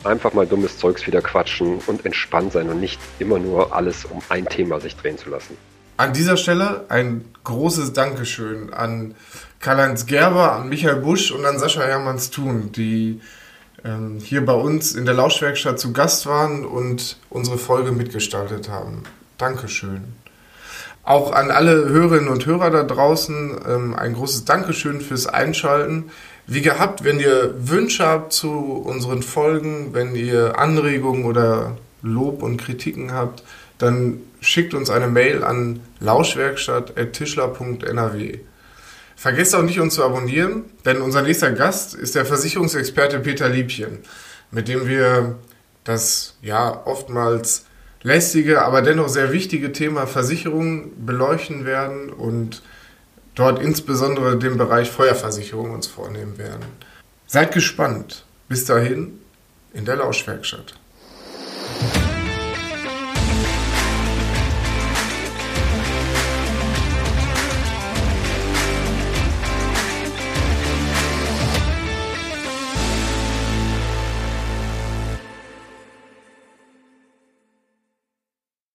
einfach 0.03 0.33
mal 0.33 0.48
dummes 0.48 0.79
Zeugs 0.79 1.07
wieder 1.07 1.22
quatschen 1.22 1.79
und 1.87 2.05
entspannt 2.05 2.50
sein 2.50 2.68
und 2.70 2.81
nicht 2.81 2.98
immer 3.20 3.38
nur 3.38 3.72
alles 3.72 4.05
um 4.05 4.20
ein 4.31 4.46
Thema 4.46 4.81
sich 4.81 4.96
drehen 4.96 5.16
zu 5.16 5.31
lassen. 5.31 5.57
An 5.96 6.12
dieser 6.12 6.37
Stelle 6.37 6.87
ein 6.88 7.24
großes 7.44 7.92
Dankeschön 7.92 8.72
an 8.72 9.14
Karl-Heinz 9.61 10.07
Gerber, 10.07 10.52
an 10.52 10.68
Michael 10.68 10.96
Busch 10.96 11.30
und 11.30 11.44
an 11.46 11.59
Sascha 11.59 11.83
Hermanns 11.83 12.30
Thun, 12.30 12.72
die 12.72 13.20
ähm, 13.85 14.18
hier 14.18 14.44
bei 14.44 14.54
uns 14.54 14.94
in 14.94 15.04
der 15.04 15.14
Lauschwerkstatt 15.14 15.78
zu 15.78 15.92
Gast 15.92 16.26
waren 16.26 16.64
und 16.64 17.18
unsere 17.30 17.59
Folge 17.59 17.92
mitgestaltet 17.92 18.68
haben. 18.68 19.04
Dankeschön. 19.38 20.14
Auch 21.04 21.33
an 21.33 21.50
alle 21.50 21.88
Hörerinnen 21.88 22.28
und 22.28 22.44
Hörer 22.44 22.70
da 22.70 22.83
draußen 22.83 23.61
ähm, 23.68 23.94
ein 23.94 24.14
großes 24.14 24.46
Dankeschön 24.46 25.00
fürs 25.00 25.26
Einschalten. 25.26 26.11
Wie 26.46 26.62
gehabt, 26.62 27.04
wenn 27.04 27.20
ihr 27.20 27.54
Wünsche 27.57 28.04
habt 28.04 28.33
zu 28.33 28.50
unseren 28.50 29.22
Folgen, 29.22 29.90
wenn 29.92 30.16
ihr 30.16 30.59
Anregungen 30.59 31.24
oder 31.24 31.76
Lob 32.02 32.42
und 32.42 32.57
Kritiken 32.57 33.12
habt, 33.12 33.44
dann 33.78 34.20
schickt 34.44 34.74
uns 34.74 34.90
eine 34.90 35.09
Mail 35.09 35.42
an 35.42 35.80
lauschwerkstatt.tischler.nrw. 36.00 38.38
Vergesst 39.16 39.54
auch 39.54 39.62
nicht, 39.62 39.80
uns 39.80 39.94
zu 39.94 40.04
abonnieren, 40.04 40.64
denn 40.85 41.00
unser 41.00 41.22
nächster 41.22 41.52
Gast 41.52 41.94
ist 41.94 42.14
der 42.14 42.26
Versicherungsexperte 42.26 43.20
Peter 43.20 43.48
Liebchen, 43.48 44.00
mit 44.50 44.68
dem 44.68 44.87
wir 44.87 45.38
das 45.85 46.37
ja 46.42 46.87
oftmals 46.87 47.64
lästige, 48.02 48.61
aber 48.62 48.83
dennoch 48.83 49.09
sehr 49.09 49.33
wichtige 49.33 49.72
Thema 49.72 50.07
Versicherung 50.07 51.07
beleuchten 51.07 51.64
werden 51.64 52.11
und 52.11 52.61
dort 53.35 53.62
insbesondere 53.62 54.38
den 54.38 54.59
Bereich 54.59 54.90
Feuerversicherung 54.90 55.70
uns 55.70 55.87
vornehmen 55.87 56.37
werden. 56.38 56.66
Seid 57.26 57.52
gespannt. 57.52 58.26
Bis 58.46 58.66
dahin 58.66 59.20
in 59.72 59.87
der 59.87 59.96
Lauschwerkstatt. 59.96 60.74